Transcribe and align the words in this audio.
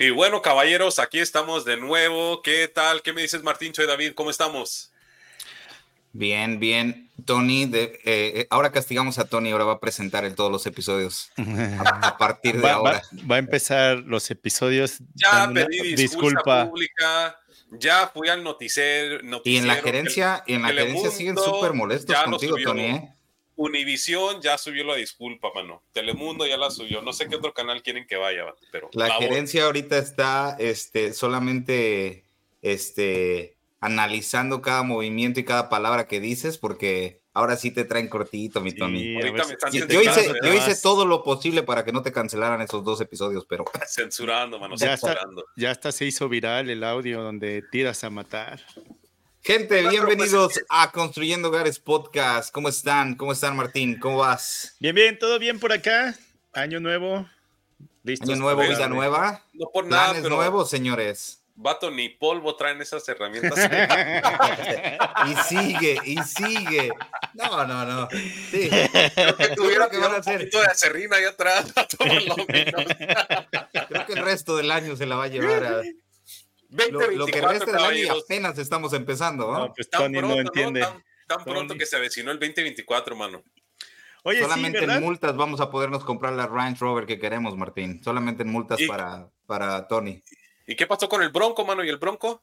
Y 0.00 0.10
bueno, 0.10 0.40
caballeros, 0.42 1.00
aquí 1.00 1.18
estamos 1.18 1.64
de 1.64 1.76
nuevo. 1.76 2.40
¿Qué 2.42 2.68
tal? 2.68 3.02
¿Qué 3.02 3.12
me 3.12 3.20
dices, 3.22 3.42
Martín? 3.42 3.74
Soy 3.74 3.84
David. 3.88 4.12
¿Cómo 4.14 4.30
estamos? 4.30 4.92
Bien, 6.12 6.60
bien. 6.60 7.10
Tony, 7.24 7.66
de, 7.66 7.98
eh, 8.04 8.46
ahora 8.48 8.70
castigamos 8.70 9.18
a 9.18 9.24
Tony, 9.28 9.50
ahora 9.50 9.64
va 9.64 9.72
a 9.74 9.80
presentar 9.80 10.24
en 10.24 10.36
todos 10.36 10.52
los 10.52 10.64
episodios. 10.66 11.32
A, 11.36 12.16
partir 12.16 12.56
de 12.56 12.62
Va, 12.62 12.74
ahora. 12.74 13.02
va- 13.12 13.26
va 13.32 13.36
a 13.36 13.38
empezar 13.40 13.98
los 13.98 14.30
episodios. 14.30 14.98
Ya 15.14 15.50
pedí 15.52 15.96
disculpa, 15.96 16.68
pública. 16.70 17.36
Ya 17.72 18.06
fui 18.14 18.28
al 18.28 18.44
noticiero. 18.44 19.18
Y 19.44 19.56
en 19.56 19.66
la 19.66 19.74
gerencia, 19.74 20.44
y 20.46 20.54
en 20.54 20.62
la 20.62 20.68
gerencia 20.68 21.10
siguen 21.10 21.36
súper 21.36 21.72
molestos 21.74 22.16
contigo, 22.24 22.52
subió. 22.52 22.68
Tony. 22.68 22.82
¿eh? 22.84 23.14
Univisión 23.60 24.40
ya 24.40 24.56
subió 24.56 24.84
la 24.84 24.94
disculpa, 24.94 25.48
mano. 25.52 25.82
Telemundo 25.92 26.46
ya 26.46 26.56
la 26.56 26.70
subió. 26.70 27.02
No 27.02 27.12
sé 27.12 27.28
qué 27.28 27.34
otro 27.34 27.52
canal 27.52 27.82
quieren 27.82 28.06
que 28.06 28.14
vaya, 28.14 28.44
pero 28.70 28.88
La 28.92 29.10
gerencia 29.14 29.64
ahorita 29.64 29.98
está 29.98 30.54
este, 30.60 31.12
solamente 31.12 32.24
este, 32.62 33.56
analizando 33.80 34.62
cada 34.62 34.84
movimiento 34.84 35.40
y 35.40 35.44
cada 35.44 35.68
palabra 35.68 36.06
que 36.06 36.20
dices, 36.20 36.56
porque 36.56 37.20
ahora 37.34 37.56
sí 37.56 37.72
te 37.72 37.84
traen 37.84 38.06
cortito, 38.08 38.60
mi 38.60 38.70
Tony. 38.72 39.00
Sí, 39.00 39.14
a 39.16 39.18
Ahorita 39.18 39.36
ver 39.38 39.46
me 39.48 39.52
están 39.54 39.72
si- 39.72 39.78
Yo, 39.80 39.86
Sí, 39.88 39.92
yo 39.94 40.02
claro, 40.02 40.20
hice, 40.20 40.32
¿verdad? 40.32 40.48
yo 40.48 40.54
hice 40.54 40.80
todo 40.80 41.04
lo 41.04 41.24
posible 41.24 41.62
para 41.64 41.84
que 41.84 41.90
no 41.92 42.02
te 42.02 42.12
cancelaran 42.12 42.60
esos 42.60 42.84
dos 42.84 43.00
episodios, 43.00 43.44
pero 43.48 43.64
censurando, 43.88 44.60
mano. 44.60 44.76
Ya 44.76 44.94
está. 44.94 45.08
censurando. 45.08 45.44
Ya 45.56 45.72
hasta 45.72 45.90
se 45.90 46.04
hizo 46.04 46.28
viral 46.28 46.70
el 46.70 46.84
audio 46.84 47.22
donde 47.22 47.64
tiras 47.72 48.04
a 48.04 48.10
matar. 48.10 48.64
Gente, 49.42 49.88
bienvenidos 49.88 50.60
a 50.68 50.90
Construyendo 50.92 51.48
Hogares 51.48 51.78
Podcast. 51.78 52.52
¿Cómo 52.52 52.68
están? 52.68 53.14
¿Cómo 53.14 53.32
están, 53.32 53.56
Martín? 53.56 53.98
¿Cómo 53.98 54.18
vas? 54.18 54.76
Bien, 54.80 54.94
bien, 54.94 55.18
todo 55.18 55.38
bien 55.38 55.58
por 55.58 55.72
acá. 55.72 56.14
Año 56.52 56.80
nuevo. 56.80 57.26
Año 58.22 58.36
nuevo, 58.36 58.62
vida 58.62 58.88
nueva. 58.88 59.44
No 59.52 59.66
por 59.72 59.86
nada, 59.86 60.06
Planes 60.06 60.22
pero 60.22 60.36
nuevos, 60.36 60.70
señores. 60.70 61.42
vato 61.54 61.90
ni 61.90 62.08
polvo 62.08 62.56
traen 62.56 62.80
esas 62.80 63.06
herramientas. 63.08 63.54
Y 65.26 65.34
sigue, 65.48 65.98
y 66.04 66.16
sigue. 66.18 66.90
No, 67.34 67.66
no, 67.66 67.84
no. 67.84 68.08
Sí. 68.10 68.70
que 68.70 69.48
tuviera 69.56 69.90
que 69.90 69.98
van 69.98 70.12
a 70.12 70.14
un 70.14 70.20
hacer. 70.20 70.38
poquito 70.38 70.60
de 70.60 70.66
acerrín 70.66 71.12
ahí 71.12 71.24
atrás. 71.24 71.66
Creo 73.88 74.06
que 74.06 74.12
el 74.12 74.24
resto 74.24 74.56
del 74.56 74.70
año 74.70 74.96
se 74.96 75.06
la 75.06 75.16
va 75.16 75.24
a 75.24 75.28
llevar 75.28 75.64
a. 75.64 75.82
20, 76.68 77.16
Lo, 77.16 77.26
que 77.26 77.40
resta 77.40 77.72
del 77.72 77.84
año 77.84 78.04
y 78.04 78.08
apenas 78.08 78.58
estamos 78.58 78.92
empezando, 78.92 79.50
¿no? 79.50 79.58
No, 79.58 79.72
pues 79.74 79.88
Tan 79.88 80.02
Tony 80.02 80.18
pronto, 80.18 80.34
no 80.36 80.40
entiende. 80.42 80.80
Tan, 80.80 81.04
tan 81.26 81.44
pronto 81.44 81.68
Tony. 81.68 81.78
que 81.78 81.86
se 81.86 81.96
avecinó 81.96 82.30
el 82.30 82.38
2024, 82.38 83.16
mano. 83.16 83.42
Oye, 84.24 84.42
Solamente 84.42 84.84
en 84.84 85.00
multas 85.00 85.36
vamos 85.36 85.60
a 85.60 85.70
podernos 85.70 86.04
comprar 86.04 86.32
la 86.34 86.46
Range 86.46 86.78
Rover 86.80 87.06
que 87.06 87.18
queremos, 87.18 87.56
Martín. 87.56 88.02
Solamente 88.02 88.42
en 88.42 88.50
multas 88.50 88.80
Y- 88.80 88.86
para, 88.86 89.28
para 89.46 89.86
Tony. 89.88 90.22
¿Y 90.66 90.76
qué 90.76 90.86
pasó 90.86 91.08
con 91.08 91.22
el 91.22 91.30
Bronco, 91.30 91.64
mano? 91.64 91.82
¿Y 91.82 91.88
el 91.88 91.96
Bronco? 91.96 92.42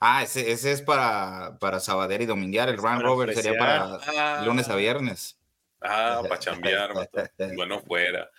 Ah, 0.00 0.22
ese, 0.22 0.52
ese 0.52 0.72
es 0.72 0.82
para, 0.82 1.56
para 1.58 1.80
Sabader 1.80 2.20
y 2.20 2.26
Dominguear. 2.26 2.68
El 2.68 2.76
Range 2.76 3.02
Rover 3.02 3.34
sería 3.34 3.58
para. 3.58 3.98
Ah, 4.18 4.42
lunes 4.44 4.68
a 4.68 4.76
viernes. 4.76 5.38
Ah, 5.80 6.20
para 6.22 6.38
chambear. 6.38 6.92
Bueno, 7.56 7.80
fuera. 7.80 8.30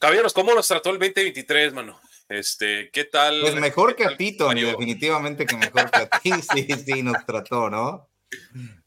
Caballeros, 0.00 0.32
¿cómo 0.32 0.52
nos 0.54 0.66
trató 0.66 0.90
el 0.90 0.98
2023, 0.98 1.72
mano? 1.72 2.00
Este, 2.32 2.90
¿qué 2.92 3.04
tal? 3.04 3.40
Pues 3.42 3.54
mejor 3.56 3.94
que 3.94 4.04
a 4.06 4.16
ti, 4.16 4.36
Tony. 4.36 4.62
Mario? 4.62 4.68
Definitivamente 4.68 5.44
que 5.44 5.56
mejor 5.56 5.90
que 5.90 5.98
a 5.98 6.08
ti. 6.08 6.30
Sí, 6.54 6.66
sí, 6.84 7.02
nos 7.02 7.24
trató, 7.26 7.68
¿no? 7.68 8.08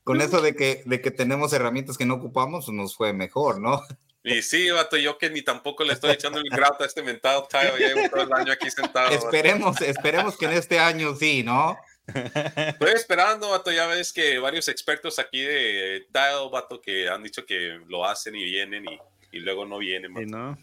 Con 0.04 0.22
eso 0.22 0.42
de 0.42 0.56
que, 0.56 0.82
de 0.86 1.00
que 1.02 1.12
tenemos 1.12 1.54
herramientas 1.54 1.98
que 1.98 2.06
no 2.06 2.16
ocupamos, 2.16 2.68
nos 2.70 2.96
fue 2.96 3.14
mejor, 3.14 3.62
¿no? 3.62 3.82
Y 4.24 4.42
sí, 4.42 4.72
vato, 4.72 4.98
yo 4.98 5.20
que 5.20 5.30
ni 5.30 5.44
tampoco 5.44 5.84
le 5.84 5.94
estoy 5.94 6.12
echando 6.12 6.40
el 6.40 6.50
grato 6.50 6.84
a 6.84 6.88
este 6.88 7.04
mentado 7.04 7.44
Tayo, 7.44 7.78
ya 7.78 7.90
llevo 7.94 8.10
todo 8.10 8.24
el 8.24 8.34
año 8.34 8.52
aquí 8.54 8.72
sentado. 8.72 9.12
vato. 9.12 9.26
Esperemos, 9.28 9.80
esperemos 9.82 10.36
que 10.36 10.46
en 10.46 10.54
este 10.54 10.80
año 10.80 11.16
sí, 11.16 11.44
¿no? 11.44 11.78
Estoy 12.08 12.92
esperando, 12.94 13.50
vato, 13.52 13.72
ya 13.72 13.86
ves 13.86 14.12
que 14.12 14.40
varios 14.40 14.68
expertos 14.68 15.20
aquí 15.20 15.42
de 15.42 16.08
Tile, 16.12 16.50
vato, 16.52 16.82
que 16.82 17.08
han 17.08 17.22
dicho 17.22 17.46
que 17.46 17.80
lo 17.88 18.04
hacen 18.06 18.36
y 18.36 18.44
vienen 18.46 18.86
y, 18.88 18.98
y 19.32 19.40
luego 19.42 19.66
no 19.66 19.78
vienen, 19.78 20.12
Sí, 20.16 20.26
vato. 20.26 20.38
¿no? 20.38 20.58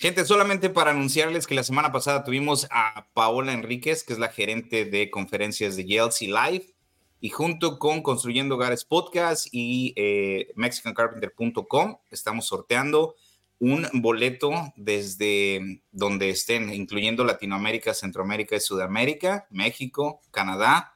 Gente, 0.00 0.24
solamente 0.24 0.70
para 0.70 0.92
anunciarles 0.92 1.46
que 1.46 1.54
la 1.54 1.62
semana 1.62 1.92
pasada 1.92 2.24
tuvimos 2.24 2.66
a 2.70 3.06
Paola 3.12 3.52
Enríquez, 3.52 4.02
que 4.02 4.14
es 4.14 4.18
la 4.18 4.30
gerente 4.30 4.86
de 4.86 5.10
conferencias 5.10 5.76
de 5.76 5.84
YLC 5.84 6.22
Live, 6.22 6.74
y 7.20 7.28
junto 7.28 7.78
con 7.78 8.02
Construyendo 8.02 8.54
Hogares 8.54 8.86
Podcast 8.86 9.48
y 9.52 9.92
eh, 9.96 10.52
MexicanCarpenter.com 10.54 11.98
estamos 12.10 12.46
sorteando 12.46 13.14
un 13.58 13.86
boleto 13.92 14.72
desde 14.74 15.82
donde 15.92 16.30
estén, 16.30 16.72
incluyendo 16.72 17.22
Latinoamérica, 17.22 17.92
Centroamérica 17.92 18.56
y 18.56 18.60
Sudamérica, 18.60 19.48
México, 19.50 20.22
Canadá. 20.30 20.94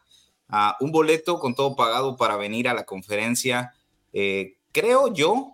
ah, 0.49 0.79
un 0.81 0.93
boleto 0.93 1.39
con 1.41 1.55
todo 1.55 1.77
pagado 1.77 2.17
para 2.17 2.39
venir 2.39 2.69
a 2.69 2.75
la 2.75 2.87
conferencia, 2.87 3.75
eh, 4.15 4.57
creo 4.73 5.13
yo, 5.13 5.54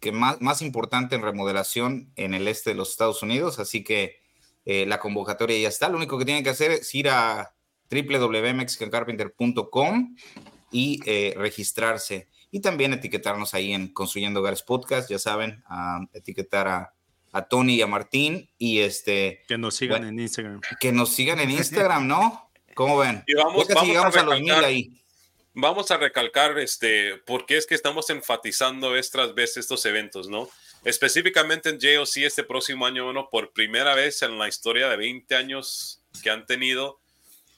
que 0.00 0.12
más, 0.12 0.40
más 0.40 0.62
importante 0.62 1.14
en 1.16 1.22
remodelación 1.22 2.12
en 2.16 2.34
el 2.34 2.48
este 2.48 2.70
de 2.70 2.76
los 2.76 2.90
Estados 2.90 3.22
Unidos, 3.22 3.58
así 3.58 3.82
que 3.84 4.20
eh, 4.64 4.86
la 4.86 4.98
convocatoria 5.00 5.58
ya 5.58 5.68
está. 5.68 5.88
Lo 5.88 5.96
único 5.96 6.18
que 6.18 6.24
tienen 6.24 6.44
que 6.44 6.50
hacer 6.50 6.70
es 6.72 6.94
ir 6.94 7.08
a 7.08 7.54
www.mexicancarpenter.com 7.90 10.16
y 10.72 11.00
eh, 11.06 11.34
registrarse. 11.36 12.28
Y 12.50 12.60
también 12.60 12.92
etiquetarnos 12.92 13.54
ahí 13.54 13.72
en 13.72 13.92
Construyendo 13.92 14.40
Hogares 14.40 14.62
Podcast, 14.62 15.10
ya 15.10 15.18
saben, 15.18 15.62
etiquetar 16.12 16.68
a, 16.68 16.94
a 17.32 17.48
Tony 17.48 17.74
y 17.76 17.82
a 17.82 17.86
Martín 17.86 18.48
y 18.58 18.80
este, 18.80 19.42
Que 19.48 19.58
nos 19.58 19.76
sigan 19.76 19.98
Bueno. 20.02 20.08
en 20.08 20.20
Instagram. 20.20 20.60
que 20.80 20.92
nos 20.92 21.10
sigan 21.10 21.40
en 21.40 21.50
Instagram, 21.50 22.06
¿no? 22.06 22.50
¿Cómo 22.74 22.98
ven? 22.98 23.22
Y 23.26 23.34
vamos- 23.34 23.66
Ya 23.68 23.74
casi 23.74 23.74
vamos 23.74 23.82
a 23.82 23.86
llegamos 23.86 24.16
a, 24.16 24.22
los 24.24 24.40
mil 24.40 24.52
ahí. 24.52 25.02
Vamos 25.58 25.90
a 25.90 25.96
recalcar 25.96 26.58
este, 26.58 27.16
por 27.24 27.46
qué 27.46 27.56
es 27.56 27.66
que 27.66 27.74
estamos 27.74 28.10
enfatizando 28.10 28.94
estas 28.94 29.34
veces 29.34 29.56
estos 29.56 29.86
eventos, 29.86 30.28
¿no? 30.28 30.50
Específicamente 30.84 31.70
en 31.70 31.80
JOC 31.80 32.18
este 32.18 32.44
próximo 32.44 32.84
año, 32.84 33.06
bueno, 33.06 33.30
por 33.30 33.54
primera 33.54 33.94
vez 33.94 34.20
en 34.20 34.38
la 34.38 34.48
historia 34.48 34.90
de 34.90 34.98
20 34.98 35.34
años 35.34 36.02
que 36.22 36.28
han 36.28 36.44
tenido, 36.44 37.00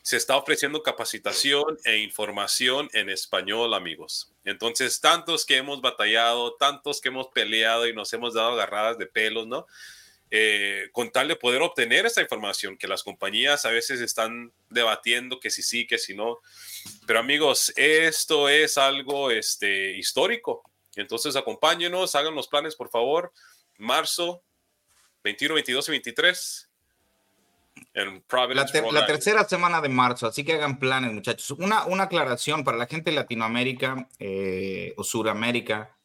se 0.02 0.16
está 0.16 0.36
ofreciendo 0.36 0.84
capacitación 0.84 1.76
e 1.82 1.96
información 1.96 2.88
en 2.92 3.10
español, 3.10 3.74
amigos. 3.74 4.30
Entonces, 4.44 5.00
tantos 5.00 5.44
que 5.44 5.56
hemos 5.56 5.80
batallado, 5.80 6.54
tantos 6.54 7.00
que 7.00 7.08
hemos 7.08 7.26
peleado 7.34 7.88
y 7.88 7.94
nos 7.94 8.12
hemos 8.12 8.32
dado 8.32 8.52
agarradas 8.52 8.96
de 8.96 9.06
pelos, 9.06 9.48
¿no? 9.48 9.66
Eh, 10.30 10.90
con 10.92 11.10
tal 11.10 11.26
de 11.28 11.36
poder 11.36 11.62
obtener 11.62 12.04
esa 12.04 12.20
información 12.20 12.76
que 12.76 12.86
las 12.86 13.02
compañías 13.02 13.64
a 13.64 13.70
veces 13.70 14.00
están 14.02 14.52
debatiendo 14.68 15.40
que 15.40 15.48
si 15.50 15.62
sí, 15.62 15.86
que 15.86 15.96
si 15.96 16.14
no. 16.14 16.38
Pero 17.06 17.18
amigos, 17.20 17.72
esto 17.76 18.48
es 18.48 18.76
algo 18.76 19.30
este, 19.30 19.96
histórico. 19.96 20.62
Entonces 20.96 21.34
acompáñenos, 21.36 22.14
hagan 22.14 22.34
los 22.34 22.48
planes, 22.48 22.76
por 22.76 22.90
favor. 22.90 23.32
Marzo 23.78 24.42
21, 25.24 25.54
22 25.54 25.88
y 25.88 25.90
23. 25.92 26.70
En 27.94 28.14
La, 28.14 28.20
Providence, 28.26 28.72
ter- 28.72 28.82
Rhode 28.82 28.92
la 28.92 29.06
tercera 29.06 29.44
semana 29.44 29.80
de 29.80 29.88
marzo, 29.88 30.26
así 30.26 30.44
que 30.44 30.54
hagan 30.54 30.78
planes, 30.78 31.12
muchachos. 31.12 31.52
Una, 31.52 31.86
una 31.86 32.04
aclaración 32.04 32.64
para 32.64 32.76
la 32.76 32.86
gente 32.86 33.10
de 33.10 33.16
Latinoamérica 33.16 34.08
eh, 34.18 34.92
o 34.96 35.04
Suramérica. 35.04 35.96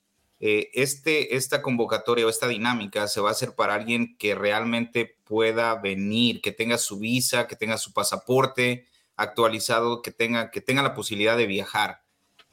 Eh, 0.46 0.70
este, 0.74 1.36
esta 1.38 1.62
convocatoria 1.62 2.26
o 2.26 2.30
esta 2.30 2.50
dinámica 2.50 3.08
se 3.08 3.22
va 3.22 3.30
a 3.30 3.32
hacer 3.32 3.56
para 3.56 3.76
alguien 3.76 4.18
que 4.18 4.36
realmente 4.36 5.16
pueda 5.24 5.76
venir, 5.76 6.42
que 6.42 6.52
tenga 6.52 6.78
su 6.78 7.00
visa, 7.00 7.48
que 7.48 7.56
tenga 7.56 7.78
su 7.78 7.94
pasaporte 7.94 8.86
actualizado, 9.16 10.02
que 10.02 10.12
tenga, 10.12 10.52
que 10.52 10.60
tenga 10.60 10.84
la 10.84 10.96
posibilidad 10.96 11.38
de 11.38 11.48
viajar. 11.48 12.02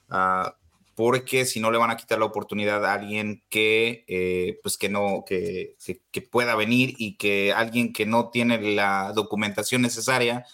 Ah, 0.09 0.57
porque 0.95 1.47
si 1.47 1.59
no 1.61 1.71
le 1.71 1.79
van 1.79 1.91
a 1.91 1.97
quitar 1.97 2.19
la 2.21 2.27
oportunidad 2.27 2.85
a 2.85 2.93
alguien 2.93 3.43
que, 3.49 4.05
eh, 4.07 4.59
pues 4.63 4.77
que 4.77 4.89
no, 4.89 5.25
que, 5.27 5.77
que- 5.85 6.01
que 6.13 6.23
pueda 6.23 6.55
venir 6.57 6.95
y 6.99 7.17
que 7.17 7.53
alguien 7.53 7.93
que 7.93 8.07
no 8.07 8.31
tiene 8.31 8.61
la 8.75 9.13
documentación 9.15 9.83
necesaria, 9.83 10.45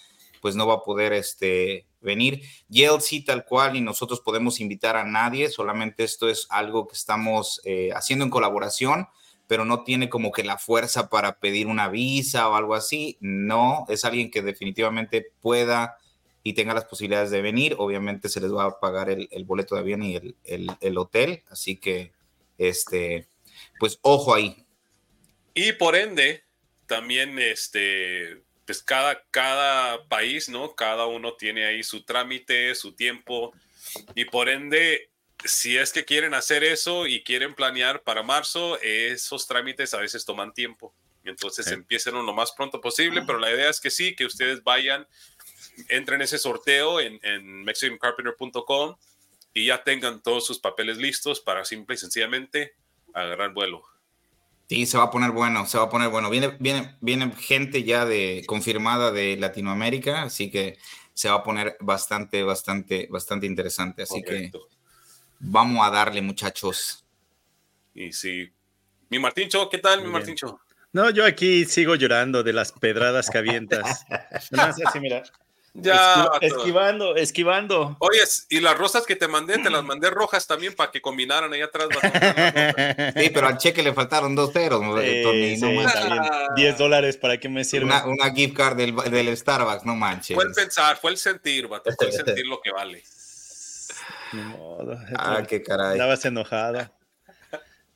pues 0.41 0.55
no 0.57 0.67
va 0.67 0.75
a 0.75 0.83
poder 0.85 1.13
este, 1.13 1.87
venir. 2.07 2.41
YLC 2.71 3.27
tal 3.27 3.45
cual 3.45 3.77
y 3.77 3.83
nosotros 3.83 4.21
podemos 4.21 4.61
invitar 4.61 4.97
a 4.97 5.05
nadie, 5.05 5.51
solamente 5.51 6.05
esto 6.05 6.31
es 6.31 6.47
algo 6.49 6.89
que 6.89 6.95
estamos 6.95 7.61
eh, 7.65 7.91
haciendo 7.95 8.25
en 8.25 8.31
colaboración 8.31 9.09
pero 9.49 9.65
no 9.65 9.85
tiene 9.85 10.09
como 10.09 10.33
que 10.33 10.45
la 10.45 10.59
fuerza 10.59 11.09
para 11.09 11.39
pedir 11.39 11.67
una 11.67 11.89
visa 11.89 12.49
o 12.49 12.55
algo 12.55 12.75
así. 12.75 13.17
No, 13.21 13.87
es 13.89 14.05
alguien 14.05 14.31
que 14.31 14.43
definitivamente 14.43 15.33
pueda 15.41 15.99
y 16.43 16.53
tenga 16.53 16.75
las 16.75 16.85
posibilidades 16.85 17.31
de 17.31 17.43
venir. 17.43 17.75
Obviamente 17.79 18.29
se 18.29 18.41
les 18.41 18.53
va 18.53 18.65
a 18.65 18.81
pagar 18.81 19.11
el, 19.11 19.45
boleto 19.45 19.75
de 19.75 19.81
avión 19.81 20.03
y 20.03 20.17
el, 20.17 20.37
el, 20.81 20.99
hotel, 20.99 21.43
así 21.49 21.77
que, 21.77 22.13
este, 22.59 23.29
pues 23.79 23.99
ojo 24.03 24.35
ahí. 24.35 24.65
Y 25.55 25.73
por 25.73 25.97
ende, 25.97 26.45
también, 26.87 27.39
este, 27.39 28.43
pues 28.67 28.83
cada, 28.83 29.23
cada 29.31 30.07
país, 30.09 30.49
¿no? 30.49 30.75
Cada 30.75 31.07
uno 31.07 31.35
tiene 31.35 31.65
ahí 31.65 31.83
su 31.83 32.05
trámite, 32.05 32.75
su 32.75 32.93
tiempo, 32.95 33.55
y 34.15 34.25
por 34.27 34.49
ende, 34.49 35.11
si 35.45 35.79
es 35.79 35.93
que 35.93 36.05
quieren 36.05 36.35
hacer 36.35 36.65
eso 36.65 37.07
y 37.07 37.23
quieren 37.23 37.55
planear 37.55 38.03
para 38.03 38.23
marzo, 38.23 38.79
esos 38.83 39.47
trámites 39.47 39.95
a 39.95 39.99
veces 39.99 40.25
toman 40.25 40.53
tiempo. 40.53 40.93
Entonces 41.25 41.67
empiecen 41.69 42.15
lo 42.15 42.33
más 42.33 42.53
pronto 42.53 42.81
posible, 42.81 43.23
pero 43.27 43.39
la 43.39 43.51
idea 43.51 43.71
es 43.71 43.81
que 43.81 43.91
sí, 43.91 44.15
que 44.15 44.27
ustedes 44.27 44.63
vayan 44.63 45.07
entren 45.89 46.23
ese 46.23 46.39
sorteo 46.39 47.01
en, 47.01 47.19
en 47.23 47.65
mexicancarpenter.com 47.65 48.97
y 49.53 49.67
ya 49.67 49.83
tengan 49.85 50.23
todos 50.23 50.47
sus 50.47 50.59
papeles 50.59 50.99
listos 50.99 51.41
para 51.41 51.65
simple 51.65 51.95
y 51.95 51.99
sencillamente 51.99 52.75
agarrar 53.13 53.53
vuelo. 53.53 53.85
Sí, 54.69 54.85
se 54.87 54.99
va 54.99 55.05
a 55.05 55.11
poner 55.11 55.31
bueno, 55.31 55.65
se 55.67 55.79
va 55.79 55.85
a 55.85 55.89
poner 55.89 56.09
bueno. 56.09 56.29
Viene, 56.29 56.57
viene, 56.59 56.97
viene 57.01 57.33
gente 57.39 57.85
ya 57.85 58.05
de 58.05 58.43
confirmada 58.47 59.13
de 59.13 59.37
Latinoamérica, 59.37 60.23
así 60.23 60.51
que 60.51 60.79
se 61.15 61.29
va 61.29 61.37
a 61.37 61.43
poner 61.43 61.77
bastante, 61.81 62.43
bastante, 62.43 63.07
bastante 63.11 63.47
interesante. 63.47 64.03
Así 64.03 64.23
que 64.23 64.51
vamos 65.39 65.87
a 65.87 65.91
darle, 65.91 66.21
muchachos. 66.21 67.05
Y 67.95 68.13
sí. 68.13 68.53
Mi 69.09 69.19
Martincho, 69.19 69.69
¿qué 69.71 69.79
tal, 69.79 70.03
mi 70.03 70.09
Martincho? 70.09 70.61
No, 70.93 71.11
yo 71.11 71.25
aquí 71.25 71.65
sigo 71.65 71.95
llorando 71.95 72.43
de 72.43 72.53
las 72.53 72.73
pedradas 72.73 73.31
que 73.31 73.39
avientas. 73.39 74.05
así, 74.53 75.01
mira. 75.01 75.23
Ya. 75.79 76.31
esquivando, 76.41 77.17
esquivando. 77.17 77.97
Oye, 77.99 78.21
y 78.49 78.61
las 78.61 78.77
rosas 78.79 79.05
que 79.05 79.15
te 79.15 79.29
mandé, 79.29 79.59
te 79.59 79.69
las 79.69 79.85
mandé 79.85 80.11
rojas 80.11 80.47
también 80.47 80.75
para 80.75 80.91
que 80.91 81.03
combinaran 81.03 81.53
ahí 81.53 81.61
atrás. 81.61 81.89
sí, 83.17 83.31
pero 83.31 83.49
al 83.49 83.59
cheque 83.59 83.83
le 83.83 83.93
faltaron 83.93 84.35
dos 84.35 84.53
ceros. 84.53 84.81
no 84.81 84.97
10 84.97 86.79
dólares, 86.79 87.17
¿para 87.17 87.39
qué 87.39 87.49
me 87.49 87.65
sirve? 87.65 87.93
Una, 88.07 88.33
gift 88.35 88.57
card 88.57 88.77
del, 88.77 88.97
del, 88.97 89.37
Starbucks, 89.37 89.85
no 89.85 89.95
manches. 89.95 90.35
Fue 90.35 90.45
el 90.45 90.53
pensar, 90.53 90.97
fue 90.97 91.11
el 91.11 91.19
sentir, 91.19 91.69
vato, 91.69 91.91
fue 91.93 92.07
el 92.07 92.13
sentir 92.13 92.47
lo 92.47 92.61
que 92.61 92.71
vale. 92.71 93.03
Ni 94.33 94.43
modo. 94.43 94.99
Ah, 95.17 95.43
qué 95.47 95.63
caray. 95.63 95.93
Estabas 95.93 96.25
enojado. 96.25 96.91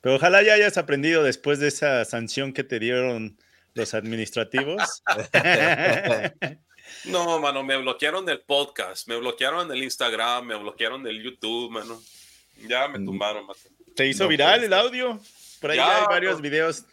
Pero 0.01 0.15
ojalá 0.15 0.41
ya 0.43 0.53
hayas 0.53 0.77
aprendido 0.77 1.23
después 1.23 1.59
de 1.59 1.67
esa 1.67 2.05
sanción 2.05 2.53
que 2.53 2.63
te 2.63 2.79
dieron 2.79 3.37
los 3.73 3.93
administrativos. 3.93 5.03
No, 7.05 7.39
mano, 7.39 7.63
me 7.63 7.77
bloquearon 7.77 8.25
del 8.25 8.41
podcast, 8.41 9.07
me 9.07 9.15
bloquearon 9.17 9.67
del 9.67 9.83
Instagram, 9.83 10.45
me 10.45 10.55
bloquearon 10.55 11.03
del 11.03 11.21
YouTube, 11.21 11.71
mano. 11.71 12.01
Ya 12.67 12.87
me 12.87 12.99
mm. 12.99 13.05
tumbaron, 13.05 13.45
mano. 13.45 13.59
¿Te 13.95 14.07
hizo 14.07 14.27
viral 14.27 14.59
pues. 14.59 14.67
el 14.67 14.73
audio? 14.73 15.19
Por 15.59 15.71
ahí 15.71 15.79
hay 15.79 16.05
varios 16.05 16.41
videos. 16.41 16.85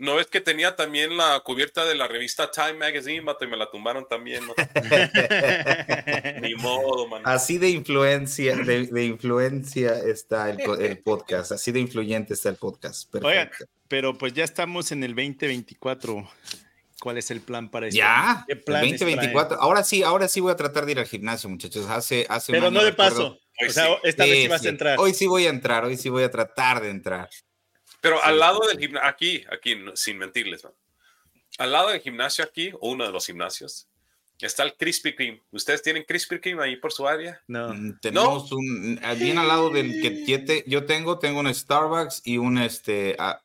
No 0.00 0.18
es 0.18 0.28
que 0.28 0.40
tenía 0.40 0.74
también 0.76 1.14
la 1.14 1.40
cubierta 1.40 1.84
de 1.84 1.94
la 1.94 2.08
revista 2.08 2.50
Time 2.50 2.72
Magazine, 2.72 3.20
mato, 3.20 3.44
y 3.44 3.48
me 3.48 3.56
la 3.58 3.70
tumbaron 3.70 4.08
también. 4.08 4.42
Ni 6.40 6.54
modo, 6.54 7.06
mano. 7.06 7.22
Así 7.26 7.58
de 7.58 7.68
influencia, 7.68 8.56
de, 8.56 9.04
influencia 9.04 9.98
está 9.98 10.48
el, 10.48 10.98
podcast, 11.04 11.52
así 11.52 11.70
de 11.70 11.80
influyente 11.80 12.32
está 12.32 12.48
el 12.48 12.56
podcast. 12.56 13.12
Perfecto. 13.12 13.66
pero 13.88 14.16
pues 14.16 14.32
ya 14.32 14.44
estamos 14.44 14.90
en 14.90 15.04
el 15.04 15.14
2024. 15.14 16.26
¿Cuál 17.00 17.16
es 17.16 17.30
el 17.30 17.40
plan 17.40 17.70
para 17.70 17.86
este 17.86 17.98
Ya, 17.98 18.44
¿Qué 18.46 18.54
2024. 18.54 19.58
Ahora 19.60 19.82
sí, 19.82 20.02
ahora 20.02 20.28
sí 20.28 20.40
voy 20.40 20.52
a 20.52 20.56
tratar 20.56 20.84
de 20.84 20.92
ir 20.92 20.98
al 20.98 21.06
gimnasio, 21.06 21.48
muchachos. 21.48 21.86
Hace, 21.88 22.26
hace 22.28 22.52
Pero 22.52 22.70
no 22.70 22.84
de 22.84 22.92
paso. 22.92 23.38
O 23.66 23.70
sea, 23.70 23.96
esta 24.02 24.24
vez 24.24 24.42
sí 24.42 24.48
vas 24.48 24.64
a 24.64 24.68
entrar. 24.68 24.98
Hoy 24.98 25.14
sí 25.14 25.26
voy 25.26 25.46
a 25.46 25.50
entrar, 25.50 25.84
hoy 25.84 25.96
sí 25.96 26.08
voy 26.08 26.22
a 26.22 26.30
tratar 26.30 26.80
de 26.82 26.90
entrar. 26.90 27.28
Pero 28.00 28.22
al 28.22 28.38
lado 28.38 28.60
del 28.66 28.78
gimnasio, 28.78 29.08
aquí, 29.08 29.44
aquí, 29.50 29.76
sin 29.94 30.18
mentirles, 30.18 30.66
al 31.58 31.72
lado 31.72 31.90
del 31.90 32.00
gimnasio 32.00 32.44
aquí, 32.44 32.70
o 32.80 32.90
uno 32.90 33.04
de 33.04 33.12
los 33.12 33.26
gimnasios, 33.26 33.89
Está 34.40 34.62
el 34.62 34.74
Krispy 34.74 35.14
Kreme. 35.14 35.42
¿Ustedes 35.50 35.82
tienen 35.82 36.04
Krispy 36.04 36.40
Kreme 36.40 36.64
ahí 36.64 36.76
por 36.76 36.92
su 36.92 37.06
área? 37.06 37.40
No. 37.46 37.74
Mm, 37.74 38.00
tenemos 38.00 38.50
un, 38.52 38.98
ah, 39.02 39.14
bien 39.14 39.38
al 39.38 39.48
lado 39.48 39.70
del 39.70 40.00
que 40.00 40.64
yo 40.66 40.84
tengo, 40.86 41.18
tengo 41.18 41.40
un 41.40 41.54
Starbucks 41.54 42.22
y 42.24 42.38
un, 42.38 42.58
este, 42.58 43.16
a, 43.18 43.42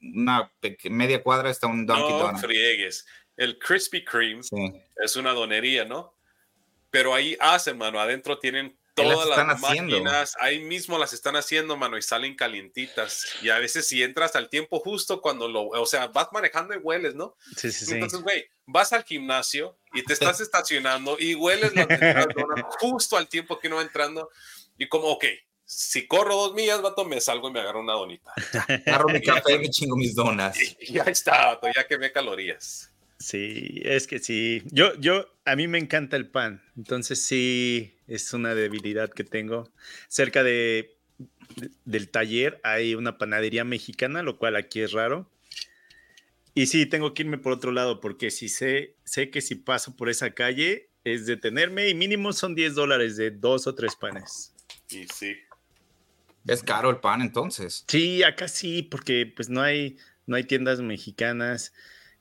una 0.00 0.50
media 0.84 1.22
cuadra 1.22 1.50
está 1.50 1.66
un 1.66 1.86
Dunkin' 1.86 2.18
no, 2.18 2.38
friegues. 2.38 3.06
El 3.36 3.58
Krispy 3.58 4.04
Kreme 4.04 4.42
es 5.02 5.16
una 5.16 5.32
donería, 5.32 5.84
¿no? 5.84 6.14
Pero 6.90 7.14
ahí 7.14 7.36
hacen, 7.40 7.78
mano, 7.78 8.00
adentro 8.00 8.38
tienen 8.38 8.76
todas 9.02 9.46
las, 9.46 9.60
máquinas, 9.60 10.36
ahí 10.40 10.58
mismo 10.60 10.98
las 10.98 11.12
están 11.12 11.36
haciendo, 11.36 11.76
mano, 11.76 11.96
y 11.96 12.02
salen 12.02 12.34
calientitas. 12.34 13.26
Y 13.42 13.50
a 13.50 13.58
veces 13.58 13.86
si 13.88 14.02
entras 14.02 14.36
al 14.36 14.48
tiempo 14.48 14.80
justo 14.80 15.20
cuando 15.20 15.48
lo, 15.48 15.66
o 15.68 15.86
sea, 15.86 16.08
vas 16.08 16.28
manejando 16.32 16.74
y 16.74 16.78
hueles, 16.78 17.14
¿no? 17.14 17.36
Sí, 17.56 17.70
sí, 17.72 17.86
sí. 17.86 17.94
Entonces, 17.94 18.20
güey, 18.20 18.48
vas 18.66 18.92
al 18.92 19.04
gimnasio 19.04 19.78
y 19.92 20.02
te 20.02 20.12
estás 20.12 20.40
estacionando 20.40 21.16
y 21.18 21.34
hueles 21.34 21.74
la 21.74 22.26
justo 22.80 23.16
al 23.16 23.28
tiempo 23.28 23.58
que 23.58 23.68
uno 23.68 23.76
va 23.76 23.82
entrando. 23.82 24.30
Y 24.76 24.88
como, 24.88 25.08
ok, 25.08 25.24
si 25.64 26.06
corro 26.06 26.34
dos 26.34 26.54
millas, 26.54 26.80
vato, 26.80 27.04
me 27.04 27.20
salgo 27.20 27.50
y 27.50 27.52
me 27.52 27.60
agarro 27.60 27.80
una 27.80 27.92
donita. 27.92 28.32
Agarro 28.86 29.08
mi 29.08 29.20
café 29.20 29.54
y 29.54 29.58
me 29.58 29.68
chingo 29.68 29.96
mis 29.96 30.14
donas. 30.14 30.58
Y 30.80 30.94
ya 30.94 31.02
está, 31.02 31.46
vato, 31.46 31.68
ya 31.74 31.86
quemé 31.86 32.10
calorías. 32.10 32.87
Sí, 33.18 33.80
es 33.84 34.06
que 34.06 34.20
sí. 34.20 34.62
Yo, 34.66 34.94
yo, 35.00 35.26
a 35.44 35.56
mí 35.56 35.66
me 35.66 35.78
encanta 35.78 36.16
el 36.16 36.28
pan. 36.28 36.62
Entonces 36.76 37.20
sí, 37.20 37.96
es 38.06 38.32
una 38.32 38.54
debilidad 38.54 39.10
que 39.10 39.24
tengo. 39.24 39.70
Cerca 40.08 40.44
de, 40.44 40.96
del 41.84 42.10
taller 42.10 42.60
hay 42.62 42.94
una 42.94 43.18
panadería 43.18 43.64
mexicana, 43.64 44.22
lo 44.22 44.38
cual 44.38 44.56
aquí 44.56 44.80
es 44.80 44.92
raro. 44.92 45.30
Y 46.54 46.66
sí, 46.66 46.86
tengo 46.86 47.14
que 47.14 47.22
irme 47.22 47.38
por 47.38 47.52
otro 47.52 47.72
lado, 47.72 48.00
porque 48.00 48.30
si 48.30 48.48
sé, 48.48 48.96
sé 49.04 49.30
que 49.30 49.40
si 49.40 49.54
paso 49.54 49.96
por 49.96 50.08
esa 50.08 50.32
calle 50.32 50.90
es 51.04 51.26
detenerme 51.26 51.88
y 51.88 51.94
mínimo 51.94 52.32
son 52.32 52.54
10 52.54 52.74
dólares 52.74 53.16
de 53.16 53.30
dos 53.30 53.66
o 53.66 53.74
tres 53.74 53.94
panes. 53.96 54.54
Y 54.90 55.06
sí. 55.06 55.36
Es 56.46 56.62
caro 56.62 56.90
el 56.90 56.98
pan 56.98 57.20
entonces. 57.20 57.84
Sí, 57.88 58.22
acá 58.22 58.48
sí, 58.48 58.82
porque 58.82 59.32
pues 59.34 59.48
no 59.48 59.60
hay, 59.60 59.98
no 60.26 60.36
hay 60.36 60.44
tiendas 60.44 60.80
mexicanas. 60.80 61.72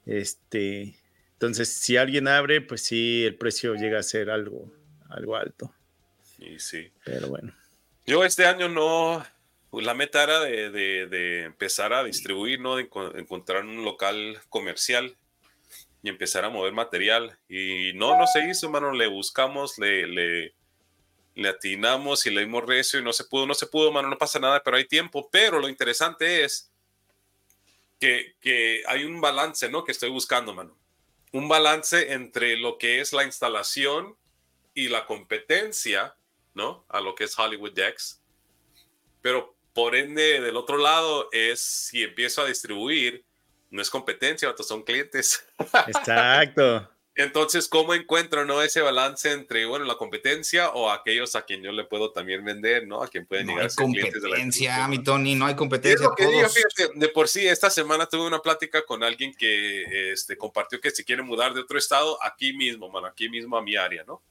Este, 0.07 0.97
entonces, 1.33 1.69
si 1.69 1.97
alguien 1.97 2.27
abre, 2.27 2.61
pues 2.61 2.81
sí, 2.81 3.25
el 3.25 3.35
precio 3.35 3.75
llega 3.75 3.99
a 3.99 4.03
ser 4.03 4.29
algo, 4.29 4.73
algo 5.09 5.35
alto. 5.35 5.71
Y 6.39 6.59
sí. 6.59 6.91
Pero 7.05 7.27
bueno. 7.27 7.53
Yo 8.05 8.23
este 8.23 8.45
año 8.45 8.69
no, 8.69 9.23
la 9.71 9.93
meta 9.93 10.23
era 10.23 10.39
de, 10.39 11.43
empezar 11.43 11.93
a 11.93 12.03
distribuir, 12.03 12.59
¿no? 12.59 12.77
De 12.77 12.89
encontrar 13.15 13.65
un 13.65 13.83
local 13.83 14.39
comercial 14.49 15.17
y 16.01 16.09
empezar 16.09 16.45
a 16.45 16.49
mover 16.49 16.73
material. 16.73 17.37
Y 17.49 17.91
no, 17.93 18.17
no 18.17 18.27
se 18.27 18.49
hizo, 18.49 18.69
mano. 18.69 18.93
Le 18.93 19.07
buscamos, 19.07 19.77
le, 19.77 20.07
le, 20.07 20.55
le 21.35 21.49
atinamos 21.49 22.25
y 22.25 22.31
le 22.31 22.41
dimos 22.41 22.65
recio 22.65 22.99
y 22.99 23.03
no 23.03 23.11
se 23.11 23.25
pudo, 23.25 23.45
no 23.45 23.53
se 23.53 23.67
pudo, 23.67 23.91
mano. 23.91 24.09
No 24.09 24.17
pasa 24.17 24.39
nada, 24.39 24.63
pero 24.63 24.77
hay 24.77 24.85
tiempo. 24.85 25.29
Pero 25.29 25.59
lo 25.59 25.67
interesante 25.67 26.45
es 26.45 26.71
que, 27.99 28.83
hay 28.87 29.03
un 29.03 29.21
balance, 29.21 29.69
¿no? 29.69 29.83
Que 29.83 29.91
estoy 29.91 30.09
buscando, 30.09 30.53
mano. 30.53 30.77
Un 31.31 31.47
balance 31.47 32.13
entre 32.13 32.57
lo 32.57 32.77
que 32.77 33.01
es 33.01 33.13
la 33.13 33.23
instalación 33.23 34.15
y 34.73 34.89
la 34.89 35.05
competencia, 35.05 36.15
¿no? 36.53 36.85
A 36.89 37.01
lo 37.01 37.15
que 37.15 37.25
es 37.25 37.37
Hollywood 37.37 37.73
Dex. 37.73 38.21
Pero 39.21 39.55
por 39.73 39.95
ende, 39.95 40.41
del 40.41 40.55
otro 40.55 40.77
lado, 40.77 41.29
es 41.31 41.59
si 41.61 42.03
empiezo 42.03 42.41
a 42.41 42.47
distribuir, 42.47 43.25
no 43.69 43.81
es 43.81 43.89
competencia, 43.89 44.53
son 44.57 44.83
clientes. 44.83 45.45
Exacto. 45.87 46.89
Entonces, 47.17 47.67
¿cómo 47.67 47.95
encuentro 47.95 48.45
¿no? 48.45 48.61
ese 48.61 48.79
balance 48.79 49.31
entre 49.31 49.65
bueno, 49.65 49.85
la 49.85 49.95
competencia 49.95 50.69
o 50.69 50.91
aquellos 50.91 51.35
a 51.35 51.45
quien 51.45 51.63
yo 51.63 51.71
le 51.71 51.83
puedo 51.83 52.11
también 52.11 52.45
vender, 52.45 52.85
¿no? 52.85 53.01
A 53.01 53.07
quien 53.07 53.25
pueden 53.25 53.47
llegar 53.47 53.65
a 53.65 53.69
ser 53.71 53.87
clientes 53.87 54.21
de 54.21 54.29
la 54.29 54.87
mi 54.87 55.03
Tony, 55.03 55.33
no 55.33 55.47
hay 55.47 55.55
competencia. 55.55 56.07
de 56.93 57.09
por 57.09 57.27
sí, 57.27 57.47
esta 57.47 57.71
semana 57.71 58.05
tuve 58.05 58.27
una 58.27 58.39
plática 58.39 58.85
con 58.85 59.03
alguien 59.03 59.33
que 59.33 60.11
este, 60.11 60.37
compartió 60.37 60.79
que 60.79 60.91
se 60.91 61.03
quiere 61.03 61.23
mudar 61.23 61.55
de 61.55 61.61
otro 61.61 61.79
estado 61.79 62.23
aquí 62.23 62.53
mismo, 62.53 62.87
mano, 62.87 63.07
aquí 63.07 63.29
mismo 63.29 63.57
a 63.57 63.63
mi 63.63 63.75
área, 63.75 64.03
¿no? 64.03 64.21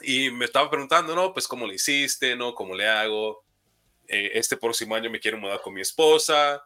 Y 0.00 0.30
me 0.30 0.44
estaba 0.44 0.70
preguntando, 0.70 1.16
¿no? 1.16 1.32
Pues, 1.32 1.48
¿cómo 1.48 1.66
le 1.66 1.74
hiciste, 1.74 2.36
no? 2.36 2.54
¿Cómo 2.54 2.76
le 2.76 2.86
hago? 2.86 3.42
Eh, 4.06 4.30
este 4.34 4.56
próximo 4.56 4.94
año 4.94 5.10
me 5.10 5.18
quiero 5.18 5.38
mudar 5.38 5.60
con 5.60 5.74
mi 5.74 5.80
esposa. 5.80 6.64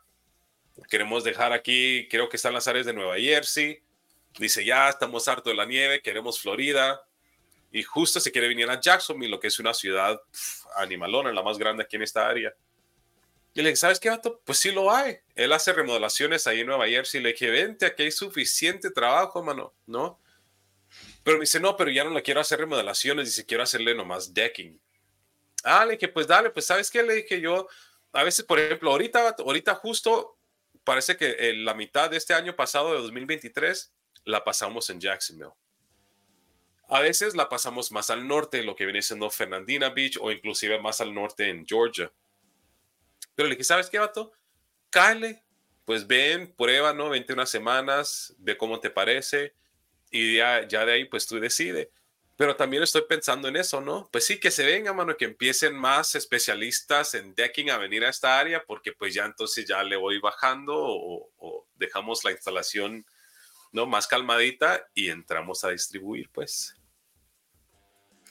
Queremos 0.90 1.24
dejar 1.24 1.54
aquí, 1.54 2.06
creo 2.10 2.28
que 2.28 2.36
están 2.36 2.52
las 2.52 2.68
áreas 2.68 2.84
de 2.84 2.92
Nueva 2.92 3.16
Jersey 3.16 3.82
Dice, 4.38 4.64
ya 4.64 4.88
estamos 4.88 5.28
harto 5.28 5.50
de 5.50 5.56
la 5.56 5.64
nieve, 5.64 6.00
queremos 6.00 6.40
Florida. 6.40 7.02
Y 7.70 7.82
justo 7.82 8.20
se 8.20 8.30
quiere 8.30 8.48
venir 8.48 8.68
a 8.68 8.80
Jacksonville, 8.80 9.30
lo 9.30 9.40
que 9.40 9.48
es 9.48 9.58
una 9.58 9.72
ciudad 9.72 10.20
animalona, 10.76 11.32
la 11.32 11.42
más 11.42 11.58
grande 11.58 11.82
aquí 11.82 11.96
en 11.96 12.02
esta 12.02 12.28
área. 12.28 12.54
Y 13.54 13.60
le 13.60 13.68
dije, 13.68 13.76
¿sabes 13.76 14.00
qué, 14.00 14.08
vato? 14.08 14.40
Pues 14.44 14.58
sí 14.58 14.70
lo 14.70 14.94
hay. 14.94 15.18
Él 15.34 15.52
hace 15.52 15.72
remodelaciones 15.72 16.46
ahí 16.46 16.60
en 16.60 16.66
Nueva 16.66 16.86
Jersey. 16.86 17.20
Le 17.20 17.32
dije, 17.32 17.50
vente, 17.50 17.86
aquí 17.86 18.02
hay 18.02 18.10
suficiente 18.10 18.90
trabajo, 18.90 19.42
mano, 19.42 19.74
¿no? 19.86 20.18
Pero 21.22 21.38
me 21.38 21.42
dice, 21.42 21.60
no, 21.60 21.76
pero 21.76 21.90
ya 21.90 22.04
no 22.04 22.10
le 22.10 22.22
quiero 22.22 22.40
hacer 22.40 22.58
remodelaciones, 22.58 23.26
dice, 23.26 23.46
quiero 23.46 23.62
hacerle 23.62 23.94
nomás 23.94 24.32
decking. 24.32 24.80
Ah, 25.64 25.84
le 25.84 25.92
dije, 25.92 26.08
pues 26.08 26.26
dale, 26.26 26.50
pues 26.50 26.66
¿sabes 26.66 26.90
qué? 26.90 27.02
Le 27.02 27.14
dije 27.14 27.40
yo, 27.40 27.68
a 28.12 28.24
veces, 28.24 28.44
por 28.44 28.58
ejemplo, 28.58 28.90
ahorita, 28.90 29.36
ahorita 29.38 29.74
justo 29.76 30.36
parece 30.84 31.16
que 31.16 31.36
eh, 31.38 31.54
la 31.54 31.74
mitad 31.74 32.10
de 32.10 32.16
este 32.16 32.34
año 32.34 32.56
pasado, 32.56 32.92
de 32.92 33.00
2023, 33.00 33.92
la 34.24 34.44
pasamos 34.44 34.88
en 34.90 35.00
Jacksonville. 35.00 35.52
A 36.88 37.00
veces 37.00 37.34
la 37.34 37.48
pasamos 37.48 37.90
más 37.90 38.10
al 38.10 38.28
norte, 38.28 38.62
lo 38.62 38.76
que 38.76 38.84
viene 38.84 39.00
siendo 39.00 39.30
Fernandina 39.30 39.90
Beach 39.90 40.18
o 40.20 40.30
inclusive 40.30 40.78
más 40.78 41.00
al 41.00 41.14
norte 41.14 41.48
en 41.48 41.66
Georgia. 41.66 42.12
Pero 43.34 43.48
le 43.48 43.54
dije, 43.54 43.64
¿sabes 43.64 43.88
qué, 43.88 43.98
vato? 43.98 44.32
Cáele, 44.90 45.42
pues 45.86 46.06
ven, 46.06 46.52
prueba, 46.54 46.92
¿no? 46.92 47.08
Vente 47.08 47.32
unas 47.32 47.48
semanas, 47.48 48.34
ve 48.38 48.58
cómo 48.58 48.78
te 48.78 48.90
parece 48.90 49.54
y 50.10 50.36
ya, 50.36 50.66
de 50.66 50.92
ahí, 50.92 51.06
pues 51.06 51.26
tú 51.26 51.40
decides. 51.40 51.88
Pero 52.36 52.56
también 52.56 52.82
estoy 52.82 53.02
pensando 53.08 53.48
en 53.48 53.56
eso, 53.56 53.80
¿no? 53.80 54.10
Pues 54.12 54.26
sí, 54.26 54.38
que 54.38 54.50
se 54.50 54.66
venga, 54.66 54.92
mano, 54.92 55.16
que 55.16 55.24
empiecen 55.24 55.74
más 55.74 56.14
especialistas 56.14 57.14
en 57.14 57.34
decking 57.34 57.70
a 57.70 57.78
venir 57.78 58.04
a 58.04 58.10
esta 58.10 58.38
área, 58.38 58.62
porque 58.64 58.92
pues 58.92 59.14
ya 59.14 59.24
entonces 59.24 59.66
ya 59.66 59.82
le 59.82 59.96
voy 59.96 60.18
bajando 60.18 60.74
o 60.76 61.66
dejamos 61.76 62.24
la 62.24 62.32
instalación, 62.32 63.06
¿no? 63.72 63.86
Más 63.86 64.06
calmadita 64.06 64.86
y 64.94 65.08
entramos 65.08 65.64
a 65.64 65.70
distribuir, 65.70 66.30
pues. 66.32 66.74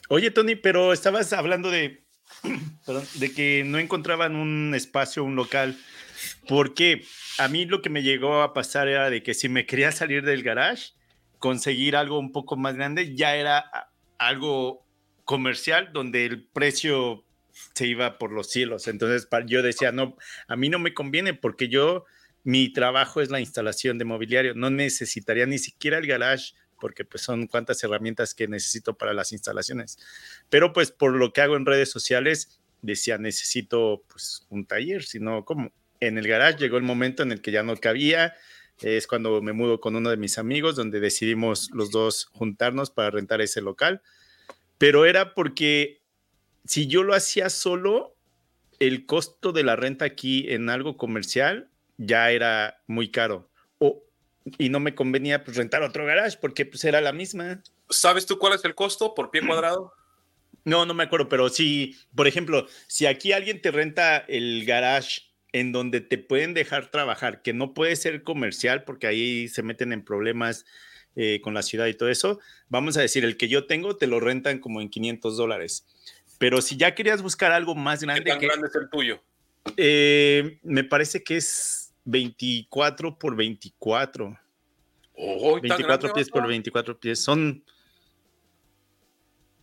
Oye, 0.09 0.31
Tony, 0.31 0.55
pero 0.55 0.93
estabas 0.93 1.33
hablando 1.33 1.69
de 1.69 2.05
de 3.15 3.33
que 3.33 3.63
no 3.65 3.77
encontraban 3.79 4.35
un 4.35 4.73
espacio, 4.75 5.23
un 5.23 5.35
local, 5.35 5.77
porque 6.47 7.05
a 7.37 7.47
mí 7.47 7.65
lo 7.65 7.81
que 7.81 7.89
me 7.89 8.03
llegó 8.03 8.41
a 8.41 8.53
pasar 8.53 8.87
era 8.87 9.09
de 9.09 9.23
que 9.23 9.33
si 9.33 9.49
me 9.49 9.65
quería 9.65 9.91
salir 9.91 10.23
del 10.23 10.43
garage, 10.43 10.93
conseguir 11.39 11.95
algo 11.95 12.19
un 12.19 12.31
poco 12.31 12.55
más 12.55 12.75
grande, 12.75 13.15
ya 13.15 13.35
era 13.35 13.65
algo 14.17 14.85
comercial 15.25 15.91
donde 15.93 16.25
el 16.25 16.47
precio 16.47 17.25
se 17.73 17.87
iba 17.87 18.17
por 18.17 18.31
los 18.31 18.49
cielos. 18.49 18.87
Entonces 18.87 19.27
yo 19.45 19.61
decía, 19.61 19.91
no, 19.91 20.15
a 20.47 20.55
mí 20.55 20.69
no 20.69 20.79
me 20.79 20.93
conviene 20.93 21.33
porque 21.33 21.67
yo, 21.67 22.05
mi 22.43 22.71
trabajo 22.71 23.21
es 23.21 23.29
la 23.29 23.39
instalación 23.39 23.97
de 23.97 24.05
mobiliario, 24.05 24.53
no 24.55 24.69
necesitaría 24.69 25.45
ni 25.45 25.59
siquiera 25.59 25.97
el 25.97 26.07
garage 26.07 26.53
porque 26.79 27.05
pues 27.05 27.23
son 27.23 27.47
cuantas 27.47 27.83
herramientas 27.83 28.33
que 28.33 28.47
necesito 28.47 28.97
para 28.97 29.13
las 29.13 29.31
instalaciones. 29.31 29.99
Pero 30.49 30.73
pues 30.73 30.91
por 30.91 31.13
lo 31.13 31.31
que 31.31 31.41
hago 31.41 31.55
en 31.55 31.65
redes 31.65 31.91
sociales, 31.91 32.59
decía, 32.81 33.17
necesito 33.17 34.03
pues 34.07 34.45
un 34.49 34.65
taller, 34.65 35.03
sino 35.03 35.45
como 35.45 35.71
en 35.99 36.17
el 36.17 36.27
garage 36.27 36.57
llegó 36.57 36.77
el 36.77 36.83
momento 36.83 37.23
en 37.23 37.31
el 37.31 37.41
que 37.41 37.51
ya 37.51 37.61
no 37.61 37.77
cabía, 37.77 38.35
es 38.81 39.05
cuando 39.05 39.41
me 39.43 39.53
mudo 39.53 39.79
con 39.79 39.95
uno 39.95 40.09
de 40.09 40.17
mis 40.17 40.39
amigos, 40.39 40.75
donde 40.75 40.99
decidimos 40.99 41.69
los 41.71 41.91
dos 41.91 42.25
juntarnos 42.33 42.89
para 42.89 43.11
rentar 43.11 43.41
ese 43.41 43.61
local, 43.61 44.01
pero 44.79 45.05
era 45.05 45.35
porque 45.35 46.01
si 46.65 46.87
yo 46.87 47.03
lo 47.03 47.13
hacía 47.13 47.51
solo, 47.51 48.15
el 48.79 49.05
costo 49.05 49.51
de 49.51 49.63
la 49.63 49.75
renta 49.75 50.05
aquí 50.05 50.51
en 50.51 50.69
algo 50.69 50.97
comercial 50.97 51.70
ya 51.97 52.31
era 52.31 52.81
muy 52.87 53.09
caro. 53.09 53.49
O, 53.79 54.03
y 54.57 54.69
no 54.69 54.79
me 54.79 54.95
convenía 54.95 55.43
pues, 55.43 55.57
rentar 55.57 55.83
otro 55.83 56.05
garage 56.05 56.37
porque 56.39 56.65
pues 56.65 56.83
era 56.83 57.01
la 57.01 57.11
misma. 57.11 57.61
¿Sabes 57.89 58.25
tú 58.25 58.37
cuál 58.37 58.53
es 58.53 58.65
el 58.65 58.75
costo 58.75 59.13
por 59.13 59.31
pie 59.31 59.45
cuadrado? 59.45 59.93
No, 60.63 60.85
no 60.85 60.93
me 60.93 61.03
acuerdo, 61.03 61.27
pero 61.27 61.49
si, 61.49 61.97
por 62.15 62.27
ejemplo, 62.27 62.67
si 62.85 63.07
aquí 63.07 63.31
alguien 63.31 63.63
te 63.63 63.71
renta 63.71 64.17
el 64.17 64.63
garage 64.63 65.21
en 65.53 65.71
donde 65.71 66.01
te 66.01 66.19
pueden 66.19 66.53
dejar 66.53 66.91
trabajar, 66.91 67.41
que 67.41 67.51
no 67.51 67.73
puede 67.73 67.95
ser 67.95 68.21
comercial 68.21 68.83
porque 68.83 69.07
ahí 69.07 69.47
se 69.47 69.63
meten 69.63 69.91
en 69.91 70.05
problemas 70.05 70.65
eh, 71.15 71.41
con 71.43 71.53
la 71.53 71.63
ciudad 71.63 71.87
y 71.87 71.93
todo 71.93 72.09
eso, 72.09 72.39
vamos 72.69 72.95
a 72.95 73.01
decir, 73.01 73.25
el 73.25 73.37
que 73.37 73.47
yo 73.47 73.65
tengo 73.65 73.97
te 73.97 74.07
lo 74.07 74.19
rentan 74.19 74.59
como 74.59 74.81
en 74.81 74.89
500 74.89 75.35
dólares. 75.35 75.85
Pero 76.37 76.61
si 76.61 76.77
ya 76.77 76.95
querías 76.95 77.21
buscar 77.21 77.51
algo 77.51 77.75
más 77.75 78.03
grande... 78.03 78.23
¿Qué 78.23 78.29
tan 78.29 78.39
grande 78.39 78.67
es 78.67 78.75
el 78.75 78.89
tuyo? 78.89 79.21
Eh, 79.77 80.59
me 80.63 80.83
parece 80.83 81.23
que 81.23 81.37
es 81.37 81.93
24 82.05 83.17
por 83.17 83.35
24. 83.35 84.39
24 85.61 86.13
pies 86.13 86.29
por 86.29 86.47
24 86.47 86.99
pies. 86.99 87.23
Son. 87.23 87.63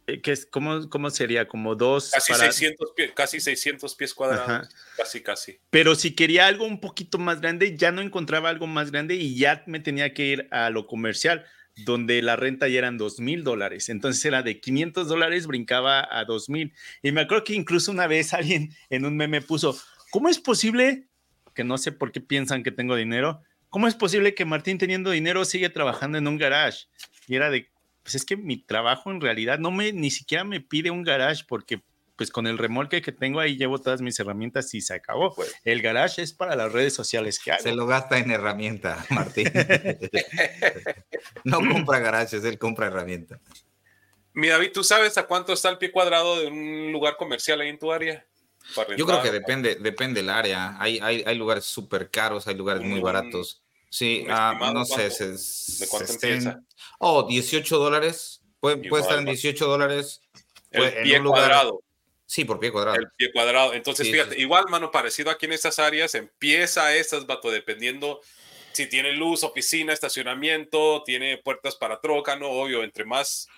Eh, 0.07 0.21
¿Qué 0.23 0.33
es, 0.33 0.47
cómo, 0.47 0.88
¿Cómo 0.88 1.11
sería? 1.11 1.49
Como 1.49 1.75
dos. 1.75 2.12
Casi, 2.12 2.33
600, 2.33 2.93
pies, 2.97 3.12
casi 3.14 3.40
600 3.40 3.95
pies 3.95 4.14
cuadrados. 4.14 4.69
Casi, 4.97 5.21
casi. 5.21 5.59
Pero 5.71 5.95
si 5.95 6.14
quería 6.14 6.47
algo 6.47 6.64
un 6.64 6.81
poquito 6.81 7.19
más 7.19 7.40
grande, 7.40 7.76
ya 7.76 7.93
no 7.93 8.00
encontraba 8.00 8.49
algo 8.49 8.67
más 8.67 8.90
grande 8.90 9.17
y 9.17 9.37
ya 9.37 9.62
me 9.67 9.81
tenía 9.81 10.14
que 10.14 10.25
ir 10.25 10.49
a 10.50 10.71
lo 10.71 10.87
comercial, 10.87 11.45
donde 11.85 12.23
la 12.23 12.37
renta 12.37 12.69
ya 12.69 12.79
eran 12.79 12.99
2 12.99 13.21
mil 13.21 13.45
dólares. 13.45 13.89
Entonces 13.89 14.25
era 14.25 14.43
de 14.43 14.61
500 14.61 15.09
dólares, 15.09 15.47
brincaba 15.47 16.07
a 16.11 16.25
2 16.25 16.49
mil. 16.49 16.73
Y 17.03 17.13
me 17.13 17.23
acuerdo 17.23 17.45
que 17.45 17.55
incluso 17.55 17.91
una 17.91 18.07
vez 18.07 18.35
alguien 18.35 18.75
en 18.91 19.05
un 19.05 19.17
meme 19.17 19.41
puso: 19.41 19.79
¿Cómo 20.11 20.29
es 20.29 20.39
posible 20.39 21.09
que 21.59 21.65
no 21.65 21.77
sé 21.77 21.91
por 21.91 22.13
qué 22.13 22.21
piensan 22.21 22.63
que 22.63 22.71
tengo 22.71 22.95
dinero. 22.95 23.43
¿Cómo 23.69 23.89
es 23.89 23.97
posible 23.97 24.33
que 24.33 24.45
Martín 24.45 24.79
teniendo 24.79 25.11
dinero 25.11 25.45
sigue 25.45 25.69
trabajando 25.69 26.17
en 26.17 26.29
un 26.29 26.39
garage? 26.39 26.87
Y 27.27 27.35
era 27.35 27.51
de, 27.51 27.69
pues 28.05 28.15
es 28.15 28.25
que 28.25 28.37
mi 28.37 28.59
trabajo 28.59 29.11
en 29.11 29.21
realidad 29.21 29.59
no 29.59 29.73
me, 29.73 29.93
ni 29.93 30.13
siquiera 30.13 30.45
me 30.45 30.61
pide 30.61 30.93
un 30.93 31.03
garage 31.03 31.43
porque 31.49 31.83
pues 32.19 32.33
con 32.33 32.49
el 32.49 32.59
remolque 32.59 33.01
que 33.01 33.13
tengo 33.13 33.39
ahí 33.39 33.57
llevo 33.57 33.79
todas 33.79 34.03
mis 34.03 34.19
herramientas 34.19 34.75
y 34.75 34.81
se 34.81 34.93
acabó. 34.93 35.33
Pues. 35.37 35.55
El 35.65 35.81
garage 35.81 36.21
es 36.21 36.33
para 36.33 36.57
las 36.57 36.73
redes 36.73 36.93
sociales 36.93 37.39
que 37.39 37.53
hago. 37.53 37.63
Se 37.63 37.73
lo 37.73 37.87
gasta 37.87 38.19
en 38.19 38.33
herramienta, 38.33 39.07
Martín. 39.11 39.49
no 41.45 41.61
compra 41.61 42.01
garages, 42.01 42.43
él 42.43 42.59
compra 42.59 42.89
herramienta. 42.89 43.41
Mi 44.33 44.49
David, 44.49 44.73
¿tú 44.75 44.83
sabes 44.83 45.17
a 45.17 45.29
cuánto 45.29 45.53
está 45.53 45.71
el 45.71 45.79
pie 45.79 45.93
cuadrado 45.93 46.41
de 46.41 46.49
un 46.49 46.91
lugar 46.91 47.17
comercial 47.17 47.61
ahí 47.61 47.69
en 47.69 47.79
tu 47.79 47.93
área? 47.93 48.27
Yo 48.97 49.07
creo 49.07 49.23
que 49.23 49.31
depende, 49.31 49.77
depende 49.77 50.21
del 50.21 50.31
área. 50.31 50.77
Hay, 50.81 50.99
hay, 51.01 51.23
hay 51.25 51.39
lugares 51.39 51.65
súper 51.65 52.11
caros, 52.11 52.49
hay 52.49 52.57
lugares 52.57 52.83
muy 52.83 53.01
baratos. 53.01 53.63
Sí, 53.91 54.27
ah, 54.29 54.59
no 54.75 54.85
sé. 54.85 55.09
¿De 55.09 55.87
cuánto 55.89 56.13
empieza? 56.13 56.61
Oh, 56.99 57.29
18 57.29 57.79
dólares. 57.79 58.43
Puede, 58.59 58.89
puede 58.89 59.05
estar 59.05 59.21
en 59.21 59.25
18 59.25 59.67
dólares. 59.67 60.21
El 60.73 61.03
pie 61.05 61.23
cuadrado. 61.23 61.81
Sí, 62.29 62.45
por 62.45 62.61
pie 62.61 62.71
cuadrado. 62.71 62.99
El 62.99 63.11
pie 63.17 63.33
cuadrado. 63.33 63.73
Entonces, 63.73 64.11
fíjate, 64.11 64.39
igual, 64.39 64.67
mano, 64.69 64.91
parecido 64.91 65.31
aquí 65.31 65.47
en 65.47 65.55
estas 65.55 65.79
áreas, 65.79 66.15
empieza 66.15 66.95
estas, 66.95 67.27
vato, 67.27 67.51
dependiendo 67.51 68.21
si 68.73 68.87
tiene 68.87 69.13
luz, 69.13 69.43
oficina, 69.43 69.93
estacionamiento, 69.93 71.03
tiene 71.05 71.39
puertas 71.39 71.75
para 71.75 72.01
troca, 72.01 72.37
¿no? 72.37 72.51
Obvio, 72.51 72.85
entre 72.85 73.07
más. 73.07 73.49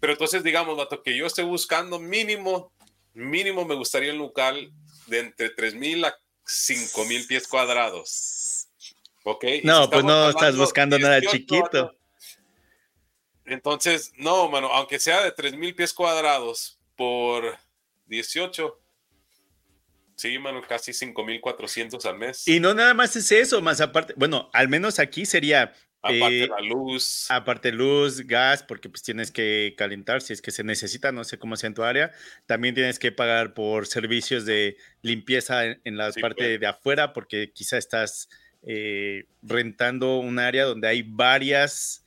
Pero 0.00 0.12
entonces, 0.12 0.44
digamos, 0.44 0.76
vato, 0.76 1.02
que 1.02 1.16
yo 1.16 1.26
esté 1.26 1.42
buscando 1.42 1.98
mínimo 1.98 2.70
mínimo 3.14 3.64
me 3.64 3.74
gustaría 3.74 4.12
un 4.12 4.18
local 4.18 4.72
de 5.06 5.20
entre 5.20 5.54
3.000 5.54 6.06
a 6.06 6.18
5.000 6.46 7.26
pies 7.26 7.48
cuadrados. 7.48 8.68
¿Ok? 9.22 9.44
No, 9.62 9.88
pues 9.88 10.04
no 10.04 10.28
estás 10.28 10.56
buscando 10.56 10.98
nada 10.98 11.20
chiquito. 11.22 11.94
Entonces, 13.46 14.12
no, 14.16 14.48
mano, 14.48 14.68
aunque 14.68 14.98
sea 14.98 15.22
de 15.22 15.34
3.000 15.34 15.74
pies 15.74 15.94
cuadrados 15.94 16.78
por 16.96 17.56
18, 18.06 18.80
Sí, 20.16 20.38
mano, 20.38 20.62
casi 20.62 20.92
5.400 20.92 22.04
al 22.04 22.16
mes. 22.16 22.46
Y 22.46 22.60
no 22.60 22.72
nada 22.72 22.94
más 22.94 23.16
es 23.16 23.32
eso, 23.32 23.60
más 23.60 23.80
aparte, 23.80 24.14
bueno, 24.16 24.48
al 24.52 24.68
menos 24.68 25.00
aquí 25.00 25.26
sería 25.26 25.72
Aparte 26.04 26.44
eh, 26.44 26.48
la 26.48 26.60
luz. 26.60 27.30
Aparte 27.30 27.72
luz, 27.72 28.26
gas, 28.26 28.62
porque 28.62 28.90
pues 28.90 29.02
tienes 29.02 29.30
que 29.30 29.74
calentar 29.78 30.20
si 30.20 30.34
es 30.34 30.42
que 30.42 30.50
se 30.50 30.62
necesita, 30.62 31.12
no 31.12 31.24
sé 31.24 31.38
cómo 31.38 31.56
sea 31.56 31.68
en 31.68 31.74
tu 31.74 31.82
área. 31.82 32.12
También 32.44 32.74
tienes 32.74 32.98
que 32.98 33.10
pagar 33.10 33.54
por 33.54 33.86
servicios 33.86 34.44
de 34.44 34.76
limpieza 35.00 35.64
en, 35.64 35.96
la 35.96 36.12
parte 36.12 36.44
pues. 36.44 36.60
de 36.60 36.66
afuera, 36.66 37.14
porque 37.14 37.52
quizá 37.54 37.78
estás 37.78 38.28
eh, 38.62 39.24
rentando 39.42 40.18
un 40.18 40.38
área 40.38 40.64
donde 40.64 40.88
hay 40.88 41.02
varias 41.02 42.03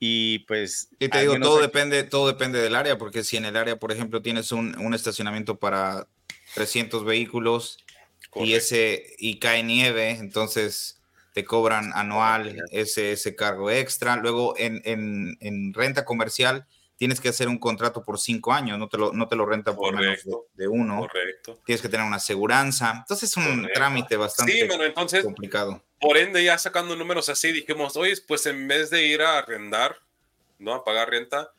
y 0.00 0.40
pues... 0.40 0.88
Y 0.98 1.08
te 1.08 1.20
digo, 1.20 1.38
todo, 1.38 1.60
depende, 1.60 2.02
todo 2.02 2.26
depende 2.26 2.60
del 2.60 2.74
área, 2.74 2.96
porque 2.96 3.22
si 3.22 3.36
en 3.36 3.44
el 3.44 3.56
área, 3.56 3.78
por 3.78 3.92
ejemplo, 3.92 4.22
tienes 4.22 4.50
un, 4.50 4.76
un 4.78 4.94
estacionamiento 4.94 5.58
para 5.58 6.08
300 6.54 7.04
vehículos 7.04 7.84
y, 8.34 8.54
ese, 8.54 9.14
y 9.18 9.38
cae 9.38 9.62
nieve, 9.62 10.10
entonces 10.10 11.00
te 11.34 11.44
cobran 11.44 11.92
anual 11.94 12.56
ese, 12.70 13.12
ese 13.12 13.36
cargo 13.36 13.70
extra. 13.70 14.16
Luego 14.16 14.54
en, 14.56 14.80
en, 14.84 15.36
en, 15.40 15.74
renta 15.74 16.06
comercial 16.06 16.66
tienes 17.00 17.18
que 17.18 17.30
hacer 17.30 17.48
un 17.48 17.56
contrato 17.56 18.04
por 18.04 18.20
cinco 18.20 18.52
años, 18.52 18.78
no 18.78 18.86
te 18.86 18.98
lo, 18.98 19.10
no 19.10 19.26
te 19.26 19.34
lo 19.34 19.46
renta 19.46 19.74
por 19.74 19.94
menos 19.94 20.18
de, 20.52 20.68
uno. 20.68 20.98
Correcto. 20.98 21.58
Tienes 21.64 21.80
que 21.80 21.88
tener 21.88 22.04
una 22.04 22.16
aseguranza. 22.16 22.92
Entonces 22.98 23.30
es 23.30 23.36
un 23.38 23.66
trámite 23.72 24.18
bastante 24.18 24.68
complicado. 25.22 25.82
Por 25.98 26.18
ende, 26.18 26.44
ya 26.44 26.58
sacando 26.58 26.94
números 26.94 27.30
así, 27.30 27.52
dijimos, 27.52 27.96
oye, 27.96 28.12
pues 28.28 28.44
en 28.44 28.68
vez 28.68 28.90
de 28.90 29.02
ir 29.06 29.22
a 29.22 29.38
arrendar, 29.38 29.96
¿no? 30.58 30.74
A 30.74 30.84
pagar 30.84 31.08
renta, 31.08 31.50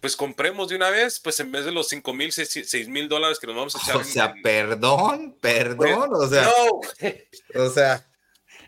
pues 0.00 0.16
compremos 0.16 0.70
de 0.70 0.76
una 0.76 0.88
vez, 0.88 1.20
pues 1.20 1.38
en 1.40 1.52
vez 1.52 1.66
de 1.66 1.72
los 1.72 1.86
5 1.88 2.14
mil, 2.14 2.32
6 2.32 2.88
mil 2.88 3.06
dólares 3.06 3.38
que 3.38 3.48
nos 3.48 3.54
vamos 3.54 3.76
a 3.76 3.80
echar. 3.80 3.96
O 4.00 4.04
sea, 4.04 4.34
perdón, 4.42 5.36
perdón, 5.42 6.08
o 6.14 6.26
sea, 6.26 6.44
no. 6.44 7.64
o 7.64 7.68
sea. 7.68 8.02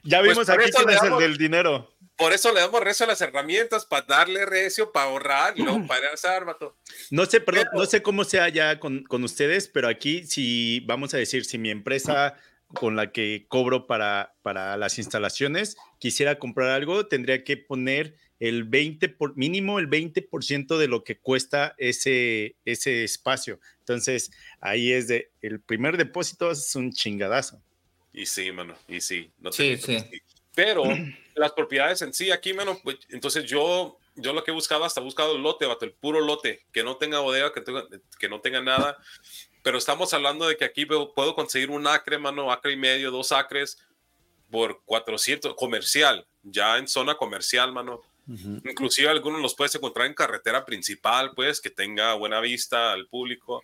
Ya 0.02 0.18
pues 0.20 0.30
vimos 0.30 0.48
aquí 0.48 0.70
quién 0.70 0.90
es 0.90 1.02
el 1.02 1.18
del 1.18 1.36
dinero. 1.36 1.90
Por 2.20 2.34
eso 2.34 2.52
le 2.52 2.60
damos 2.60 2.82
recio 2.82 3.04
a 3.04 3.08
las 3.08 3.22
herramientas, 3.22 3.86
para 3.86 4.04
darle 4.04 4.44
recio, 4.44 4.92
para 4.92 5.06
ahorrar 5.06 5.54
y 5.56 5.62
luego 5.62 5.86
para 5.86 6.12
hacer, 6.12 6.44
vato. 6.44 6.76
No 7.10 7.24
sé, 7.24 7.40
perdón, 7.40 7.64
no 7.72 7.86
sé 7.86 8.02
cómo 8.02 8.24
sea 8.24 8.50
ya 8.50 8.78
con, 8.78 9.04
con, 9.04 9.24
ustedes, 9.24 9.68
pero 9.68 9.88
aquí 9.88 10.26
si 10.26 10.80
vamos 10.80 11.14
a 11.14 11.16
decir, 11.16 11.46
si 11.46 11.56
mi 11.56 11.70
empresa 11.70 12.36
con 12.74 12.94
la 12.94 13.10
que 13.10 13.46
cobro 13.48 13.86
para, 13.86 14.34
para 14.42 14.76
las 14.76 14.98
instalaciones 14.98 15.78
quisiera 15.98 16.38
comprar 16.38 16.68
algo, 16.68 17.06
tendría 17.06 17.42
que 17.42 17.56
poner 17.56 18.16
el 18.38 18.64
20 18.64 19.08
por 19.08 19.34
mínimo 19.38 19.78
el 19.78 19.88
20% 19.88 20.76
de 20.76 20.88
lo 20.88 21.04
que 21.04 21.18
cuesta 21.18 21.74
ese, 21.78 22.56
ese 22.66 23.02
espacio. 23.02 23.60
Entonces, 23.78 24.30
ahí 24.60 24.92
es 24.92 25.08
de 25.08 25.30
el 25.40 25.60
primer 25.60 25.96
depósito 25.96 26.50
es 26.50 26.76
un 26.76 26.92
chingadazo. 26.92 27.62
Y 28.12 28.26
sí, 28.26 28.52
mano, 28.52 28.74
y 28.88 29.00
sí. 29.00 29.30
No 29.38 29.52
sí, 29.52 29.78
sí. 29.78 29.96
Pero 30.54 30.82
las 31.34 31.52
propiedades 31.52 32.02
en 32.02 32.12
sí, 32.12 32.30
aquí, 32.30 32.52
mano, 32.52 32.78
pues, 32.82 32.98
entonces 33.08 33.44
yo, 33.44 33.98
yo 34.14 34.32
lo 34.32 34.44
que 34.44 34.50
he 34.50 34.54
buscado, 34.54 34.84
hasta 34.84 35.00
buscado 35.00 35.36
el 35.36 35.42
lote, 35.42 35.66
el 35.80 35.92
puro 35.92 36.20
lote, 36.20 36.64
que 36.72 36.82
no 36.82 36.96
tenga 36.96 37.20
bodega, 37.20 37.52
que, 37.52 37.62
que 38.18 38.28
no 38.28 38.40
tenga 38.40 38.60
nada. 38.60 38.98
Pero 39.62 39.78
estamos 39.78 40.14
hablando 40.14 40.48
de 40.48 40.56
que 40.56 40.64
aquí 40.64 40.86
puedo 40.86 41.34
conseguir 41.34 41.70
un 41.70 41.86
acre, 41.86 42.18
mano, 42.18 42.50
acre 42.50 42.72
y 42.72 42.76
medio, 42.76 43.10
dos 43.10 43.32
acres 43.32 43.78
por 44.50 44.82
400 44.84 45.54
comercial, 45.54 46.26
ya 46.42 46.78
en 46.78 46.88
zona 46.88 47.16
comercial, 47.16 47.72
mano 47.72 48.02
Inclusive 48.64 49.08
algunos 49.08 49.40
los 49.40 49.54
puedes 49.54 49.74
encontrar 49.74 50.06
en 50.06 50.14
carretera 50.14 50.64
principal, 50.64 51.32
pues, 51.34 51.60
que 51.60 51.70
tenga 51.70 52.14
buena 52.14 52.40
vista 52.40 52.92
al 52.92 53.08
público. 53.08 53.62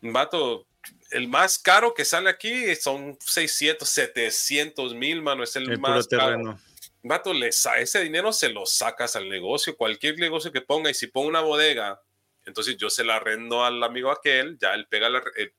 Vato, 0.00 0.66
el 1.10 1.28
más 1.28 1.58
caro 1.58 1.94
que 1.94 2.04
sale 2.04 2.30
aquí 2.30 2.74
son 2.76 3.16
600, 3.20 3.88
700 3.88 4.94
mil, 4.94 5.22
mano, 5.22 5.44
es 5.44 5.56
el, 5.56 5.78
más 5.78 6.08
caro. 6.08 6.58
Vato, 7.02 7.32
ese 7.32 8.00
dinero 8.00 8.32
se 8.32 8.48
lo 8.48 8.64
sacas 8.66 9.14
al 9.16 9.28
negocio, 9.28 9.76
cualquier 9.76 10.18
negocio 10.18 10.52
que 10.52 10.62
ponga, 10.62 10.90
y 10.90 10.94
si 10.94 11.06
pongo 11.06 11.28
una 11.28 11.40
bodega, 11.40 12.00
entonces 12.46 12.76
yo 12.76 12.90
se 12.90 13.04
la 13.04 13.16
arrendo 13.16 13.64
al 13.64 13.82
amigo 13.82 14.10
aquel, 14.10 14.58
ya 14.58 14.74
él, 14.74 14.86
pega 14.88 15.08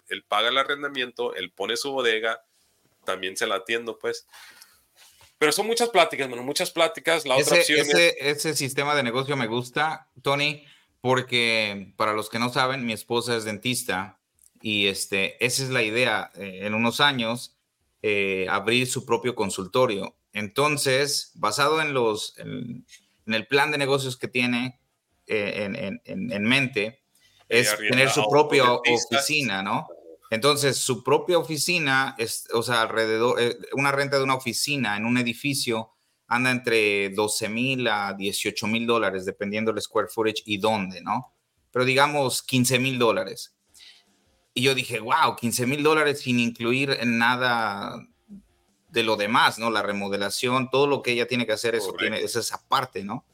él 0.10 0.24
paga 0.27 0.50
el 0.50 0.58
arrendamiento, 0.58 1.36
él 1.36 1.51
pone 1.51 1.77
su 1.77 1.92
bodega, 1.92 2.44
también 3.06 3.38
se 3.38 3.48
la 3.48 3.56
atiendo, 3.56 3.98
pues. 4.00 4.27
Pero 5.38 5.51
son 5.51 5.68
muchas 5.68 5.89
pláticas, 5.89 6.27
bueno, 6.27 6.44
muchas 6.44 6.72
pláticas. 6.72 7.25
La 7.25 7.36
otra 7.36 7.58
opción 7.58 7.80
ese, 7.80 8.15
ese 8.20 8.56
sistema 8.56 8.96
de 8.96 9.04
negocio 9.04 9.36
me 9.36 9.48
gusta, 9.48 10.10
Tony, 10.22 10.65
porque 11.01 11.94
para 11.98 12.13
los 12.13 12.30
que 12.30 12.39
no 12.39 12.51
saben, 12.51 12.86
mi 12.86 12.94
esposa 12.94 13.36
es 13.36 13.44
dentista 13.44 14.18
y 14.65 14.88
este, 14.88 15.45
esa 15.45 15.62
es 15.62 15.69
la 15.69 15.84
idea 15.84 16.31
eh, 16.34 16.62
en 16.63 16.74
unos 16.74 17.00
años, 17.00 17.55
eh, 18.01 18.48
abrir 18.50 18.88
su 18.88 19.05
propio 19.05 19.36
consultorio. 19.36 20.17
Entonces, 20.34 21.34
basado 21.36 21.84
en, 21.84 21.93
los, 21.93 22.36
en, 22.39 22.84
el 23.27 23.45
plan 23.45 23.69
de 23.69 23.77
negocios 23.77 24.17
que 24.17 24.27
tiene 24.27 24.79
eh, 25.27 25.65
en, 25.65 26.01
en, 26.03 26.31
en, 26.31 26.43
mente, 26.45 27.03
es 27.48 27.77
tener 27.77 28.10
su 28.10 28.27
propia 28.27 28.72
oficina, 28.74 29.62
¿no? 29.62 29.88
Entonces, 30.31 30.77
su 30.77 31.03
propia 31.03 31.38
oficina, 31.38 32.15
es, 32.17 32.48
o 32.51 32.63
sea, 32.63 32.81
alrededor, 32.81 33.39
eh, 33.39 33.60
una 33.74 33.91
renta 33.91 34.17
de 34.17 34.24
una 34.24 34.34
oficina 34.34 34.98
en 34.98 35.05
un 35.05 35.19
edificio 35.19 35.91
anda 36.25 36.50
entre 36.50 37.12
12 37.12 37.50
mil 37.50 37.88
a 37.88 38.15
18 38.17 38.65
mil 38.65 38.88
dólares, 38.88 39.25
dependiendo 39.25 39.72
del 39.72 39.84
square 39.84 40.07
footage 40.07 40.41
y 40.48 40.57
dónde, 40.57 41.01
¿no? 41.03 41.36
Pero 41.69 41.86
digamos 41.86 42.41
15 42.41 42.79
mil 42.79 42.98
dólares. 42.98 43.55
Y 44.56 44.64
yo 44.64 44.74
dije, 44.74 45.00
wow, 45.00 45.36
15 45.40 45.68
mil 45.68 45.84
dólares 45.84 46.22
sin 46.22 46.40
incluir 46.40 46.98
nada 47.06 48.08
de 48.90 49.04
lo 49.04 49.18
demás, 49.18 49.60
¿no? 49.60 49.70
La 49.70 49.84
remodelación, 49.84 50.72
todo 50.72 50.88
lo 50.88 51.04
que 51.04 51.12
ella 51.12 51.28
tiene 51.28 51.46
que 51.46 51.52
hacer, 51.52 51.76
eso 51.76 51.94
tiene, 51.94 52.22
es 52.22 52.36
esa 52.36 52.68
parte, 52.68 53.04
¿no? 53.04 53.26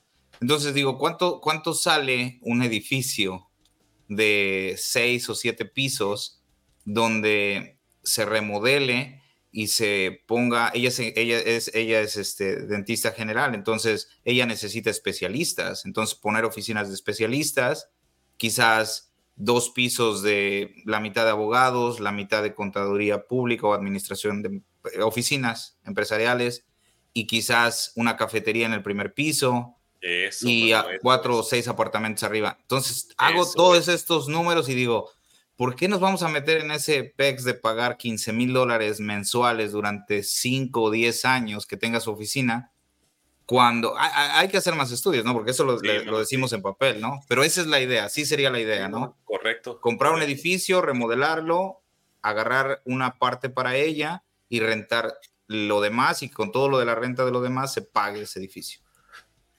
Entonces 0.41 0.73
digo, 0.73 0.97
¿cuánto, 0.97 1.39
¿cuánto 1.39 1.73
sale 1.73 2.39
un 2.41 2.63
edificio 2.63 3.47
de 4.09 4.75
seis 4.77 5.29
o 5.29 5.35
siete 5.35 5.63
pisos? 5.63 6.41
donde 6.85 7.79
se 8.03 8.25
remodele 8.25 9.21
y 9.51 9.67
se 9.67 10.23
ponga, 10.27 10.71
ella, 10.73 10.89
ella 11.15 11.39
es, 11.39 11.71
ella 11.73 12.01
es 12.01 12.15
este, 12.15 12.65
dentista 12.65 13.11
general, 13.11 13.53
entonces 13.53 14.07
ella 14.23 14.45
necesita 14.45 14.89
especialistas, 14.89 15.85
entonces 15.85 16.17
poner 16.17 16.45
oficinas 16.45 16.87
de 16.87 16.95
especialistas, 16.95 17.89
quizás 18.37 19.10
dos 19.35 19.69
pisos 19.71 20.21
de 20.21 20.75
la 20.85 20.99
mitad 20.99 21.25
de 21.25 21.31
abogados, 21.31 21.99
la 21.99 22.11
mitad 22.11 22.43
de 22.43 22.53
contaduría 22.53 23.27
pública 23.27 23.67
o 23.67 23.73
administración 23.73 24.41
de 24.41 24.61
eh, 24.93 25.01
oficinas 25.01 25.79
empresariales 25.85 26.65
y 27.13 27.27
quizás 27.27 27.91
una 27.95 28.17
cafetería 28.17 28.65
en 28.65 28.73
el 28.73 28.83
primer 28.83 29.13
piso 29.13 29.75
y 30.41 30.71
cuatro 31.01 31.37
o 31.37 31.43
seis 31.43 31.67
apartamentos 31.67 32.23
arriba. 32.23 32.57
Entonces 32.61 33.09
hago 33.17 33.49
todos 33.51 33.87
estos 33.87 34.27
números 34.27 34.67
y 34.69 34.73
digo, 34.73 35.11
¿por 35.55 35.75
qué 35.75 35.87
nos 35.87 35.99
vamos 35.99 36.23
a 36.23 36.27
meter 36.27 36.61
en 36.61 36.71
ese 36.71 37.03
PEX 37.03 37.43
de 37.43 37.53
pagar 37.53 37.97
15 37.97 38.33
mil 38.33 38.53
dólares 38.53 38.99
mensuales 38.99 39.71
durante 39.73 40.23
5 40.23 40.81
o 40.81 40.91
10 40.91 41.25
años 41.25 41.67
que 41.67 41.77
tenga 41.77 41.99
su 41.99 42.11
oficina? 42.11 42.71
Cuando 43.51 43.95
hay, 43.97 44.47
que 44.47 44.55
hacer 44.55 44.75
más 44.75 44.93
estudios, 44.93 45.25
¿no? 45.25 45.33
Porque 45.33 45.51
eso 45.51 45.65
lo, 45.65 45.77
decimos 45.77 46.53
en 46.53 46.61
papel, 46.61 47.01
¿no? 47.01 47.19
Pero 47.27 47.43
esa 47.43 47.59
es 47.59 47.67
la 47.67 47.81
idea, 47.81 48.07
sí 48.07 48.25
sería 48.25 48.49
la 48.49 48.61
idea, 48.61 48.87
¿no? 48.87 49.17
Correcto. 49.25 49.81
Comprar 49.81 50.13
un 50.13 50.21
edificio, 50.21 50.81
remodelarlo, 50.81 51.83
agarrar 52.21 52.81
una 52.85 53.19
parte 53.19 53.49
para 53.49 53.75
ella 53.75 54.23
y 54.47 54.61
rentar 54.61 55.17
lo 55.47 55.81
demás 55.81 56.23
y 56.23 56.29
con 56.29 56.53
todo 56.53 56.69
lo 56.69 56.79
de 56.79 56.85
la 56.85 56.95
renta 56.95 57.25
de 57.25 57.31
lo 57.33 57.41
demás 57.41 57.73
se 57.73 57.81
pague 57.81 58.21
ese 58.21 58.39
edificio. 58.39 58.79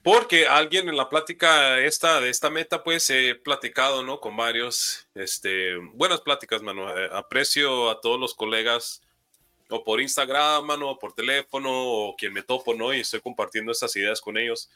Porque 0.01 0.47
alguien 0.47 0.89
en 0.89 0.97
la 0.97 1.07
plática 1.07 1.79
esta, 1.79 2.19
de 2.19 2.31
esta 2.31 2.49
meta, 2.49 2.83
pues 2.83 3.07
he 3.11 3.35
platicado, 3.35 4.01
¿no? 4.01 4.19
Con 4.19 4.35
varios, 4.35 5.07
este, 5.13 5.75
buenas 5.93 6.21
pláticas, 6.21 6.63
mano. 6.63 6.89
Eh, 6.97 7.09
aprecio 7.13 7.91
a 7.91 8.01
todos 8.01 8.19
los 8.19 8.33
colegas, 8.33 9.02
o 9.73 9.83
por 9.83 10.01
Instagram, 10.01 10.65
mano, 10.65 10.91
o 10.91 10.99
por 10.99 11.13
teléfono, 11.13 11.69
o 11.71 12.15
quien 12.15 12.33
me 12.33 12.41
topo, 12.41 12.73
¿no? 12.73 12.93
Y 12.93 12.99
estoy 12.99 13.21
compartiendo 13.21 13.71
estas 13.71 13.95
ideas 13.95 14.21
con 14.21 14.37
ellos. 14.37 14.69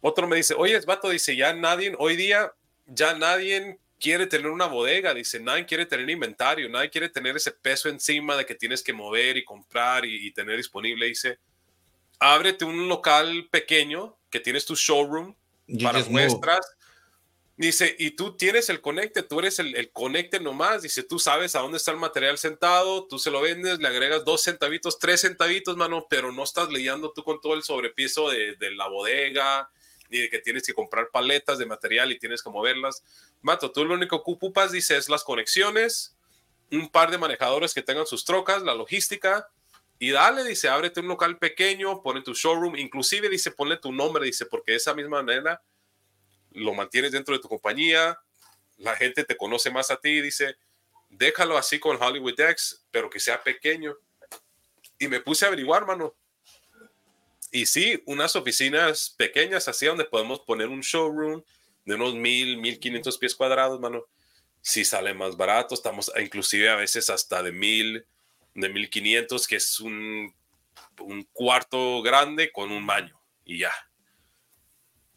Otro 0.00 0.26
me 0.26 0.36
dice, 0.36 0.54
oye, 0.56 0.78
vato, 0.80 1.08
dice, 1.10 1.36
ya 1.36 1.52
nadie, 1.52 1.94
hoy 1.98 2.16
día, 2.16 2.52
ya 2.86 3.14
nadie 3.14 3.78
quiere 4.00 4.26
tener 4.26 4.48
una 4.48 4.66
bodega, 4.66 5.14
dice, 5.14 5.38
nadie 5.38 5.64
quiere 5.64 5.86
tener 5.86 6.08
inventario, 6.10 6.68
nadie 6.68 6.90
quiere 6.90 7.08
tener 7.08 7.36
ese 7.36 7.52
peso 7.52 7.88
encima 7.88 8.36
de 8.36 8.44
que 8.44 8.54
tienes 8.54 8.82
que 8.82 8.92
mover 8.92 9.36
y 9.36 9.44
comprar 9.44 10.04
y, 10.04 10.26
y 10.26 10.32
tener 10.32 10.56
disponible, 10.56 11.06
dice 11.06 11.38
ábrete 12.22 12.64
un 12.64 12.88
local 12.88 13.48
pequeño 13.50 14.16
que 14.30 14.38
tienes 14.38 14.64
tu 14.64 14.76
showroom 14.76 15.34
para 15.82 16.04
muestras. 16.04 16.60
Dice, 17.56 17.94
y 17.98 18.12
tú 18.12 18.36
tienes 18.36 18.70
el 18.70 18.80
conecte, 18.80 19.22
tú 19.22 19.38
eres 19.38 19.58
el, 19.58 19.76
el 19.76 19.90
conecte 19.92 20.40
nomás. 20.40 20.82
Dice, 20.82 21.02
tú 21.02 21.18
sabes 21.18 21.54
a 21.54 21.60
dónde 21.60 21.76
está 21.76 21.90
el 21.90 21.98
material 21.98 22.38
sentado, 22.38 23.06
tú 23.06 23.18
se 23.18 23.30
lo 23.30 23.42
vendes, 23.42 23.78
le 23.78 23.88
agregas 23.88 24.24
dos 24.24 24.42
centavitos, 24.42 24.98
tres 24.98 25.20
centavitos, 25.20 25.76
mano, 25.76 26.06
pero 26.08 26.32
no 26.32 26.44
estás 26.44 26.70
lidiando 26.70 27.12
tú 27.12 27.22
con 27.22 27.40
todo 27.40 27.54
el 27.54 27.62
sobrepiso 27.62 28.30
de, 28.30 28.56
de 28.56 28.70
la 28.70 28.88
bodega, 28.88 29.70
ni 30.08 30.18
de 30.18 30.30
que 30.30 30.38
tienes 30.38 30.66
que 30.66 30.72
comprar 30.72 31.10
paletas 31.10 31.58
de 31.58 31.66
material 31.66 32.10
y 32.10 32.18
tienes 32.18 32.42
que 32.42 32.50
moverlas. 32.50 33.02
Mato, 33.42 33.70
tú 33.70 33.84
lo 33.84 33.94
único 33.94 34.24
que 34.24 34.30
ocupas, 34.30 34.72
dice, 34.72 34.96
es 34.96 35.08
las 35.08 35.22
conexiones, 35.22 36.16
un 36.70 36.88
par 36.88 37.10
de 37.10 37.18
manejadores 37.18 37.74
que 37.74 37.82
tengan 37.82 38.06
sus 38.06 38.24
trocas, 38.24 38.62
la 38.62 38.74
logística, 38.74 39.48
y 39.98 40.10
dale, 40.10 40.42
dice, 40.42 40.68
ábrete 40.68 41.00
un 41.00 41.08
local 41.08 41.38
pequeño, 41.38 42.02
pone 42.02 42.22
tu 42.22 42.34
showroom, 42.34 42.76
inclusive 42.76 43.28
dice, 43.28 43.52
ponle 43.52 43.76
tu 43.76 43.92
nombre, 43.92 44.24
dice, 44.24 44.46
porque 44.46 44.72
de 44.72 44.78
esa 44.78 44.94
misma 44.94 45.22
manera 45.22 45.62
lo 46.54 46.74
mantienes 46.74 47.12
dentro 47.12 47.34
de 47.34 47.40
tu 47.40 47.48
compañía, 47.48 48.18
la 48.78 48.96
gente 48.96 49.24
te 49.24 49.36
conoce 49.36 49.70
más 49.70 49.90
a 49.90 49.96
ti, 49.96 50.20
dice, 50.20 50.56
déjalo 51.08 51.56
así 51.56 51.78
con 51.78 52.00
Hollywood 52.02 52.38
X, 52.38 52.84
pero 52.90 53.08
que 53.08 53.20
sea 53.20 53.42
pequeño. 53.42 53.96
Y 54.98 55.08
me 55.08 55.20
puse 55.20 55.44
a 55.44 55.48
averiguar, 55.48 55.86
mano. 55.86 56.14
Y 57.50 57.66
sí, 57.66 58.02
unas 58.06 58.34
oficinas 58.34 59.14
pequeñas 59.16 59.68
así 59.68 59.86
donde 59.86 60.04
podemos 60.04 60.40
poner 60.40 60.68
un 60.68 60.80
showroom 60.80 61.42
de 61.84 61.94
unos 61.94 62.14
mil, 62.14 62.56
mil 62.58 62.78
quinientos 62.78 63.18
pies 63.18 63.34
cuadrados, 63.34 63.78
mano. 63.78 64.06
Si 64.60 64.84
sale 64.84 65.12
más 65.12 65.36
barato, 65.36 65.74
estamos 65.74 66.10
inclusive 66.20 66.70
a 66.70 66.76
veces 66.76 67.10
hasta 67.10 67.42
de 67.42 67.52
mil, 67.52 68.06
de 68.54 68.68
1500, 68.68 69.46
que 69.46 69.56
es 69.56 69.80
un, 69.80 70.34
un 71.00 71.24
cuarto 71.32 72.00
grande 72.02 72.52
con 72.52 72.70
un 72.70 72.86
baño 72.86 73.20
y 73.44 73.58
ya. 73.58 73.72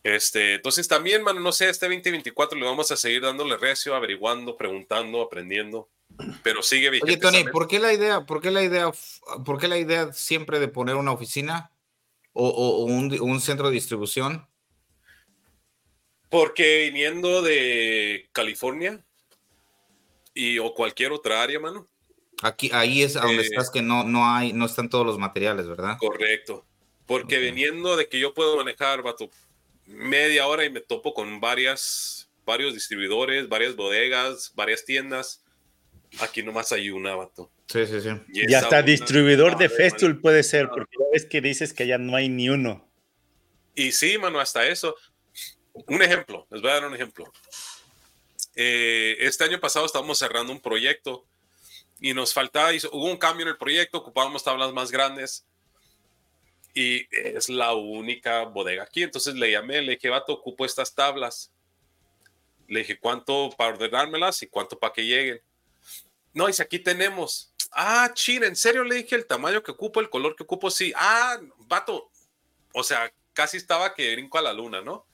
Este, 0.06 0.54
entonces 0.54 0.88
también, 0.88 1.24
mano, 1.24 1.40
no 1.40 1.52
sé, 1.52 1.68
este 1.68 1.88
2024 1.88 2.60
le 2.60 2.64
vamos 2.64 2.92
a 2.92 2.96
seguir 2.96 3.24
dándole 3.24 3.58
recio, 3.58 3.96
averiguando, 3.96 4.56
preguntando, 4.56 5.20
aprendiendo, 5.20 5.90
pero 6.44 6.62
sigue 6.62 6.92
vigente. 6.92 7.12
Oye, 7.12 7.20
Tony, 7.20 7.52
¿por 7.52 7.68
qué 7.68 7.80
la 7.80 7.92
idea, 7.92 8.24
por 8.24 8.40
qué 8.40 8.52
la 8.52 8.62
idea, 8.62 8.92
por 9.44 9.60
qué 9.60 9.68
la 9.68 9.80
idea 9.80 10.14
siempre 10.14 10.60
de 10.60 10.68
poner 10.68 10.94
una 10.96 11.12
oficina 11.12 11.72
o, 12.34 12.86
un, 12.86 13.20
un, 13.20 13.42
centro 13.42 13.70
de 13.70 13.74
distribución? 13.74 14.48
Porque 16.30 16.92
viniendo 16.92 17.42
de 17.42 18.30
California 18.32 19.04
y 20.36 20.60
o 20.60 20.76
cualquier 20.76 21.14
otra 21.14 21.42
área, 21.42 21.60
mano. 21.60 21.90
Aquí, 22.44 22.70
ahí 22.74 23.02
es 23.02 23.16
donde 23.16 23.42
Eh, 23.42 23.48
estás 23.48 23.72
que 23.72 23.82
no, 23.82 24.04
no 24.04 24.30
hay, 24.30 24.54
no 24.54 24.68
están 24.68 24.88
todos 24.88 25.04
los 25.04 25.18
materiales, 25.18 25.68
¿verdad? 25.68 25.98
Correcto. 25.98 26.64
Porque 27.08 27.40
viniendo 27.40 27.98
de 27.98 28.08
que 28.08 28.20
yo 28.20 28.36
puedo 28.36 28.58
manejar, 28.58 29.02
vato, 29.02 29.30
media 29.86 30.48
hora 30.48 30.66
y 30.66 30.70
me 30.70 30.82
topo 30.82 31.14
con 31.14 31.40
varias, 31.40 32.30
varios 32.46 32.74
distribuidores, 32.74 33.48
varias 33.50 33.76
bodegas, 33.76 34.52
varias 34.56 34.86
tiendas. 34.86 35.44
Aquí 36.20 36.44
nomás 36.44 36.72
hay 36.72 36.90
una, 36.90 37.16
vato. 37.16 37.52
Sí, 37.68 37.86
sí, 37.88 38.00
sí. 38.02 38.10
Y 38.34 38.52
Y 38.52 38.54
hasta 38.54 38.78
una- 38.80 38.82
distribuidor 38.84 39.58
de 39.58 39.70
Festool 39.70 40.20
puede 40.22 40.44
ser, 40.44 40.70
porque 40.70 40.96
ya 41.00 41.06
ves 41.12 41.26
que 41.26 41.42
dices 41.42 41.74
que 41.74 41.88
ya 41.88 41.98
no 41.98 42.16
hay 42.16 42.30
ni 42.30 42.50
uno. 42.50 42.88
Y 43.74 43.92
sí, 43.92 44.18
mano, 44.18 44.40
hasta 44.40 44.68
eso. 44.68 44.96
Un 45.74 46.02
ejemplo, 46.02 46.48
les 46.52 46.62
voy 46.62 46.72
a 46.72 46.76
dar 46.76 46.86
un 46.88 46.96
ejemplo. 46.96 47.26
Eh, 48.56 49.18
este 49.20 49.44
año 49.44 49.60
pasado 49.60 49.86
estábamos 49.86 50.18
cerrando 50.18 50.54
un 50.54 50.62
proyecto 50.62 51.26
y 52.00 52.14
nos 52.14 52.34
faltaba, 52.34 52.74
hizo- 52.74 52.90
hubo 52.94 53.06
un 53.12 53.18
cambio 53.18 53.44
en 53.44 53.50
el 53.50 53.58
proyecto, 53.58 53.98
ocupábamos 53.98 54.44
tablas 54.44 54.72
más 54.72 54.92
grandes 54.92 55.46
y 56.76 57.08
es 57.10 57.48
la 57.48 57.74
única 57.74 58.44
bodega 58.44 58.84
aquí. 58.84 59.02
Entonces 59.02 59.34
le 59.34 59.50
llamé, 59.50 59.82
le 59.82 59.94
dije, 59.94 60.10
vato, 60.10 60.34
ocupo 60.34 60.66
estas 60.66 60.94
tablas. 60.94 61.52
Le 62.68 62.80
dije, 62.80 63.00
¿cuánto 63.00 63.50
para 63.58 63.72
ordenármelas 63.72 64.44
y 64.44 64.48
cuánto 64.48 64.78
para 64.78 64.92
que 64.92 65.06
lleguen? 65.06 65.42
No, 66.34 66.48
dice, 66.48 66.62
aquí 66.62 66.80
tenemos. 66.80 67.54
Ah, 67.72 68.12
china, 68.14 68.46
¿en 68.46 68.58
serio? 68.58 68.84
Le 68.84 68.96
dije 68.96 69.16
el 69.16 69.26
tamaño 69.26 69.64
que 69.64 69.72
ocupo, 69.72 70.02
el 70.02 70.10
color 70.10 70.36
que 70.36 70.44
ocupo, 70.44 70.70
sí. 70.70 70.92
Ah, 70.98 71.40
vato, 71.60 72.12
o 72.74 72.84
sea, 72.84 73.12
casi 73.32 73.56
estaba 73.56 73.94
que 73.94 74.14
brinco 74.14 74.38
a 74.38 74.42
la 74.42 74.52
luna, 74.52 74.82
¿no? 74.82 75.06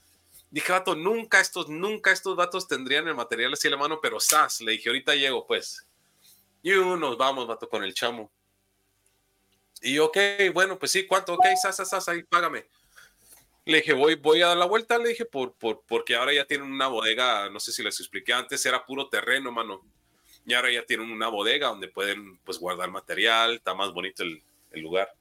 Dije, 0.50 0.72
vato, 0.72 0.96
nunca 0.96 1.40
estos, 1.40 1.70
nunca 1.70 2.12
estos 2.12 2.36
vatos 2.36 2.68
tendrían 2.68 3.08
el 3.08 3.16
material 3.16 3.54
así 3.54 3.68
a 3.68 3.72
la 3.72 3.78
mano, 3.78 4.00
pero 4.02 4.20
sas, 4.20 4.62
le 4.62 4.72
dije, 4.72 4.90
ahorita 4.90 5.14
llego, 5.14 5.46
pues. 5.46 5.86
Y 6.64 6.72
nos 6.72 7.18
vamos, 7.18 7.46
vato, 7.46 7.70
con 7.70 7.84
el 7.84 7.94
chamo. 7.94 8.32
Y 9.82 9.98
ok, 10.00 10.18
bueno, 10.54 10.78
pues 10.78 10.92
sí, 10.92 11.08
¿cuánto? 11.08 11.34
Ok, 11.34 11.46
sas, 11.62 11.76
sas, 11.76 11.90
sas, 11.90 12.08
ahí, 12.08 12.24
págame. 12.24 12.68
Le 13.66 13.78
dije, 13.78 13.94
voy, 13.94 14.16
voy 14.16 14.42
a 14.42 14.48
dar 14.48 14.58
la 14.58 14.66
vuelta, 14.66 14.98
le 14.98 15.10
dije, 15.10 15.26
por, 15.26 15.54
por, 15.54 15.84
porque 15.88 16.16
ahora 16.16 16.34
ya 16.34 16.46
tienen 16.46 16.72
una 16.72 16.88
bodega, 16.88 17.50
no 17.50 17.60
sé 17.60 17.72
si 17.72 17.84
les 17.84 18.00
expliqué, 18.00 18.34
antes 18.34 18.66
era 18.66 18.86
puro 18.86 19.08
terreno, 19.10 19.52
mano. 19.52 19.82
Y 20.46 20.54
ahora 20.54 20.72
ya 20.72 20.84
tienen 20.86 21.12
una 21.12 21.28
bodega 21.28 21.68
donde 21.68 21.88
pueden, 21.88 22.38
pues, 22.40 22.58
guardar 22.58 22.90
material, 22.90 23.56
está 23.56 23.76
más 23.76 23.92
bonito 23.92 24.24
el, 24.24 24.44
lugar. 24.82 25.14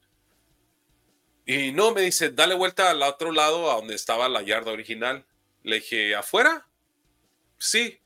Y 1.45 1.73
no, 1.73 1.93
me 1.93 2.03
dice, 2.03 2.31
dale 2.31 2.55
vuelta 2.55 2.91
al 2.91 3.03
otro 3.03 3.33
lado 3.33 3.71
a 3.71 3.75
donde 3.77 3.95
estaba 3.95 4.29
la 4.29 4.43
yarda 4.43 4.73
original. 4.73 5.27
Le 5.63 5.77
dije, 5.77 6.15
¿afuera? 6.15 6.67
Sí. 7.59 8.01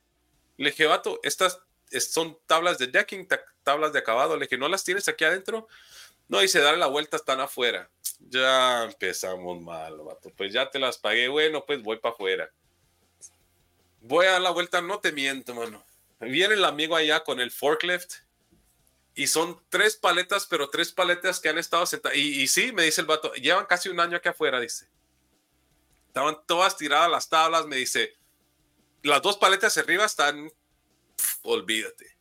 Le 0.56 0.70
dije, 0.70 0.86
vato, 0.86 1.20
estas 1.22 1.60
es- 1.90 2.12
son 2.12 2.38
tablas 2.46 2.78
de 2.78 2.86
decking, 2.86 3.28
ta- 3.28 3.44
tablas 3.62 3.92
de 3.92 3.98
acabado. 3.98 4.36
Le 4.36 4.46
dije, 4.46 4.56
¿no 4.56 4.68
las 4.68 4.82
tienes 4.82 5.06
aquí 5.08 5.24
adentro? 5.24 5.68
No, 6.28 6.40
dice, 6.40 6.60
dale 6.60 6.78
la 6.78 6.86
vuelta, 6.86 7.16
están 7.16 7.40
afuera. 7.40 7.90
Ya 8.18 8.84
empezamos 8.84 9.60
mal, 9.60 9.98
vato. 9.98 10.30
Pues 10.36 10.52
ya 10.52 10.70
te 10.70 10.78
las 10.78 10.98
pagué, 10.98 11.28
bueno, 11.28 11.64
pues 11.64 11.82
voy 11.82 11.98
para 11.98 12.14
afuera. 12.14 12.50
Voy 14.00 14.26
a 14.26 14.32
dar 14.32 14.40
la 14.40 14.50
vuelta, 14.50 14.80
no 14.80 15.00
te 15.00 15.12
miento, 15.12 15.54
mano. 15.54 15.84
Viene 16.20 16.54
el 16.54 16.64
amigo 16.64 16.96
allá 16.96 17.22
con 17.22 17.40
el 17.40 17.50
forklift 17.50 18.14
y 19.14 19.26
son 19.26 19.60
tres 19.68 19.96
paletas, 19.96 20.46
pero 20.46 20.68
tres 20.70 20.92
paletas 20.92 21.40
que 21.40 21.48
han 21.48 21.58
estado 21.58 21.86
sentadas. 21.86 22.16
Y, 22.16 22.42
y 22.42 22.48
sí, 22.48 22.72
me 22.72 22.82
dice 22.82 23.00
el 23.00 23.06
vato, 23.06 23.32
llevan 23.34 23.66
casi 23.66 23.88
un 23.88 24.00
año 24.00 24.16
aquí 24.16 24.28
afuera, 24.28 24.60
dice. 24.60 24.88
Estaban 26.06 26.38
todas 26.46 26.76
tiradas 26.76 27.10
las 27.10 27.28
tablas, 27.28 27.66
me 27.66 27.76
dice. 27.76 28.14
Las 29.02 29.20
dos 29.20 29.36
paletas 29.36 29.76
arriba 29.76 30.04
están, 30.04 30.50
olvídate. 31.42 32.16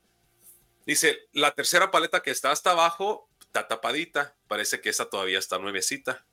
Dice, 0.85 1.27
la 1.31 1.51
tercera 1.51 1.91
paleta 1.91 2.21
que 2.21 2.31
está 2.31 2.51
hasta 2.51 2.71
abajo 2.71 3.29
está 3.53 3.67
tapadita. 3.67 4.35
Parece 4.47 4.81
que 4.81 4.89
esa 4.89 5.05
todavía 5.05 5.37
está 5.37 5.59
nuevecita. 5.59 6.25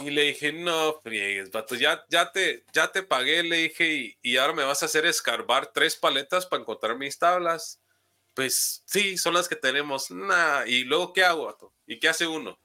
Y 0.00 0.10
le 0.10 0.22
dije, 0.22 0.52
no, 0.52 1.00
friegues, 1.02 1.50
vato, 1.50 1.74
ya, 1.74 2.04
ya, 2.08 2.32
te, 2.32 2.64
ya 2.72 2.90
te 2.90 3.02
pagué, 3.02 3.42
le 3.42 3.56
dije, 3.56 3.92
y, 3.92 4.18
y 4.22 4.36
ahora 4.36 4.52
me 4.52 4.64
vas 4.64 4.82
a 4.82 4.86
hacer 4.86 5.04
escarbar 5.04 5.72
tres 5.72 5.96
paletas 5.96 6.46
para 6.46 6.62
encontrar 6.62 6.96
mis 6.96 7.18
tablas. 7.18 7.80
Pues 8.34 8.82
sí, 8.86 9.16
son 9.18 9.34
las 9.34 9.48
que 9.48 9.56
tenemos. 9.56 10.10
Nah, 10.10 10.64
¿y 10.66 10.84
luego 10.84 11.12
qué 11.12 11.24
hago, 11.24 11.46
vato? 11.46 11.72
¿Y 11.86 11.98
qué 11.98 12.08
hace 12.08 12.26
uno? 12.26 12.58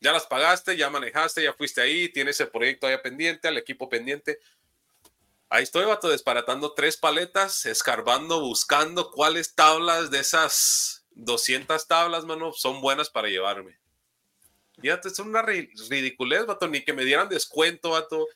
Ya 0.00 0.12
las 0.12 0.26
pagaste, 0.26 0.76
ya 0.76 0.88
manejaste, 0.88 1.42
ya 1.42 1.52
fuiste 1.52 1.80
ahí, 1.80 2.10
tienes 2.10 2.40
el 2.40 2.48
proyecto 2.48 2.86
ahí 2.86 2.96
pendiente, 3.02 3.48
al 3.48 3.58
equipo 3.58 3.88
pendiente. 3.88 4.38
Ahí 5.48 5.64
estoy, 5.64 5.84
vato, 5.84 6.08
desparatando 6.08 6.74
tres 6.74 6.96
paletas, 6.96 7.66
escarbando, 7.66 8.40
buscando 8.40 9.10
cuáles 9.10 9.54
tablas 9.54 10.10
de 10.10 10.20
esas 10.20 10.95
200 11.16 11.88
tablas, 11.88 12.24
mano, 12.24 12.52
son 12.52 12.80
buenas 12.80 13.10
para 13.10 13.28
llevarme. 13.28 13.78
Fíjate, 14.80 15.08
es 15.08 15.18
una 15.18 15.42
ri- 15.42 15.70
ridiculez, 15.88 16.46
vato, 16.46 16.68
ni 16.68 16.82
que 16.84 16.92
me 16.92 17.04
dieran 17.04 17.28
descuento, 17.28 17.90
vato, 17.90 18.26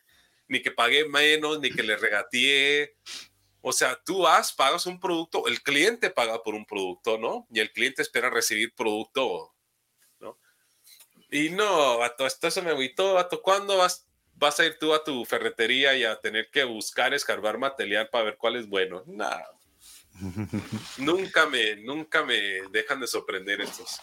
ni 0.49 0.63
que 0.63 0.71
pagué 0.71 1.05
menos, 1.07 1.61
ni 1.61 1.71
que 1.71 1.83
le 1.83 1.97
regateé. 1.97 2.97
O 3.61 3.73
sea, 3.73 4.01
tú 4.05 4.21
vas, 4.23 4.53
pagas 4.53 4.87
un 4.87 4.99
producto, 4.99 5.47
el 5.47 5.63
cliente 5.63 6.11
paga 6.11 6.43
por 6.43 6.55
un 6.55 6.65
producto, 6.65 7.19
¿no? 7.19 7.47
Y 7.51 7.61
el 7.61 7.73
cliente 7.73 8.01
espera 8.03 8.31
recibir 8.31 8.75
producto, 8.75 9.55
¿no? 10.21 10.39
Y 11.31 11.51
no, 11.51 11.99
vato, 11.99 12.27
esto 12.27 12.49
eso 12.49 12.63
me 12.63 12.71
agüitó, 12.71 13.15
vato. 13.15 13.43
¿Cuándo 13.43 13.77
vas, 13.79 14.09
vas 14.35 14.61
a 14.61 14.67
ir 14.67 14.79
tú 14.79 14.95
a 14.95 15.05
tu 15.05 15.25
ferretería 15.27 15.97
y 15.97 16.05
a 16.05 16.21
tener 16.21 16.51
que 16.51 16.65
buscar, 16.65 17.15
escarbar 17.15 17.59
material 17.59 18.09
para 18.11 18.25
ver 18.25 18.37
cuál 18.39 18.57
es 18.57 18.67
bueno? 18.69 19.05
Nada. 19.07 19.60
nunca 20.99 21.47
me, 21.47 21.77
nunca 21.77 22.25
me 22.25 22.63
dejan 22.71 23.01
de 23.01 23.07
sorprender 23.07 23.61
estos. 23.61 24.01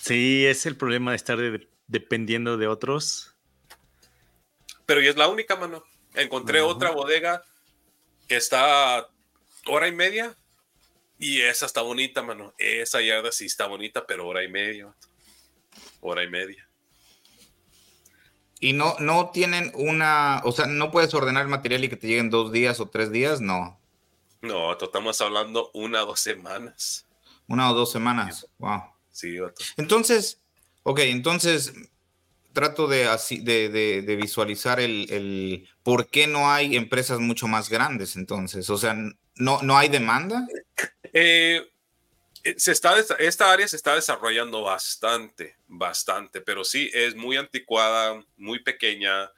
Sí, 0.00 0.46
es 0.46 0.66
el 0.66 0.76
problema 0.76 1.10
de 1.12 1.16
estar 1.16 1.38
de- 1.38 1.68
dependiendo 1.86 2.56
de 2.56 2.66
otros. 2.66 3.34
Pero 4.84 5.02
y 5.02 5.08
es 5.08 5.16
la 5.16 5.28
única, 5.28 5.56
mano. 5.56 5.84
Encontré 6.14 6.60
otra 6.60 6.90
bodega 6.90 7.42
que 8.28 8.36
está 8.36 9.08
hora 9.66 9.88
y 9.88 9.92
media 9.92 10.36
y 11.18 11.40
esa 11.40 11.66
está 11.66 11.82
bonita, 11.82 12.22
mano. 12.22 12.54
Esa 12.58 13.00
yarda 13.02 13.32
sí 13.32 13.46
está 13.46 13.66
bonita, 13.66 14.06
pero 14.06 14.26
hora 14.26 14.44
y 14.44 14.48
media. 14.48 14.94
Hora 16.00 16.22
y 16.22 16.28
media. 16.28 16.68
Y 18.60 18.72
no, 18.72 18.96
no 19.00 19.30
tienen 19.32 19.70
una, 19.74 20.40
o 20.44 20.52
sea, 20.52 20.66
no 20.66 20.90
puedes 20.90 21.12
ordenar 21.12 21.42
el 21.42 21.48
material 21.48 21.84
y 21.84 21.88
que 21.88 21.96
te 21.96 22.06
lleguen 22.06 22.30
dos 22.30 22.52
días 22.52 22.80
o 22.80 22.88
tres 22.88 23.12
días, 23.12 23.40
no. 23.40 23.78
No, 24.42 24.72
estamos 24.72 25.20
hablando 25.20 25.70
una 25.74 26.02
o 26.02 26.06
dos 26.06 26.20
semanas. 26.20 27.06
Una 27.48 27.70
o 27.70 27.74
dos 27.74 27.90
semanas. 27.92 28.46
Wow. 28.58 28.82
Sí. 29.10 29.36
Entonces, 29.76 30.40
ok, 30.82 30.98
entonces 31.00 31.72
trato 32.52 32.86
de, 32.86 33.06
así, 33.06 33.38
de, 33.38 33.68
de- 33.68 34.02
de 34.02 34.16
visualizar 34.16 34.80
el, 34.80 35.06
el 35.10 35.68
por 35.82 36.08
qué 36.08 36.26
no 36.26 36.50
hay 36.50 36.74
empresas 36.76 37.18
mucho 37.20 37.46
más 37.46 37.68
grandes 37.68 38.16
entonces. 38.16 38.70
O 38.70 38.78
sea, 38.78 38.94
no, 39.34 39.60
no 39.62 39.76
hay 39.76 39.88
demanda. 39.88 40.46
Eh, 41.12 41.62
eh, 42.44 42.54
se 42.56 42.72
está, 42.72 42.94
esta 43.18 43.52
área 43.52 43.68
se 43.68 43.76
está 43.76 43.94
desarrollando 43.94 44.62
bastante, 44.62 45.56
bastante, 45.66 46.40
pero 46.40 46.64
sí 46.64 46.90
es 46.94 47.14
muy 47.14 47.36
anticuada, 47.36 48.24
muy 48.36 48.60
pequeña. 48.62 49.30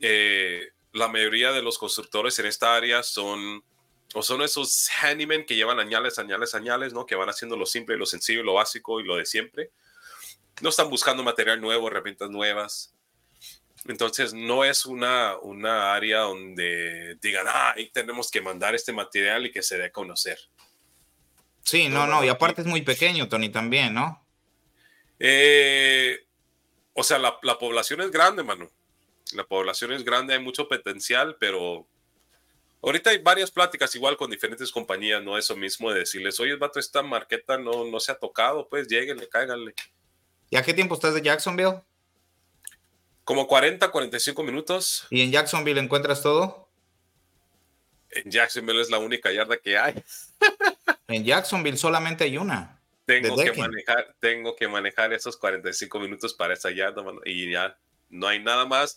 Eh, 0.00 0.68
la 0.92 1.08
mayoría 1.08 1.52
de 1.52 1.62
los 1.62 1.78
constructores 1.78 2.38
en 2.38 2.46
esta 2.46 2.76
área 2.76 3.02
son 3.02 3.64
o 4.14 4.22
son 4.22 4.42
esos 4.42 4.88
handymen 5.00 5.46
que 5.46 5.56
llevan 5.56 5.80
añales, 5.80 6.18
añales, 6.18 6.54
añales, 6.54 6.92
¿no? 6.92 7.06
Que 7.06 7.14
van 7.14 7.28
haciendo 7.28 7.56
lo 7.56 7.66
simple, 7.66 7.96
lo 7.96 8.06
sencillo, 8.06 8.42
lo 8.42 8.54
básico 8.54 9.00
y 9.00 9.04
lo 9.04 9.16
de 9.16 9.24
siempre. 9.24 9.70
No 10.60 10.68
están 10.68 10.90
buscando 10.90 11.22
material 11.22 11.60
nuevo, 11.60 11.88
herramientas 11.88 12.30
nuevas. 12.30 12.94
Entonces, 13.86 14.32
no 14.32 14.64
es 14.64 14.86
una, 14.86 15.36
una 15.38 15.94
área 15.94 16.20
donde 16.20 17.16
digan, 17.20 17.46
ah, 17.48 17.72
ahí 17.76 17.90
tenemos 17.90 18.30
que 18.30 18.40
mandar 18.40 18.74
este 18.74 18.92
material 18.92 19.46
y 19.46 19.52
que 19.52 19.62
se 19.62 19.78
dé 19.78 19.86
a 19.86 19.92
conocer. 19.92 20.38
Sí, 21.64 21.88
no, 21.88 22.06
no, 22.06 22.24
y 22.24 22.28
aparte 22.28 22.60
es 22.60 22.66
muy 22.66 22.82
pequeño, 22.82 23.28
Tony, 23.28 23.48
también, 23.48 23.94
¿no? 23.94 24.24
Eh, 25.18 26.26
o 26.92 27.02
sea, 27.02 27.18
la, 27.18 27.38
la 27.42 27.58
población 27.58 28.02
es 28.02 28.10
grande, 28.10 28.42
mano. 28.42 28.70
La 29.32 29.44
población 29.44 29.92
es 29.92 30.04
grande, 30.04 30.34
hay 30.34 30.40
mucho 30.40 30.68
potencial, 30.68 31.36
pero 31.40 31.86
ahorita 32.82 33.10
hay 33.10 33.18
varias 33.18 33.50
pláticas 33.50 33.94
igual 33.94 34.16
con 34.16 34.30
diferentes 34.30 34.70
compañías, 34.70 35.22
¿no? 35.22 35.38
Eso 35.38 35.56
mismo 35.56 35.90
de 35.92 36.00
decirles, 36.00 36.38
oye, 36.40 36.56
vato, 36.56 36.78
esta 36.78 37.02
marqueta 37.02 37.56
no, 37.56 37.84
no 37.84 38.00
se 38.00 38.12
ha 38.12 38.16
tocado, 38.16 38.68
pues 38.68 38.88
lléguenle, 38.88 39.28
cáiganle. 39.28 39.74
¿Y 40.50 40.56
a 40.56 40.62
qué 40.62 40.74
tiempo 40.74 40.94
estás 40.94 41.14
de 41.14 41.22
Jacksonville? 41.22 41.80
Como 43.24 43.46
40, 43.46 43.90
45 43.90 44.42
minutos. 44.42 45.06
¿Y 45.10 45.22
en 45.22 45.30
Jacksonville 45.30 45.80
encuentras 45.80 46.22
todo? 46.22 46.68
En 48.10 48.30
Jacksonville 48.30 48.80
es 48.82 48.90
la 48.90 48.98
única 48.98 49.32
yarda 49.32 49.56
que 49.56 49.78
hay. 49.78 49.94
En 51.08 51.24
Jacksonville 51.24 51.76
solamente 51.76 52.24
hay 52.24 52.38
una. 52.38 52.80
Tengo 53.04 53.36
que 53.36 53.52
manejar, 53.52 54.14
tengo 54.18 54.56
que 54.56 54.66
manejar 54.66 55.12
esos 55.12 55.36
45 55.36 56.00
minutos 56.00 56.32
para 56.32 56.54
esa 56.54 56.70
yarda, 56.70 57.02
mano, 57.02 57.20
y 57.24 57.50
ya 57.50 57.76
no 58.08 58.28
hay 58.28 58.38
nada 58.38 58.64
más. 58.64 58.96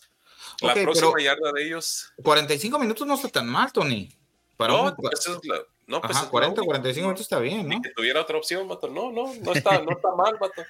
La 0.62 0.73
próxima 0.73 1.21
yarda 1.21 1.51
de 1.51 1.65
ellos. 1.65 2.13
45 2.23 2.79
minutos 2.79 3.08
no 3.08 3.15
está 3.15 3.29
tan 3.29 3.47
mal, 3.47 3.71
Tony. 3.71 4.10
Para 4.58 4.73
no, 4.73 4.95
pues 4.95 5.27
es 5.27 5.39
no, 5.88 6.01
pues 6.01 6.17
40, 6.17 6.63
45 6.63 7.05
minutos 7.08 7.21
está 7.21 7.39
bien, 7.39 7.67
¿no? 7.67 7.81
que 7.81 7.89
tuviera 7.91 8.21
otra 8.21 8.38
opción, 8.38 8.67
vato. 8.67 8.88
No, 8.88 9.12
no, 9.12 9.34
no 9.36 9.53
está, 9.53 9.79
no 9.81 9.91
está 9.91 10.15
mal, 10.15 10.38
vato. 10.39 10.63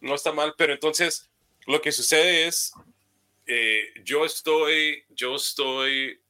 No 0.00 0.14
está 0.14 0.32
mal, 0.32 0.54
pero 0.56 0.72
entonces 0.72 1.28
lo 1.66 1.82
que 1.82 1.92
sucede 1.92 2.46
es, 2.46 2.72
eh, 3.46 3.88
yo 4.04 4.24
estoy, 4.24 5.04
yo 5.10 5.36
estoy, 5.36 6.20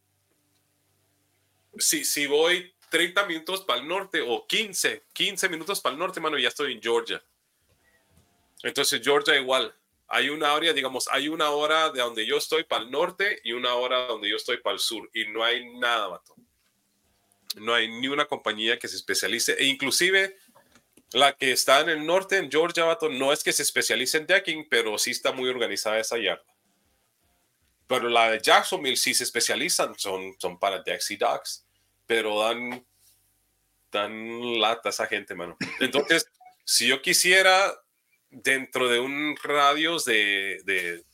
si, 1.76 2.04
si 2.04 2.26
voy 2.26 2.74
30 2.90 3.26
minutos 3.26 3.62
para 3.62 3.80
el 3.80 3.86
norte 3.86 4.20
o 4.26 4.46
15, 4.46 5.04
15 5.12 5.48
minutos 5.48 5.80
para 5.80 5.92
el 5.92 5.98
norte, 5.98 6.20
mano, 6.20 6.38
ya 6.38 6.48
estoy 6.48 6.72
en 6.72 6.82
Georgia. 6.82 7.22
Entonces, 8.62 9.00
Georgia 9.02 9.36
igual. 9.36 9.74
Hay 10.08 10.30
una 10.30 10.54
hora, 10.54 10.72
digamos, 10.72 11.06
hay 11.10 11.28
una 11.28 11.50
hora 11.50 11.90
de 11.90 12.00
donde 12.00 12.26
yo 12.26 12.38
estoy 12.38 12.64
para 12.64 12.82
el 12.82 12.90
norte 12.90 13.40
y 13.44 13.52
una 13.52 13.74
hora 13.74 14.06
donde 14.06 14.30
yo 14.30 14.36
estoy 14.36 14.56
para 14.58 14.74
el 14.74 14.80
sur 14.80 15.08
y 15.12 15.26
no 15.28 15.44
hay 15.44 15.68
nada, 15.74 16.08
vato. 16.08 16.34
No 17.56 17.74
hay 17.74 17.88
ni 17.88 18.08
una 18.08 18.26
compañía 18.26 18.78
que 18.78 18.88
se 18.88 18.96
especialice 18.96 19.52
e 19.58 19.64
inclusive 19.64 20.36
la 21.12 21.32
que 21.32 21.52
está 21.52 21.80
en 21.80 21.88
el 21.88 22.04
norte, 22.04 22.36
en 22.36 22.50
Georgia, 22.50 22.84
vato, 22.84 23.08
no 23.08 23.32
es 23.32 23.42
que 23.42 23.52
se 23.52 23.62
especialice 23.62 24.18
en 24.18 24.26
decking, 24.26 24.66
pero 24.68 24.98
sí 24.98 25.10
está 25.10 25.32
muy 25.32 25.48
organizada 25.48 25.98
esa 25.98 26.18
yarda. 26.18 26.44
Pero 27.86 28.08
la 28.10 28.30
de 28.30 28.40
Jacksonville 28.40 28.96
sí 28.96 29.14
se 29.14 29.24
especializan, 29.24 29.98
son, 29.98 30.36
son 30.38 30.58
para 30.58 30.82
decks 30.82 31.10
y 31.10 31.16
docks, 31.16 31.66
pero 32.06 32.40
dan, 32.40 32.86
dan 33.90 34.60
lata 34.60 34.88
a 34.88 34.90
esa 34.90 35.06
gente, 35.06 35.34
mano. 35.34 35.56
Entonces, 35.80 36.30
si 36.64 36.86
yo 36.86 37.00
quisiera 37.00 37.82
dentro 38.30 38.88
de 38.88 39.00
un 39.00 39.36
radio 39.42 39.98
de, 39.98 40.60
de, 40.64 41.04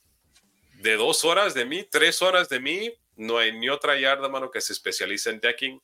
de, 0.81 0.96
dos 0.96 1.24
horas 1.24 1.55
de 1.55 1.64
mí, 1.64 1.87
tres 1.90 2.22
horas 2.22 2.48
de 2.48 2.61
mí, 2.61 2.92
no 3.16 3.38
hay 3.38 3.53
ni 3.53 3.68
otra 3.68 3.98
yarda, 3.98 4.29
mano, 4.29 4.50
que 4.50 4.61
se 4.61 4.72
especialice 4.72 5.31
en 5.31 5.40
decking, 5.40 5.81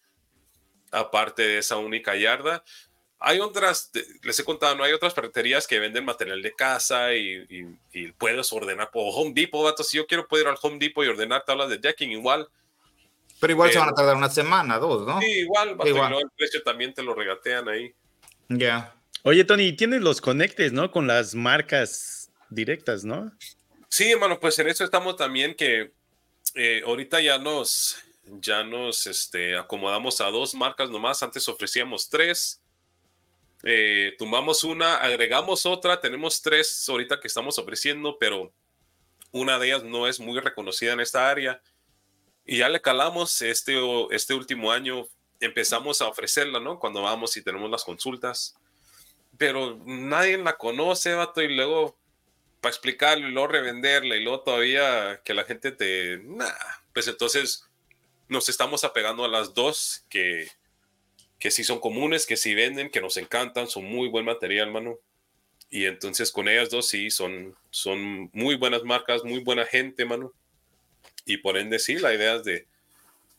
aparte 0.90 1.43
de 1.43 1.59
esa 1.59 1.77
única 1.77 2.16
yarda. 2.16 2.64
Hay 3.23 3.38
otras, 3.38 3.90
les 4.23 4.38
he 4.38 4.45
contado, 4.45 4.75
no 4.75 4.83
hay 4.83 4.93
otras 4.93 5.12
ferreterías 5.12 5.66
que 5.66 5.79
venden 5.79 6.07
material 6.07 6.40
de 6.40 6.55
casa 6.55 7.14
y, 7.14 7.47
y, 7.93 8.12
puedes 8.12 8.51
ordenar 8.51 8.90
por 8.90 9.12
Home 9.14 9.33
Depot, 9.35 9.62
vato. 9.62 9.85
Si 9.85 9.99
yo 9.99 10.07
quiero 10.07 10.27
poder 10.27 10.47
ir 10.47 10.49
al 10.49 10.59
Home 10.62 10.79
Depot 10.79 11.05
y 11.05 11.09
ordenar 11.09 11.45
tablas 11.45 11.69
de 11.69 11.77
decking, 11.77 12.12
igual. 12.12 12.49
Pero 13.38 13.53
igual 13.53 13.71
se 13.71 13.79
van 13.79 13.90
a 13.90 13.95
tardar 13.95 14.16
una 14.16 14.31
semana, 14.31 14.79
dos, 14.79 15.07
¿no? 15.07 15.21
Sí, 15.21 15.40
igual, 15.40 15.77
igual. 15.85 16.14
el 16.14 16.31
precio 16.35 16.62
también 16.62 16.95
te 16.95 17.03
lo 17.03 17.14
regatean 17.14 17.69
ahí. 17.69 17.95
Ya. 18.49 18.95
Oye, 19.22 19.44
Tony, 19.44 19.72
tienes 19.72 20.00
los 20.00 20.20
conectes, 20.20 20.72
¿no? 20.72 20.90
Con 20.90 21.06
las 21.06 21.35
marcas 21.35 22.30
directas, 22.48 23.04
¿no? 23.04 23.30
Sí, 23.88 24.11
hermano, 24.11 24.40
pues 24.40 24.59
en 24.59 24.68
eso 24.68 24.83
estamos 24.83 25.16
también 25.16 25.54
que 25.54 25.92
eh, 26.54 26.83
ahorita 26.87 27.20
ya 27.20 27.38
nos, 27.38 27.98
ya 28.24 28.64
nos 28.64 29.06
este, 29.06 29.59
acomodamos 29.59 30.22
a 30.22 30.30
dos 30.30 30.54
marcas 30.54 30.88
nomás. 30.88 31.22
Antes 31.22 31.46
ofrecíamos 31.48 32.09
tres. 32.09 32.62
Eh, 33.62 34.14
tumbamos 34.16 34.64
una, 34.64 34.96
agregamos 34.96 35.66
otra. 35.66 36.00
Tenemos 36.00 36.40
tres 36.40 36.88
ahorita 36.88 37.20
que 37.20 37.28
estamos 37.28 37.59
ofreciendo, 37.59 38.16
pero 38.18 38.54
una 39.33 39.59
de 39.59 39.66
ellas 39.66 39.85
no 39.85 40.06
es 40.06 40.18
muy 40.18 40.40
reconocida 40.40 40.94
en 40.94 41.00
esta 41.00 41.28
área. 41.28 41.61
Y 42.46 42.59
ya 42.59 42.70
le 42.70 42.80
calamos 42.80 43.42
este, 43.42 43.78
este 44.12 44.33
último 44.33 44.72
año. 44.72 45.06
Empezamos 45.40 46.00
a 46.00 46.09
ofrecerla, 46.09 46.59
¿no? 46.59 46.78
Cuando 46.78 47.02
vamos 47.02 47.37
y 47.37 47.42
tenemos 47.42 47.70
las 47.70 47.85
consultas 47.85 48.56
pero 49.40 49.81
nadie 49.87 50.37
la 50.37 50.59
conoce, 50.59 51.14
vato, 51.14 51.40
y 51.40 51.48
luego 51.48 51.96
para 52.61 52.72
explicarlo 52.74 53.26
y 53.26 53.33
luego 53.33 53.48
revenderla 53.48 54.14
y 54.14 54.22
luego 54.22 54.40
todavía 54.40 55.22
que 55.24 55.33
la 55.33 55.44
gente 55.44 55.72
te... 55.72 56.18
Nah, 56.18 56.46
pues 56.92 57.09
entonces 57.09 57.66
nos 58.29 58.50
estamos 58.50 58.85
apegando 58.85 59.24
a 59.24 59.29
las 59.29 59.55
dos 59.55 60.05
que, 60.11 60.46
que 61.38 61.50
sí 61.50 61.64
son 61.64 61.81
comunes, 61.81 62.26
que 62.26 62.37
sí 62.37 62.55
venden, 62.55 62.90
que 62.90 63.00
nos 63.00 63.16
encantan, 63.16 63.66
son 63.66 63.87
muy 63.87 64.09
buen 64.09 64.26
material, 64.26 64.70
mano. 64.70 64.98
Y 65.70 65.87
entonces 65.87 66.31
con 66.33 66.46
ellas 66.46 66.68
dos 66.68 66.88
sí, 66.88 67.11
son, 67.11 67.57
son 67.70 68.29
muy 68.35 68.57
buenas 68.57 68.83
marcas, 68.83 69.24
muy 69.24 69.38
buena 69.40 69.64
gente, 69.64 70.05
mano. 70.05 70.35
Y 71.24 71.38
por 71.38 71.57
ende 71.57 71.79
sí, 71.79 71.94
la 71.94 72.12
idea 72.12 72.35
es 72.35 72.44
de, 72.44 72.66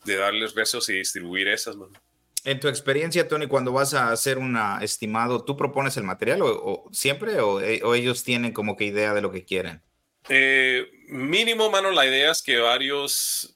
de 0.06 0.16
darles 0.16 0.56
rezos 0.56 0.90
y 0.90 0.94
distribuir 0.94 1.48
esas, 1.48 1.76
mano. 1.76 1.94
En 2.44 2.60
tu 2.60 2.68
experiencia, 2.68 3.28
Tony, 3.28 3.48
cuando 3.48 3.72
vas 3.72 3.94
a 3.94 4.12
hacer 4.12 4.38
un 4.38 4.58
estimado, 4.82 5.44
¿tú 5.44 5.56
propones 5.56 5.96
el 5.98 6.04
material 6.04 6.42
o, 6.42 6.90
siempre 6.92 7.34
eh, 7.34 7.82
o, 7.84 7.96
ellos 7.96 8.24
tienen 8.24 8.52
como 8.52 8.76
que 8.76 8.86
idea 8.86 9.14
de 9.14 9.22
lo 9.22 9.32
que 9.32 9.46
quieren? 9.46 9.82
Eh, 10.30 10.90
mínimo, 11.08 11.70
mano, 11.70 11.92
la 11.92 12.06
idea 12.06 12.32
es 12.32 12.42
que 12.42 12.58
varios 12.58 13.56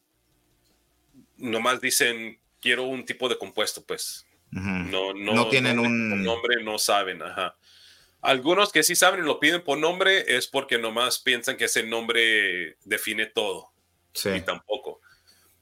nomás 1.37 1.81
dicen, 1.81 2.39
quiero 2.61 2.83
un 2.83 3.05
tipo 3.05 3.27
de 3.27 3.37
compuesto, 3.37 3.83
pues. 3.83 4.25
no, 4.51 5.13
no, 5.13 5.33
no, 5.33 5.49
tienen 5.49 5.79
un 5.79 6.23
nombre, 6.23 6.63
no 6.63 6.77
saben, 6.77 7.21
ajá. 7.23 7.55
Algunos 8.21 8.71
que 8.71 8.83
sí 8.83 8.95
saben 8.95 9.23
y 9.23 9.27
lo 9.27 9.39
piden 9.39 9.63
por 9.63 9.77
nombre 9.77 10.35
es 10.35 10.47
porque 10.47 10.79
nomás 10.79 11.19
piensan 11.19 11.57
que 11.57 11.65
ese 11.65 11.83
nombre 11.83 12.77
define 12.83 13.27
todo. 13.27 13.71
Sí. 14.13 14.29
Y 14.29 14.41
tampoco. 14.41 14.94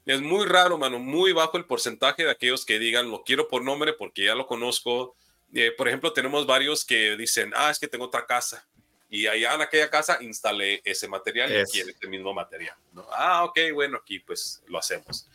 Es 0.06 0.20
muy 0.20 0.44
raro, 0.44 0.76
mano, 0.76 0.98
muy 0.98 1.32
bajo 1.32 1.56
el 1.56 1.64
porcentaje 1.64 2.24
de 2.24 2.30
aquellos 2.30 2.66
que 2.66 2.78
digan 2.78 3.10
lo 3.10 3.22
quiero 3.24 3.48
por 3.48 3.62
nombre 3.62 3.94
porque 3.94 4.24
ya 4.24 4.34
lo 4.34 4.46
conozco. 4.46 5.16
Eh, 5.54 5.72
por 5.76 5.88
ejemplo, 5.88 6.12
tenemos 6.12 6.46
varios 6.46 6.84
que 6.84 7.16
dicen, 7.16 7.52
ah, 7.56 7.70
es 7.70 7.78
que 7.78 7.88
tengo 7.88 8.04
otra 8.04 8.26
casa. 8.26 8.66
Y 9.08 9.26
allá 9.26 9.54
en 9.54 9.62
aquella 9.62 9.88
casa 9.88 10.18
instalé 10.20 10.82
ese 10.84 11.08
material 11.08 11.50
y 11.50 11.70
quiere 11.70 11.92
ese 11.92 12.08
mismo 12.08 12.34
material. 12.34 12.76
¿no? 12.92 13.06
Ah, 13.12 13.44
ok, 13.44 13.58
bueno, 13.72 13.98
aquí 13.98 14.18
pues 14.18 14.62
lo 14.66 14.78
hacemos. 14.78 15.28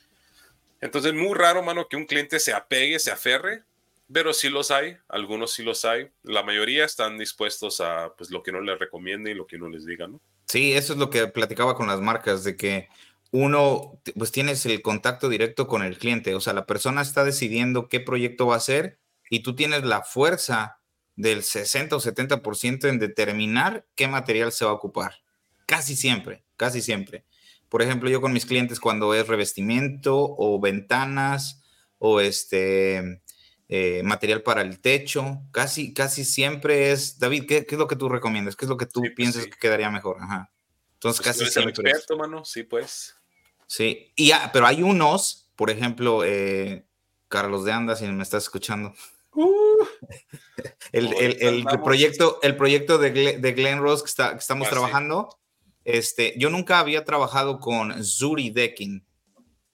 Entonces, 0.82 1.14
muy 1.14 1.34
raro, 1.34 1.64
mano, 1.64 1.88
que 1.88 1.96
un 1.96 2.06
cliente 2.06 2.40
se 2.40 2.54
apegue, 2.54 3.00
se 3.00 3.12
aferre, 3.12 3.64
pero 4.12 4.34
sí 4.34 4.50
los 4.50 4.72
hay, 4.72 4.98
algunos 5.08 5.54
sí 5.54 5.64
los 5.64 5.86
hay. 5.86 6.10
La 6.24 6.44
mayoría 6.44 6.86
están 6.86 7.18
dispuestos 7.18 7.82
a 7.82 8.14
pues 8.18 8.30
lo 8.32 8.44
que 8.44 8.52
no 8.52 8.62
les 8.62 8.78
recomiende 8.80 9.32
y 9.32 9.34
lo 9.34 9.48
que 9.48 9.58
no 9.58 9.70
les 9.70 9.86
diga, 9.86 10.08
¿no? 10.08 10.20
Sí, 10.46 10.74
eso 10.74 10.94
es 10.94 11.00
lo 11.00 11.10
que 11.10 11.28
platicaba 11.28 11.76
con 11.76 11.88
las 11.88 12.02
marcas, 12.02 12.44
de 12.44 12.58
que 12.58 12.90
uno, 13.32 14.02
pues 14.16 14.32
tienes 14.32 14.66
el 14.66 14.82
contacto 14.82 15.30
directo 15.30 15.68
con 15.68 15.84
el 15.84 15.98
cliente, 15.98 16.34
o 16.36 16.42
sea, 16.42 16.54
la 16.54 16.66
persona 16.66 17.02
está 17.02 17.24
decidiendo 17.24 17.88
qué 17.88 18.00
proyecto 18.00 18.48
va 18.48 18.56
a 18.56 18.58
hacer 18.58 19.00
y 19.30 19.42
tú 19.42 19.56
tienes 19.56 19.84
la 19.84 20.02
fuerza 20.02 20.80
del 21.16 21.44
60 21.44 21.96
o 21.96 22.00
70% 22.00 22.88
en 22.88 22.98
determinar 22.98 23.86
qué 23.96 24.08
material 24.08 24.52
se 24.52 24.66
va 24.66 24.72
a 24.72 24.76
ocupar. 24.76 25.16
Casi 25.66 25.96
siempre, 25.96 26.44
casi 26.58 26.82
siempre. 26.82 27.26
Por 27.68 27.82
ejemplo, 27.84 28.10
yo 28.10 28.22
con 28.22 28.34
mis 28.34 28.46
clientes 28.46 28.80
cuando 28.80 29.14
es 29.14 29.28
revestimiento 29.28 30.18
o 30.18 30.60
ventanas 30.60 31.62
o 32.00 32.22
este 32.22 33.22
eh, 33.68 34.02
material 34.04 34.42
para 34.42 34.62
el 34.62 34.80
techo, 34.80 35.44
casi, 35.52 35.94
casi 35.94 36.26
siempre 36.26 36.92
es, 36.92 37.20
David, 37.20 37.46
¿qué, 37.48 37.68
es 37.70 37.78
lo 37.78 37.88
que 37.88 37.96
tú 37.96 38.10
recomiendas? 38.10 38.56
¿Qué 38.56 38.66
es 38.66 38.70
lo 38.70 38.78
que 38.78 38.88
tú 38.88 39.02
pues 39.02 39.14
piensas 39.14 39.46
que 39.46 39.60
quedaría 39.60 39.92
mejor? 39.92 40.18
Ajá. 40.22 40.52
Entonces, 40.94 41.22
pues 41.24 41.38
casi 41.38 41.52
siempre. 41.52 41.92
experto, 41.92 42.18
mano, 42.18 42.44
sí, 42.44 42.64
pues. 42.64 43.19
Sí, 43.70 44.12
y, 44.16 44.32
pero 44.52 44.66
hay 44.66 44.82
unos, 44.82 45.48
por 45.56 45.70
ejemplo, 45.70 46.24
eh, 46.26 46.88
Carlos 47.28 47.66
de 47.66 47.72
Anda, 47.72 47.96
si 47.96 48.08
me 48.08 48.24
estás 48.24 48.42
escuchando. 48.42 48.96
Uh. 49.32 49.86
el, 50.92 51.66
proyecto, 51.84 52.40
el 52.42 52.58
proyecto 52.58 52.98
de, 52.98 53.12
Glen, 53.12 53.80
Ross 53.80 54.02
que, 54.02 54.10
está, 54.10 54.32
que 54.32 54.40
estamos 54.40 54.68
ah, 54.68 54.72
trabajando, 54.72 55.38
este, 55.86 56.34
yo 56.40 56.50
nunca 56.50 56.80
había 56.80 57.06
trabajado 57.06 57.60
con 57.60 58.04
Zuri 58.04 58.50
Decking. 58.50 59.06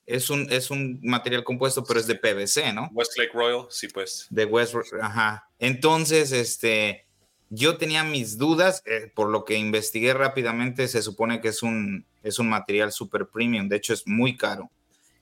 Es 0.06 0.30
un, 0.30 0.52
es 0.52 0.72
un 0.72 1.00
material 1.02 1.46
compuesto, 1.46 1.86
pero 1.86 1.98
es 1.98 2.06
de 2.06 2.16
PVC, 2.16 2.74
¿no? 2.74 2.90
Westlake 2.92 3.32
Royal, 3.34 3.68
sí, 3.70 3.88
pues. 3.88 4.28
De 4.30 4.44
West, 4.44 4.76
ajá. 5.02 5.50
Entonces, 5.58 6.34
este, 6.34 7.08
yo 7.50 7.78
tenía 7.78 8.04
mis 8.04 8.38
dudas, 8.38 8.84
eh, 8.86 9.10
por 9.16 9.30
lo 9.30 9.46
que 9.46 9.56
investigué 9.56 10.14
rápidamente, 10.14 10.90
se 10.90 11.02
supone 11.02 11.40
que 11.40 11.48
es 11.48 11.64
un, 11.64 12.06
es 12.26 12.40
un 12.40 12.50
material 12.50 12.92
super 12.92 13.28
premium, 13.28 13.70
de 13.70 13.78
hecho 13.78 13.94
es 13.94 14.06
muy 14.08 14.36
caro. 14.36 14.70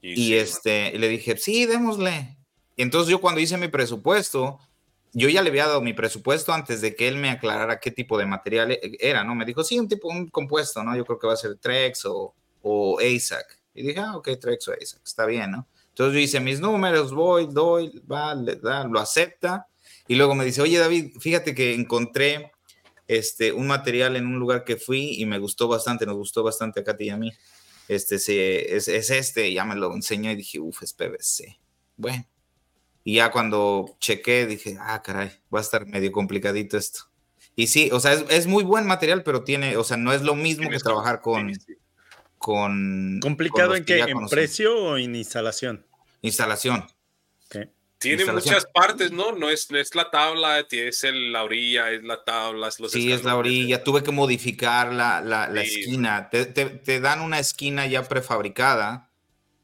Y, 0.02 0.34
este, 0.34 0.98
le 0.98 1.08
dije, 1.08 1.38
sí, 1.38 1.66
démosle. 1.66 2.38
entonces 2.76 3.10
yo 3.10 3.22
cuando 3.22 3.40
hice 3.40 3.58
mi 3.58 3.70
presupuesto, 3.70 4.60
yo 5.14 5.30
ya 5.30 5.42
le 5.42 5.50
había 5.50 5.68
dado 5.68 5.82
mi 5.82 5.94
presupuesto 5.94 6.52
antes 6.52 6.82
de 6.82 6.96
que 6.96 7.08
él 7.08 7.16
me 7.16 7.30
aclarara 7.30 7.80
qué 7.80 7.90
tipo 7.92 8.18
de 8.18 8.26
material 8.26 8.72
e, 8.72 8.98
era, 9.00 9.24
¿no? 9.24 9.34
Me 9.36 9.46
dijo, 9.46 9.64
sí, 9.64 9.80
un 9.80 9.88
tipo, 9.88 10.10
un 10.10 10.28
compuesto, 10.28 10.84
¿no? 10.84 10.96
Yo 10.98 11.06
creo 11.06 11.20
que 11.20 11.28
va 11.28 11.34
a 11.34 11.38
ser 11.38 11.56
Trex 11.58 12.06
o, 12.06 12.34
o 12.62 13.00
ASAC. 13.00 13.60
Y 13.74 13.84
dije, 13.84 14.00
ah, 14.00 14.18
ok, 14.18 14.30
Trex 14.40 14.68
o 14.68 14.74
ASAC, 14.74 15.02
está 15.06 15.26
bien, 15.26 15.52
¿no? 15.52 15.68
Entonces 15.90 16.14
yo 16.16 16.20
hice 16.20 16.40
mis 16.40 16.60
números, 16.60 17.14
voy, 17.14 17.48
doy, 17.50 18.02
va, 18.12 18.34
le 18.34 18.56
da, 18.56 18.86
lo 18.86 19.00
acepta 19.00 19.68
y 20.08 20.16
luego 20.16 20.36
me 20.36 20.44
dice, 20.44 20.62
oye 20.62 20.80
David, 20.80 21.14
fíjate 21.20 21.54
que 21.54 21.76
encontré 21.76 22.52
este, 23.18 23.52
un 23.52 23.68
material 23.68 24.16
en 24.16 24.28
un 24.28 24.40
lugar 24.40 24.64
que 24.64 24.78
fui 24.78 25.22
y 25.22 25.26
me 25.26 25.40
gustó 25.40 25.68
bastante, 25.68 26.06
nos 26.06 26.16
gustó 26.16 26.44
bastante 26.44 26.82
a 26.82 26.84
Katy 26.84 27.06
y 27.06 27.10
a 27.10 27.18
mí. 27.18 27.32
Este, 27.88 28.16
es, 28.16 28.88
es 28.88 29.10
este, 29.10 29.52
ya 29.52 29.66
me 29.66 29.76
lo 29.76 29.94
enseñó 29.94 30.32
y 30.32 30.36
dije, 30.36 30.60
uff, 30.60 30.84
es 30.84 30.94
PVC. 30.94 31.60
Bueno, 31.98 32.26
y 33.04 33.16
ya 33.16 33.32
cuando 33.32 33.98
chequé 34.00 34.46
dije, 34.46 34.78
ah, 34.80 35.02
caray, 35.02 35.32
va 35.54 35.60
a 35.60 35.62
estar 35.62 35.86
medio 35.86 36.12
complicadito 36.12 36.78
esto. 36.78 37.02
Y 37.56 37.68
sí, 37.68 37.90
o 37.92 38.00
sea, 38.00 38.14
es, 38.14 38.48
muy 38.48 38.64
buen 38.64 38.88
material, 38.88 39.24
pero 39.24 39.44
tiene, 39.44 39.78
o 39.78 39.84
sea, 39.84 39.98
no 39.98 40.12
es 40.14 40.24
lo 40.24 40.36
mismo 40.36 40.70
que 40.70 40.80
trabajar 40.80 41.22
con, 41.22 41.52
con... 42.38 43.20
¿Complicado 43.22 43.76
en 43.76 43.86
qué? 43.86 44.00
¿En 44.00 44.28
precio 44.28 44.76
o 44.76 44.98
en 44.98 45.16
instalación? 45.16 45.86
Instalación. 46.22 46.86
Tiene 48.04 48.26
muchas 48.26 48.66
partes, 48.66 49.12
¿no? 49.12 49.32
No 49.32 49.50
es, 49.50 49.72
es 49.72 49.96
la 49.96 50.12
tabla, 50.12 50.60
es 50.60 51.06
la 51.12 51.44
orilla, 51.44 51.92
es 51.92 52.04
la 52.04 52.24
tabla. 52.24 52.68
Es 52.68 52.80
los 52.80 52.92
sí, 52.92 53.12
es 53.12 53.24
la 53.24 53.38
orilla. 53.38 53.84
Tuve 53.84 54.04
que 54.04 54.12
modificar 54.12 54.94
la, 54.94 55.22
la, 55.22 55.48
la 55.48 55.62
esquina. 55.62 56.30
Te, 56.30 56.46
te, 56.46 56.66
te, 56.66 57.00
dan 57.00 57.22
una 57.22 57.40
esquina 57.40 57.88
ya 57.88 58.04
prefabricada, 58.08 59.10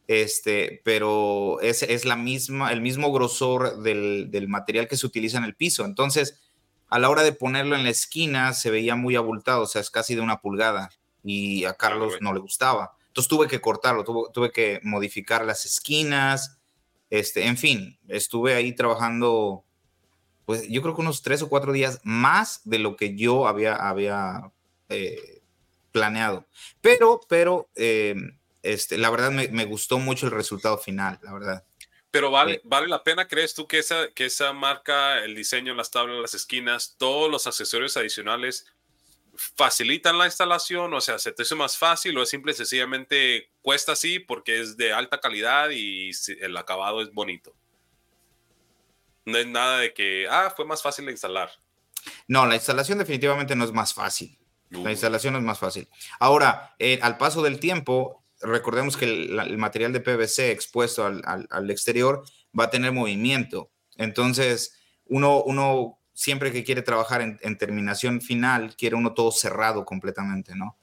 este, 0.08 0.82
pero 0.86 1.60
es, 1.62 1.84
es 1.84 2.06
la 2.06 2.16
misma, 2.16 2.72
el 2.72 2.82
mismo 2.82 3.12
grosor 3.12 3.82
del, 3.82 4.32
del, 4.32 4.48
material 4.48 4.88
que 4.88 4.98
se 4.98 5.06
utiliza 5.06 5.38
en 5.38 5.44
el 5.44 5.56
piso. 5.56 5.84
Entonces, 5.84 6.40
a 6.88 6.98
la 6.98 7.10
hora 7.10 7.24
de 7.24 7.34
ponerlo 7.34 7.76
en 7.76 7.84
la 7.84 7.90
esquina, 7.90 8.54
se 8.54 8.72
veía 8.72 8.96
muy 8.96 9.16
abultado, 9.18 9.64
o 9.64 9.68
sea, 9.68 9.82
es 9.82 9.92
casi 9.92 10.16
de 10.16 10.22
una 10.22 10.40
pulgada. 10.40 10.90
Y 11.24 11.66
a 11.66 11.74
Carlos 11.74 12.14
no 12.22 12.34
le 12.34 12.40
gustaba. 12.40 12.94
Entonces 13.08 13.28
tuve 13.28 13.48
que 13.48 13.60
cortarlo, 13.60 14.06
tuve, 14.06 14.30
tuve 14.34 14.52
que 14.52 14.80
modificar 14.84 15.44
las 15.44 15.66
esquinas 15.66 16.59
este, 17.10 17.46
en 17.46 17.58
fin, 17.58 18.00
estuve 18.08 18.56
ahí 18.56 18.74
trabajando, 18.74 19.64
pues 20.46 20.68
yo 20.68 20.82
creo 20.82 20.96
que 20.96 21.02
unos 21.02 21.22
tres 21.22 21.42
o 21.42 21.50
cuatro 21.50 21.74
días 21.74 22.00
más 22.04 22.62
de 22.66 22.80
lo 22.80 22.96
que 22.96 23.16
yo 23.16 23.48
había, 23.48 23.76
había 23.76 24.52
eh, 24.90 25.42
planeado. 25.92 26.48
Pero, 26.82 27.22
pero, 27.28 27.70
eh, 27.76 28.16
este, 28.62 28.98
la 28.98 29.10
verdad 29.10 29.32
me, 29.32 29.66
gustó 29.66 30.00
mucho 30.00 30.28
el 30.28 30.32
resultado 30.32 30.78
final, 30.78 31.20
la 31.24 31.34
verdad. 31.34 31.66
Pero 32.12 32.32
vale, 32.32 32.56
eh, 32.56 32.62
vale 32.64 32.88
la 32.88 33.04
pena, 33.04 33.28
¿crees 33.28 33.54
tú 33.54 33.68
que 33.68 33.80
esa, 33.80 34.10
que 34.14 34.26
esa 34.26 34.54
marca, 34.54 35.24
el 35.24 35.36
diseño, 35.36 35.76
las 35.76 35.92
tablas, 35.92 36.20
las 36.20 36.34
esquinas, 36.34 36.96
todos 36.98 37.30
los 37.30 37.48
accesorios 37.48 37.98
adicionales 37.98 38.66
facilitan 39.56 40.18
la 40.18 40.26
instalación? 40.26 40.94
O 40.94 41.02
sea, 41.02 41.18
¿se 41.18 41.32
te 41.32 41.44
hace 41.44 41.56
más 41.56 41.78
fácil 41.78 42.18
o 42.18 42.24
es 42.24 42.30
simple 42.30 42.54
sencillamente 42.54 43.52
cuesta 43.62 43.94
así 43.94 44.20
porque 44.20 44.60
es 44.62 44.78
de 44.78 44.94
alta 44.94 45.20
calidad 45.20 45.70
y 45.72 46.12
el 46.42 46.58
acabado 46.58 47.02
es 47.02 47.12
bonito? 47.14 47.56
No 49.26 49.38
es 49.38 49.48
nada 49.48 49.80
de 49.80 49.94
que, 49.94 50.28
ah, 50.30 50.54
fue 50.56 50.66
más 50.66 50.82
fácil 50.82 51.06
de 51.06 51.12
instalar. 51.12 51.52
No, 52.28 52.46
la 52.46 52.56
instalación 52.56 52.98
definitivamente 52.98 53.56
no 53.56 53.64
es 53.64 53.72
más 53.72 53.94
fácil. 53.94 54.38
La 54.70 54.92
instalación 54.92 55.36
es 55.36 55.42
más 55.42 55.58
fácil. 55.58 55.88
Ahora, 56.20 56.76
eh, 56.78 57.00
al 57.02 57.18
paso 57.18 57.42
del 57.42 57.60
tiempo, 57.60 58.24
recordemos 58.42 58.98
que 58.98 59.06
el, 59.06 59.58
material 59.58 59.94
de 59.94 60.00
PVC 60.00 60.52
expuesto 60.52 61.06
al, 61.06 61.48
al, 61.50 61.72
exterior 61.72 62.24
va 62.58 62.66
a 62.66 62.70
tener 62.70 62.92
movimiento. 62.92 63.72
Entonces, 63.98 64.80
uno, 65.06 65.42
uno 65.42 65.99
siempre 66.20 66.52
que 66.52 66.66
quiere 66.66 66.82
trabajar 66.82 67.22
en, 67.22 67.58
terminación 67.58 68.20
final, 68.20 68.76
quiere 68.76 68.98
uno 68.98 69.14
todo 69.14 69.32
cerrado 69.32 69.86
completamente, 69.86 70.54
¿no? 70.54 70.78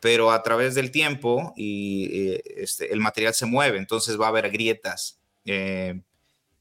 Pero 0.00 0.30
a 0.30 0.40
través 0.44 0.76
del 0.76 0.92
tiempo 0.92 1.52
y, 1.56 2.38
este, 2.56 2.92
el 2.92 3.00
material 3.00 3.34
se 3.34 3.44
mueve, 3.44 3.78
entonces 3.78 4.20
va 4.20 4.26
a 4.26 4.28
haber 4.28 4.48
grietas. 4.52 5.18
Eh, 5.44 6.00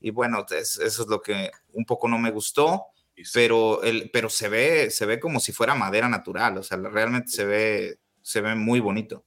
y 0.02 0.10
bueno, 0.10 0.44
eso 0.50 0.84
es 0.84 0.98
lo 1.08 1.22
que 1.22 1.52
un 1.74 1.86
poco 1.86 2.08
no 2.08 2.18
me 2.18 2.32
gustó, 2.32 2.88
pero, 3.36 3.84
el, 3.84 4.10
pero 4.12 4.32
se, 4.32 4.50
ve, 4.50 4.90
se 4.90 5.06
ve 5.06 5.20
como 5.20 5.40
si 5.40 5.52
fuera 5.52 5.76
madera 5.76 6.10
natural, 6.10 6.58
o 6.58 6.64
sea, 6.64 6.78
realmente 6.80 7.30
se 7.30 7.46
ve, 7.46 8.00
se 8.24 8.42
ve 8.42 8.56
muy 8.56 8.80
bonito. 8.80 9.26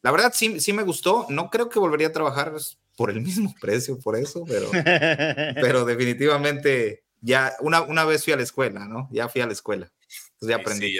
La 0.00 0.12
verdad 0.12 0.30
sí, 0.32 0.60
sí 0.60 0.72
me 0.72 0.84
gustó, 0.84 1.26
no 1.28 1.50
creo 1.50 1.68
que 1.68 1.80
volvería 1.80 2.06
a 2.06 2.12
trabajar 2.12 2.54
por 2.96 3.10
el 3.10 3.20
mismo 3.20 3.52
precio, 3.60 3.98
por 3.98 4.14
eso, 4.14 4.44
pero, 4.46 4.70
pero 5.60 5.84
definitivamente 5.84 7.02
ya 7.20 7.54
una, 7.60 7.82
una 7.82 8.04
vez 8.04 8.24
fui 8.24 8.32
a 8.32 8.36
la 8.36 8.42
escuela, 8.42 8.86
¿no? 8.86 9.08
Ya 9.10 9.28
fui 9.28 9.40
a 9.40 9.46
la 9.46 9.52
escuela. 9.52 9.90
Entonces 10.34 10.48
ya 10.48 10.56
aprendí. 10.56 10.98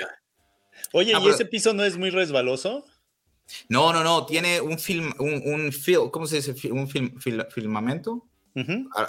Oye, 0.92 1.12
ah, 1.14 1.20
¿y 1.22 1.28
ese 1.28 1.44
piso 1.44 1.74
no 1.74 1.84
es 1.84 1.96
muy 1.96 2.10
resbaloso? 2.10 2.84
No, 3.68 3.92
no, 3.92 4.04
no, 4.04 4.26
tiene 4.26 4.60
un 4.60 4.78
film, 4.78 5.12
un, 5.18 5.42
un 5.44 5.72
film, 5.72 6.10
¿cómo 6.10 6.26
se 6.26 6.36
dice? 6.36 6.70
Un 6.70 6.88
film, 6.88 7.18
filmamento 7.18 8.28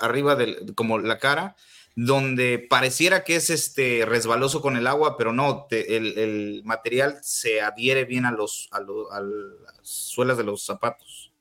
arriba 0.01 0.35
del, 0.35 0.73
como 0.75 0.99
la 0.99 1.17
cara, 1.17 1.55
donde 1.95 2.59
pareciera 2.59 3.23
que 3.23 3.35
es 3.35 3.49
este 3.49 4.05
resbaloso 4.05 4.61
con 4.61 4.77
el 4.77 4.87
agua, 4.87 5.17
pero 5.17 5.33
no, 5.33 5.67
el, 5.71 6.17
el, 6.17 6.61
material 6.63 7.19
se 7.21 7.61
adhiere 7.61 8.05
bien 8.05 8.25
a 8.25 8.31
los, 8.31 8.69
a, 8.71 8.79
las 8.79 9.79
suelas 9.81 10.37
de 10.37 10.43
los 10.43 10.63
zapatos. 10.63 11.31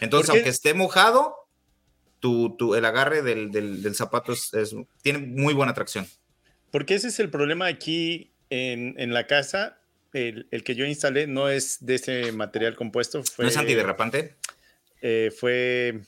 Entonces, 0.00 0.30
aunque 0.30 0.48
esté 0.48 0.74
mojado, 0.74 1.47
tu, 2.20 2.74
el 2.74 2.84
agarre 2.84 3.22
del, 3.22 3.50
del, 3.50 3.94
zapato 3.94 4.32
es, 4.32 4.50
tiene 5.02 5.18
muy 5.18 5.54
buena 5.54 5.74
tracción. 5.74 6.06
Porque 6.70 6.94
ese 6.94 7.08
es 7.08 7.20
el 7.20 7.30
problema 7.30 7.66
aquí 7.66 8.32
en, 8.50 8.94
en 8.98 9.12
la 9.12 9.26
casa. 9.26 9.80
El, 10.12 10.48
el, 10.50 10.64
que 10.64 10.74
yo 10.74 10.84
instalé 10.84 11.26
no 11.26 11.48
es 11.48 11.84
de 11.84 11.94
ese 11.94 12.32
material 12.32 12.76
compuesto. 12.76 13.22
Fue, 13.22 13.44
¿No 13.44 13.50
es 13.50 13.56
antiderrapante? 13.56 14.36
Eh, 15.00 15.32
fue. 15.36 16.00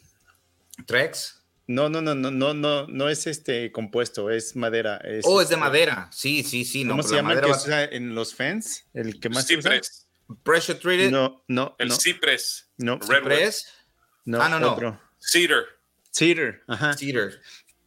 ¿Trex? 0.87 1.43
No, 1.67 1.89
no, 1.89 2.01
no, 2.01 2.15
no, 2.15 2.31
no, 2.31 2.53
no, 2.53 2.87
no 2.89 3.09
es 3.09 3.29
este 3.29 3.71
compuesto, 3.71 4.31
es 4.31 4.57
madera. 4.57 4.97
Es 5.05 5.25
oh, 5.25 5.41
es 5.41 5.49
de 5.49 5.55
este 5.55 5.61
madera. 5.61 6.09
Sí, 6.13 6.43
sí, 6.43 6.65
sí. 6.65 6.85
¿Cómo 6.85 7.03
se 7.03 7.15
llama 7.15 7.35
el 7.35 7.43
que 7.43 7.51
usa 7.51 7.85
en 7.85 8.15
los 8.15 8.35
fans? 8.35 8.87
El 8.93 9.21
que 9.21 9.29
más. 9.29 9.47
Pressure 10.43 10.79
treated. 10.79 11.11
No, 11.11 11.45
no. 11.49 11.77
El 11.79 11.89
no. 11.89 11.95
Cipress. 11.95 12.71
No. 12.77 12.99
Cipress. 13.01 13.69
No, 14.25 14.41
ah, 14.43 14.49
no, 14.49 14.59
no. 14.59 15.01
Cedar. 15.21 15.65
Cedar, 16.11 16.61
ajá. 16.67 16.95
Cedar. 16.97 17.31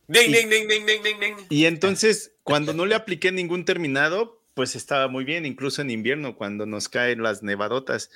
Ding, 0.07 0.31
ding, 0.31 0.49
ding, 0.49 0.67
ding, 0.67 0.85
ding, 0.85 1.03
ding, 1.03 1.19
ding. 1.19 1.35
Y 1.49 1.65
entonces, 1.65 2.35
cuando 2.43 2.73
no 2.73 2.85
le 2.85 2.95
apliqué 2.95 3.31
ningún 3.31 3.65
terminado, 3.65 4.43
pues 4.53 4.75
estaba 4.75 5.07
muy 5.07 5.23
bien, 5.23 5.45
incluso 5.45 5.81
en 5.81 5.91
invierno, 5.91 6.35
cuando 6.35 6.65
nos 6.65 6.89
caen 6.89 7.23
las 7.23 7.41
nevadotas. 7.41 8.09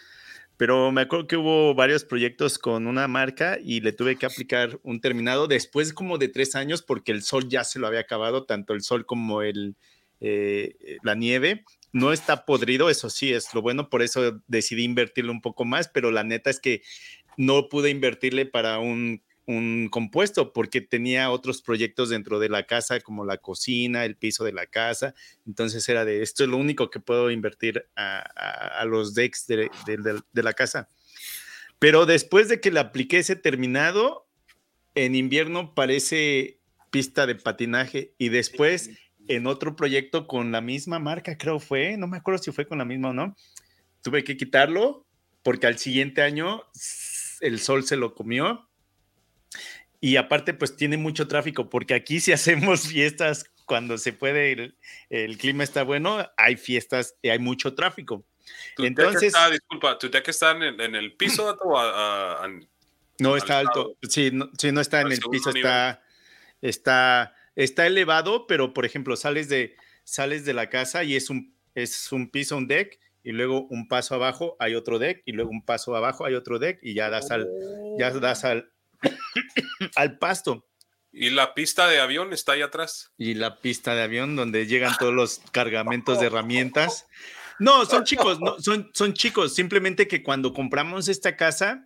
Pero 0.58 0.92
me 0.92 1.02
acuerdo 1.02 1.28
que 1.28 1.38
hubo 1.38 1.76
varios 1.76 2.04
proyectos 2.04 2.58
con 2.58 2.88
una 2.88 3.08
marca 3.08 3.60
y 3.64 3.80
le 3.82 3.92
tuve 3.92 4.16
que 4.16 4.26
aplicar 4.26 4.80
un 4.82 5.00
terminado 5.00 5.48
después 5.48 5.94
como 5.94 6.18
de 6.18 6.30
tres 6.30 6.56
años 6.56 6.82
porque 6.82 7.12
el 7.12 7.22
sol 7.22 7.48
ya 7.48 7.64
se 7.64 7.78
lo 7.78 7.86
había 7.86 8.00
acabado, 8.00 8.46
tanto 8.46 8.74
el 8.74 8.82
sol 8.82 9.06
como 9.06 9.44
el, 9.44 9.76
eh, 10.20 10.98
la 11.04 11.14
nieve. 11.14 11.64
No 11.94 12.12
está 12.12 12.46
podrido, 12.46 12.90
eso 12.90 13.10
sí 13.10 13.32
es 13.34 13.54
lo 13.54 13.62
bueno, 13.62 13.90
por 13.90 14.02
eso 14.02 14.42
decidí 14.48 14.84
invertirle 14.84 15.32
un 15.32 15.42
poco 15.42 15.64
más, 15.64 15.88
pero 15.88 16.12
la 16.12 16.24
neta 16.24 16.50
es 16.50 16.60
que 16.60 16.82
no 17.38 17.70
pude 17.70 17.92
invertirle 17.92 18.48
para 18.48 18.80
un 18.80 19.22
un 19.48 19.88
compuesto 19.90 20.52
porque 20.52 20.82
tenía 20.82 21.32
otros 21.32 21.62
proyectos 21.62 22.10
dentro 22.10 22.38
de 22.38 22.50
la 22.50 22.64
casa 22.64 23.00
como 23.00 23.26
la 23.26 23.38
cocina, 23.38 24.04
el 24.04 24.18
piso 24.18 24.44
de 24.44 24.52
la 24.52 24.68
casa. 24.68 25.16
Entonces 25.48 25.88
era 25.88 26.04
de 26.04 26.22
esto 26.22 26.44
es 26.44 26.50
lo 26.50 26.58
único 26.58 26.90
que 26.90 27.00
puedo 27.00 27.32
invertir 27.32 27.88
a, 27.96 28.84
los 28.86 29.16
decks 29.16 29.48
de, 29.48 29.70
la 30.34 30.54
casa. 30.54 30.90
Pero 31.80 32.06
después 32.06 32.50
de 32.50 32.60
que 32.60 32.72
le 32.72 32.82
apliqué 32.82 33.20
ese 33.20 33.38
terminado, 33.38 34.28
en 34.96 35.16
invierno 35.16 35.74
parece 35.74 36.60
pista 36.92 37.26
de 37.26 37.36
patinaje 37.36 38.14
y 38.18 38.30
después 38.30 38.92
en 39.30 39.48
otro 39.48 39.78
proyecto 39.78 40.28
con 40.28 40.52
la 40.52 40.60
misma 40.60 41.00
marca, 41.00 41.38
creo 41.38 41.60
fue, 41.60 41.96
no 41.96 42.08
me 42.08 42.18
acuerdo 42.18 42.44
si 42.44 42.52
fue 42.52 42.68
con 42.68 42.80
la 42.80 42.86
misma 42.86 43.10
o 43.10 43.14
no, 43.14 43.36
tuve 44.02 44.26
que 44.26 44.36
quitarlo 44.36 45.06
porque 45.42 45.68
al 45.68 45.78
siguiente 45.78 46.22
año 46.22 46.64
el 47.40 47.60
sol 47.60 47.86
se 47.86 47.96
lo 47.96 48.14
comió 48.14 48.68
y 50.00 50.18
aparte, 50.18 50.54
pues 50.54 50.76
tiene 50.76 50.98
mucho 50.98 51.28
tráfico, 51.28 51.70
porque 51.70 51.94
aquí 51.94 52.20
si 52.20 52.32
hacemos 52.34 52.88
fiestas 52.88 53.46
cuando 53.66 53.98
se 53.98 54.14
puede, 54.14 54.74
el, 55.10 55.38
clima 55.38 55.64
está 55.64 55.84
bueno, 55.84 56.26
hay 56.38 56.56
fiestas 56.56 57.16
y 57.22 57.30
hay 57.30 57.40
mucho 57.40 57.76
tráfico. 57.76 58.26
¿Tu 58.78 58.86
Entonces, 58.86 59.24
está, 59.24 59.50
disculpa, 59.50 59.98
¿tu 59.98 60.10
deck 60.10 60.28
está 60.30 60.52
en, 60.52 60.96
el 60.96 61.14
piso 61.18 61.58
o 61.62 62.48
no 63.20 63.36
está 63.36 63.60
alto? 63.60 63.98
Sí 64.08 64.32
no, 64.32 64.50
no 64.72 64.82
está 64.82 65.02
en 65.02 65.12
el 65.12 65.20
piso, 65.20 65.50
está, 65.50 66.02
está, 66.62 67.36
está 67.56 67.88
elevado, 67.88 68.48
pero 68.48 68.74
por 68.74 68.86
ejemplo, 68.86 69.18
sales 69.18 69.50
de, 69.50 69.76
sales 70.06 70.46
de 70.46 70.54
la 70.54 70.70
casa 70.70 71.04
y 71.04 71.18
es 71.18 71.30
un, 71.30 71.54
es 71.76 72.12
un 72.14 72.30
piso, 72.30 72.56
un 72.56 72.68
deck, 72.68 72.98
y 73.22 73.34
luego 73.34 73.68
un 73.68 73.90
paso 73.90 74.16
abajo 74.16 74.56
hay 74.60 74.76
otro 74.76 74.98
deck, 74.98 75.22
y 75.26 75.34
luego 75.34 75.52
un 75.52 75.66
paso 75.66 75.94
abajo 75.98 76.24
hay 76.24 76.36
otro 76.36 76.60
deck, 76.60 76.80
y 76.82 76.94
ya 76.94 77.10
das 77.10 77.32
al, 77.32 77.50
ya 78.00 78.12
das 78.12 78.46
al, 78.46 78.72
al 79.96 80.18
pasto. 80.18 80.68
Y 81.12 81.32
la 81.32 81.54
pista 81.54 81.88
de 81.88 82.00
avión 82.00 82.34
está 82.34 82.52
ahí 82.54 82.62
atrás. 82.62 83.12
Y 83.18 83.34
la 83.34 83.60
pista 83.60 83.96
de 83.96 84.04
avión 84.04 84.36
donde 84.36 84.68
llegan 84.68 84.96
todos 85.00 85.14
los 85.14 85.42
cargamentos 85.52 86.20
de 86.20 86.28
herramientas. 86.28 87.08
No, 87.60 87.86
son 87.86 88.04
chicos, 88.04 88.40
no, 88.40 88.60
son, 88.60 88.92
son 88.94 89.14
chicos. 89.14 89.56
Simplemente 89.56 90.08
que 90.08 90.22
cuando 90.22 90.54
compramos 90.54 91.08
esta 91.08 91.36
casa, 91.36 91.86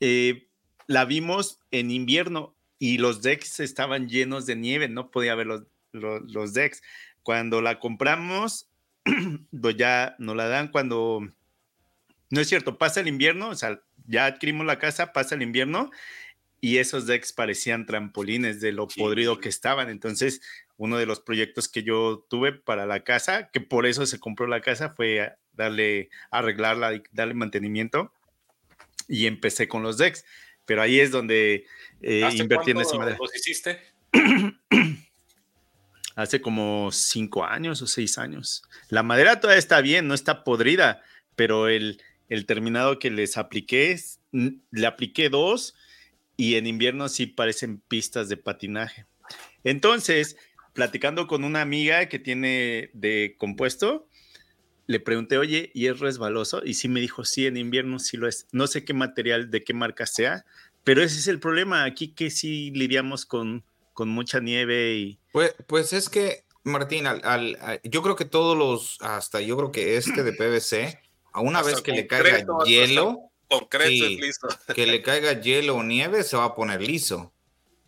eh, 0.00 0.48
la 0.86 1.06
vimos 1.06 1.58
en 1.70 1.90
invierno 1.90 2.54
y 2.78 2.98
los 2.98 3.22
decks 3.22 3.60
estaban 3.60 4.08
llenos 4.08 4.44
de 4.44 4.56
nieve, 4.56 4.88
no 4.88 5.10
podía 5.10 5.34
ver 5.34 5.46
los, 5.46 5.62
los, 5.92 6.52
decks. 6.52 6.82
Cuando 7.22 7.62
la 7.62 7.78
compramos, 7.78 8.68
pues 9.60 9.76
ya 9.76 10.16
nos 10.18 10.36
la 10.36 10.48
dan 10.48 10.68
cuando, 10.68 11.20
no 12.28 12.40
es 12.40 12.48
cierto, 12.48 12.76
pasa 12.76 13.00
el 13.00 13.08
invierno, 13.08 13.48
o 13.48 13.54
sea, 13.54 13.80
ya 14.06 14.26
adquirimos 14.26 14.66
la 14.66 14.78
casa, 14.78 15.12
pasa 15.12 15.34
el 15.34 15.42
invierno 15.42 15.90
y 16.60 16.78
esos 16.78 17.06
decks 17.06 17.32
parecían 17.32 17.86
trampolines 17.86 18.60
de 18.60 18.72
lo 18.72 18.86
podrido 18.86 19.40
que 19.40 19.48
estaban. 19.48 19.88
Entonces, 19.88 20.42
uno 20.76 20.98
de 20.98 21.06
los 21.06 21.20
proyectos 21.20 21.68
que 21.68 21.82
yo 21.82 22.26
tuve 22.28 22.52
para 22.52 22.86
la 22.86 23.00
casa, 23.00 23.50
que 23.50 23.60
por 23.60 23.86
eso 23.86 24.06
se 24.06 24.20
compró 24.20 24.46
la 24.46 24.60
casa, 24.60 24.90
fue 24.90 25.32
darle, 25.52 26.10
arreglarla 26.30 26.94
y 26.94 27.02
darle 27.12 27.34
mantenimiento. 27.34 28.12
y 29.08 29.26
empecé 29.26 29.66
con 29.66 29.82
los 29.82 29.98
decks. 29.98 30.24
Pero 30.66 30.82
ahí 30.82 31.00
es 31.00 31.10
donde 31.10 31.64
eh, 32.00 32.28
invertí 32.34 32.70
en 32.70 32.80
esa 32.80 32.96
madera. 32.96 33.16
¿Los 33.18 33.34
hiciste? 33.34 33.80
Hace 36.14 36.40
como 36.40 36.92
cinco 36.92 37.44
años 37.44 37.82
o 37.82 37.86
seis 37.86 38.18
años. 38.18 38.62
La 38.88 39.02
madera 39.02 39.40
todavía 39.40 39.58
está 39.58 39.80
bien, 39.80 40.06
no 40.06 40.14
está 40.14 40.44
podrida, 40.44 41.02
pero 41.34 41.66
el, 41.66 42.00
el 42.28 42.46
terminado 42.46 42.98
que 42.98 43.10
les 43.10 43.36
apliqué, 43.36 43.98
le 44.30 44.86
apliqué 44.86 45.28
dos 45.28 45.74
y 46.40 46.54
en 46.54 46.66
invierno 46.66 47.10
sí 47.10 47.26
parecen 47.26 47.82
pistas 47.86 48.30
de 48.30 48.38
patinaje. 48.38 49.04
Entonces, 49.62 50.38
platicando 50.72 51.26
con 51.26 51.44
una 51.44 51.60
amiga 51.60 52.08
que 52.08 52.18
tiene 52.18 52.88
de 52.94 53.36
compuesto, 53.36 54.08
le 54.86 55.00
pregunté, 55.00 55.36
oye, 55.36 55.70
¿y 55.74 55.88
es 55.88 56.00
resbaloso? 56.00 56.62
Y 56.64 56.72
sí 56.72 56.88
me 56.88 57.00
dijo, 57.00 57.26
sí, 57.26 57.46
en 57.46 57.58
invierno 57.58 57.98
sí 57.98 58.16
lo 58.16 58.26
es. 58.26 58.46
No 58.52 58.66
sé 58.68 58.86
qué 58.86 58.94
material, 58.94 59.50
de 59.50 59.62
qué 59.62 59.74
marca 59.74 60.06
sea, 60.06 60.46
pero 60.82 61.02
ese 61.02 61.18
es 61.18 61.26
el 61.28 61.40
problema. 61.40 61.84
Aquí 61.84 62.14
que 62.14 62.30
sí 62.30 62.70
lidiamos 62.70 63.26
con, 63.26 63.62
con 63.92 64.08
mucha 64.08 64.40
nieve 64.40 64.94
y... 64.94 65.18
Pues, 65.32 65.54
pues 65.66 65.92
es 65.92 66.08
que, 66.08 66.44
Martín, 66.64 67.06
al, 67.06 67.58
yo 67.84 68.00
creo 68.00 68.16
que 68.16 68.24
todos 68.24 68.56
los, 68.56 68.96
hasta 69.02 69.42
yo 69.42 69.58
creo 69.58 69.72
que 69.72 69.98
este 69.98 70.22
de 70.22 70.32
PVC, 70.32 70.98
a 71.34 71.42
una 71.42 71.62
vez 71.62 71.82
que 71.82 71.92
le 71.92 72.06
caiga 72.06 72.46
hielo, 72.64 73.29
que 74.74 74.86
le 74.86 75.02
caiga 75.02 75.40
hielo 75.40 75.76
o 75.76 75.82
nieve, 75.82 76.22
se 76.22 76.36
va 76.36 76.44
a 76.44 76.54
poner 76.54 76.80
liso. 76.80 77.32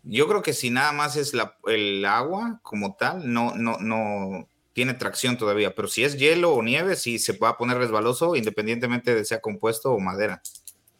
Yo 0.03 0.27
creo 0.27 0.41
que 0.41 0.53
si 0.53 0.69
nada 0.69 0.91
más 0.91 1.15
es 1.15 1.33
la, 1.33 1.57
el 1.65 2.03
agua 2.05 2.59
como 2.61 2.95
tal, 2.95 3.31
no, 3.31 3.55
no, 3.55 3.77
no 3.79 4.49
tiene 4.73 4.95
tracción 4.95 5.37
todavía, 5.37 5.73
pero 5.73 5.87
si 5.87 6.03
es 6.03 6.17
hielo 6.17 6.53
o 6.53 6.61
nieve, 6.61 6.95
sí 6.95 7.19
se 7.19 7.37
va 7.37 7.49
a 7.49 7.57
poner 7.57 7.77
resbaloso 7.77 8.35
independientemente 8.35 9.15
de 9.15 9.23
sea 9.23 9.39
compuesto 9.39 9.93
o 9.93 9.99
madera. 9.99 10.41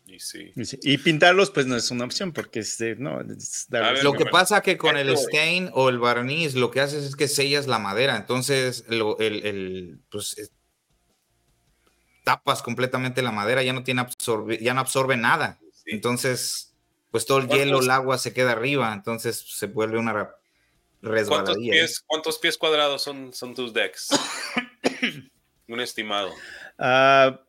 Y, 0.05 0.19
sí. 0.19 0.51
y, 0.83 0.97
pintarlos, 0.99 1.49
pues 1.49 1.65
no 1.65 1.75
es 1.75 1.89
una 1.89 2.05
opción, 2.05 2.33
porque 2.33 2.59
es, 2.59 2.79
no, 2.99 3.21
lo 4.03 4.13
que 4.13 4.25
pasa 4.27 4.61
que 4.61 4.77
con 4.77 4.95
el 4.95 5.09
stain 5.17 5.71
o 5.73 5.89
el 5.89 5.97
barniz, 5.97 6.53
lo 6.53 6.69
que 6.69 6.81
haces 6.81 7.03
es 7.03 7.15
que 7.15 7.27
sellas 7.27 7.65
la 7.65 7.79
madera, 7.79 8.15
entonces 8.15 8.85
el, 8.89 9.01
el, 9.19 9.99
pues, 10.11 10.51
tapas 12.23 12.61
completamente 12.61 13.21
la 13.21 13.31
madera, 13.31 13.63
ya 13.63 13.73
no 13.73 13.83
tiene 13.83 14.01
absorbe, 14.01 14.57
ya 14.61 14.73
no 14.73 14.81
absorbe 14.81 15.17
nada. 15.17 15.59
Entonces, 15.85 16.73
pues 17.11 17.25
todo 17.25 17.39
el 17.39 17.47
hielo, 17.47 17.81
el 17.81 17.91
agua 17.91 18.17
se 18.17 18.33
queda 18.33 18.53
arriba, 18.53 18.93
entonces 18.93 19.43
se 19.47 19.67
vuelve 19.67 19.99
una 19.99 20.35
resbaladilla. 21.01 21.85
¿Cuántos 22.07 22.39
pies, 22.39 22.57
cuadrados 22.57 23.03
son, 23.03 23.33
son 23.33 23.53
tus 23.53 23.73
decks? 23.73 24.09
Un 25.67 25.79
estimado. 25.79 26.33
Ah, 26.77 27.41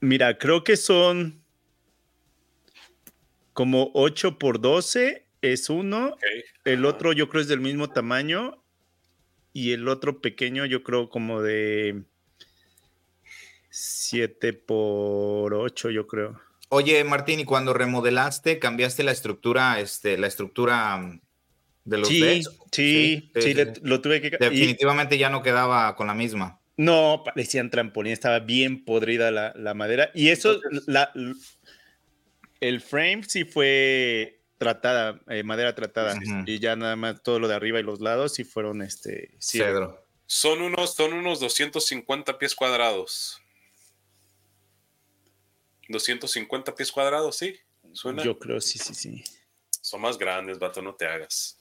mira, 0.00 0.38
creo 0.38 0.64
que 0.64 0.76
son 0.76 1.42
como 3.52 3.90
8 3.94 4.38
por 4.38 4.60
12 4.60 5.26
es 5.40 5.70
uno. 5.70 6.16
El 6.64 6.84
otro 6.84 7.12
yo 7.12 7.28
creo 7.28 7.42
es 7.42 7.48
del 7.48 7.60
mismo 7.60 7.90
tamaño. 7.90 8.62
Y 9.52 9.72
el 9.72 9.86
otro 9.88 10.20
pequeño 10.20 10.66
yo 10.66 10.82
creo 10.82 11.08
como 11.08 11.40
de 11.40 12.02
7 13.74 14.52
por 14.52 15.52
8 15.52 15.90
yo 15.90 16.06
creo. 16.06 16.40
Oye, 16.68 17.02
Martín, 17.02 17.40
y 17.40 17.44
cuando 17.44 17.74
remodelaste, 17.74 18.60
cambiaste 18.60 19.02
la 19.02 19.10
estructura, 19.10 19.80
este, 19.80 20.16
la 20.16 20.28
estructura 20.28 20.96
mm, 20.96 21.20
de 21.84 21.98
los 21.98 22.08
sí, 22.08 22.42
Sí, 22.70 23.32
sí, 23.34 23.54
lo 23.82 24.00
tuve 24.00 24.20
que 24.20 24.30
Definitivamente 24.30 25.18
ya 25.18 25.28
no 25.28 25.42
quedaba 25.42 25.96
con 25.96 26.06
la 26.06 26.14
misma. 26.14 26.60
No, 26.76 27.22
parecían 27.24 27.70
trampolín, 27.70 28.12
estaba 28.12 28.38
bien 28.38 28.84
podrida 28.84 29.32
la, 29.32 29.74
madera. 29.74 30.10
Y 30.14 30.28
eso, 30.28 30.60
la, 30.86 31.12
el 32.60 32.80
frame 32.80 33.24
sí 33.24 33.44
fue 33.44 34.40
tratada, 34.58 35.20
eh, 35.28 35.42
madera 35.42 35.74
tratada. 35.74 36.16
Y 36.46 36.60
ya 36.60 36.76
nada 36.76 36.94
más 36.94 37.22
todo 37.22 37.40
lo 37.40 37.48
de 37.48 37.56
arriba 37.56 37.80
y 37.80 37.82
los 37.82 38.00
lados 38.00 38.34
sí 38.34 38.44
fueron 38.44 38.82
este 38.82 39.34
cedro. 39.40 40.06
Son 40.26 40.62
unos, 40.62 40.94
son 40.94 41.12
unos 41.12 41.40
250 41.40 42.38
pies 42.38 42.54
cuadrados. 42.54 43.40
250 45.88 46.74
pies 46.74 46.90
cuadrados, 46.90 47.36
¿sí? 47.36 47.56
¿Suena? 47.92 48.22
Yo 48.22 48.38
creo, 48.38 48.60
sí, 48.60 48.78
sí, 48.78 48.94
sí. 48.94 49.24
Son 49.80 50.00
más 50.00 50.18
grandes, 50.18 50.58
vato, 50.58 50.80
no 50.82 50.94
te 50.94 51.06
hagas. 51.06 51.58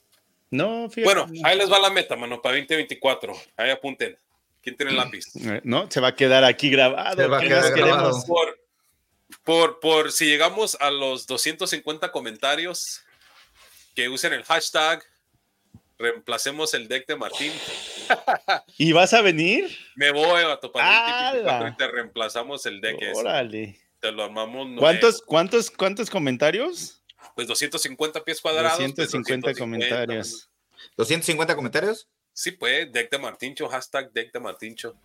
No, 0.49 0.89
fíjate. 0.89 1.13
Bueno, 1.13 1.41
ahí 1.43 1.57
les 1.57 1.71
va 1.71 1.79
la 1.79 1.89
meta, 1.89 2.15
mano, 2.15 2.41
para 2.41 2.55
2024. 2.57 3.33
Ahí 3.57 3.69
apunten. 3.69 4.17
¿Quién 4.61 4.77
tiene 4.77 4.91
el 4.91 4.97
lápiz? 4.97 5.25
No, 5.63 5.91
se 5.91 5.99
va 5.99 6.09
a 6.09 6.15
quedar 6.15 6.43
aquí 6.45 6.69
grabado. 6.69 7.21
Se 7.21 7.27
va 7.27 7.39
a 7.39 7.41
quedar 7.41 7.75
grabado. 7.75 8.23
Por, 8.25 8.59
por, 9.43 9.79
por 9.79 10.11
si 10.11 10.25
llegamos 10.25 10.77
a 10.79 10.89
los 10.89 11.27
250 11.27 12.11
comentarios 12.11 13.01
que 13.93 14.07
usen 14.07 14.31
el 14.31 14.43
hashtag 14.43 15.03
reemplacemos 15.97 16.73
el 16.73 16.87
deck 16.87 17.07
de 17.07 17.15
Martín. 17.15 17.51
¿Y 18.77 18.91
vas 18.93 19.13
a 19.13 19.21
venir? 19.21 19.75
Me 19.95 20.11
voy, 20.11 20.43
vato, 20.43 20.71
para 20.71 21.31
2024 21.33 21.67
y 21.67 21.77
te 21.77 21.87
reemplazamos 21.87 22.65
el 22.65 22.79
deck. 22.79 22.99
Órale 23.15 23.82
te 24.03 24.11
lo 24.11 24.25
armamos. 24.25 24.67
¿Cuántos, 24.77 25.21
cuántos, 25.21 25.71
cuántos 25.71 26.09
comentarios? 26.09 27.01
Pues 27.35 27.47
250 27.47 28.21
pies 28.25 28.41
cuadrados. 28.41 28.77
250 28.77 29.45
pues 29.45 29.57
comentarios. 29.57 30.49
¿250 30.97 31.55
comentarios? 31.55 32.09
Sí, 32.33 32.51
pues, 32.51 32.91
deck 32.91 33.09
de 33.09 33.17
Martincho, 33.17 33.69
hashtag 33.69 34.11
deck 34.11 34.33
de 34.33 34.39
Martincho. 34.41 34.97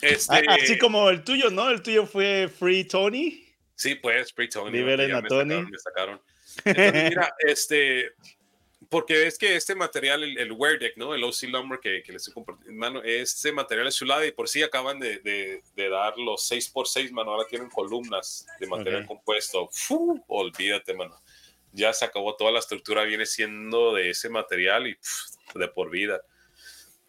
Este... 0.00 0.34
Ah, 0.34 0.56
así 0.60 0.76
como 0.78 1.08
el 1.10 1.22
tuyo, 1.22 1.48
¿no? 1.50 1.70
El 1.70 1.80
tuyo 1.80 2.04
fue 2.04 2.48
Free 2.48 2.84
Tony. 2.84 3.46
Sí, 3.76 3.94
pues, 3.94 4.32
Free 4.32 4.48
Tony. 4.48 4.72
Liberen 4.72 5.14
a 5.14 5.22
Tony. 5.22 5.62
me 5.62 5.78
sacaron. 5.78 6.20
Entonces, 6.64 7.10
mira, 7.10 7.32
este, 7.38 8.14
porque 8.92 9.26
es 9.26 9.38
que 9.38 9.56
este 9.56 9.74
material, 9.74 10.22
el, 10.22 10.36
el 10.36 10.52
Wear 10.52 10.78
Deck, 10.78 10.98
¿no? 10.98 11.14
El 11.14 11.24
OC 11.24 11.44
Lumber 11.44 11.80
que, 11.80 12.02
que 12.02 12.12
les 12.12 12.20
estoy 12.20 12.34
compartiendo, 12.34 12.78
mano, 12.78 13.02
este 13.02 13.50
material 13.50 13.86
es 13.86 13.96
chulada 13.96 14.26
y 14.26 14.32
por 14.32 14.50
sí 14.50 14.62
acaban 14.62 15.00
de, 15.00 15.18
de, 15.20 15.62
de 15.74 15.88
dar 15.88 16.18
los 16.18 16.52
6x6, 16.52 17.10
mano, 17.10 17.30
ahora 17.30 17.48
tienen 17.48 17.70
columnas 17.70 18.44
de 18.60 18.66
material 18.66 19.06
compuesto. 19.06 19.70
Olvídate, 20.26 20.92
mano. 20.92 21.18
Ya 21.72 21.94
se 21.94 22.04
acabó 22.04 22.36
toda 22.36 22.50
la 22.50 22.58
estructura, 22.58 23.04
viene 23.04 23.24
siendo 23.24 23.94
de 23.94 24.10
ese 24.10 24.28
material 24.28 24.86
y 24.86 24.98
de 25.54 25.68
por 25.68 25.88
vida. 25.88 26.20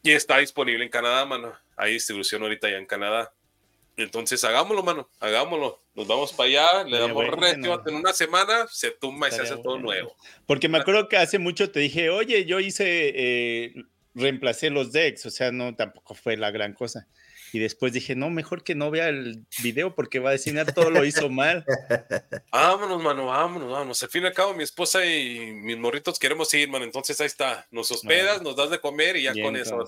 Y 0.01 0.11
está 0.11 0.37
disponible 0.37 0.85
en 0.85 0.89
Canadá, 0.89 1.25
mano. 1.25 1.53
Hay 1.75 1.95
distribución 1.95 2.43
ahorita 2.43 2.69
ya 2.69 2.77
en 2.77 2.85
Canadá. 2.85 3.33
Entonces, 3.95 4.43
hagámoslo, 4.43 4.83
mano, 4.83 5.09
hagámoslo. 5.19 5.83
Nos 5.93 6.07
vamos 6.07 6.33
para 6.33 6.49
allá, 6.49 6.83
le 6.83 6.97
damos 6.97 7.25
reto, 7.27 7.83
en 7.87 7.95
una 7.95 8.13
semana 8.13 8.65
se 8.69 8.91
tumba 8.91 9.27
y 9.27 9.31
se 9.31 9.41
hace 9.41 9.57
todo 9.57 9.77
nuevo. 9.77 10.15
Porque 10.47 10.67
me 10.67 10.79
acuerdo 10.79 11.07
que 11.07 11.17
hace 11.17 11.37
mucho 11.37 11.71
te 11.71 11.79
dije, 11.79 12.09
oye, 12.09 12.45
yo 12.45 12.59
hice, 12.59 13.13
eh, 13.15 13.73
reemplacé 14.15 14.69
los 14.71 14.91
decks, 14.91 15.25
o 15.27 15.31
sea, 15.31 15.51
no, 15.51 15.75
tampoco 15.75 16.15
fue 16.15 16.37
la 16.37 16.49
gran 16.51 16.73
cosa. 16.73 17.07
Y 17.53 17.59
después 17.59 17.93
dije, 17.93 18.15
no, 18.15 18.31
mejor 18.31 18.63
que 18.63 18.73
no 18.73 18.89
vea 18.89 19.09
el 19.09 19.45
video 19.61 19.93
porque 19.93 20.17
va 20.17 20.29
a 20.29 20.31
decir, 20.31 20.59
todo 20.73 20.89
lo 20.89 21.05
hizo 21.05 21.29
mal. 21.29 21.63
vámonos, 22.51 23.03
mano, 23.03 23.27
vámonos, 23.27 23.71
vámonos. 23.71 24.01
Al 24.01 24.09
fin 24.09 24.23
y 24.23 24.25
al 24.25 24.33
cabo, 24.33 24.55
mi 24.55 24.63
esposa 24.63 25.05
y 25.05 25.51
mis 25.51 25.77
morritos 25.77 26.17
queremos 26.17 26.51
ir, 26.55 26.67
mano. 26.67 26.83
Entonces 26.83 27.21
ahí 27.21 27.27
está. 27.27 27.67
Nos 27.69 27.91
hospedas, 27.91 28.41
nos 28.41 28.55
das 28.55 28.71
de 28.71 28.79
comer 28.79 29.17
y 29.17 29.23
ya 29.23 29.33
con 29.39 29.55
eso. 29.55 29.85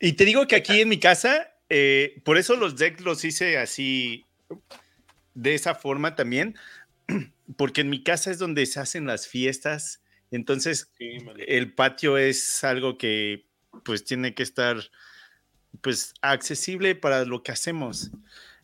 Y 0.00 0.14
te 0.14 0.24
digo 0.24 0.48
que 0.48 0.56
aquí 0.56 0.80
en 0.80 0.88
mi 0.88 0.98
casa 0.98 1.53
eh, 1.68 2.20
por 2.24 2.38
eso 2.38 2.56
los 2.56 2.76
decks 2.76 3.02
los 3.02 3.24
hice 3.24 3.58
así, 3.58 4.26
de 5.34 5.54
esa 5.54 5.74
forma 5.74 6.14
también, 6.14 6.56
porque 7.56 7.82
en 7.82 7.90
mi 7.90 8.02
casa 8.02 8.30
es 8.30 8.38
donde 8.38 8.66
se 8.66 8.80
hacen 8.80 9.06
las 9.06 9.26
fiestas, 9.26 10.00
entonces 10.30 10.90
el 10.98 11.72
patio 11.74 12.18
es 12.18 12.64
algo 12.64 12.98
que 12.98 13.46
pues 13.84 14.04
tiene 14.04 14.34
que 14.34 14.42
estar 14.42 14.76
pues 15.80 16.14
accesible 16.22 16.94
para 16.94 17.24
lo 17.24 17.42
que 17.42 17.52
hacemos. 17.52 18.10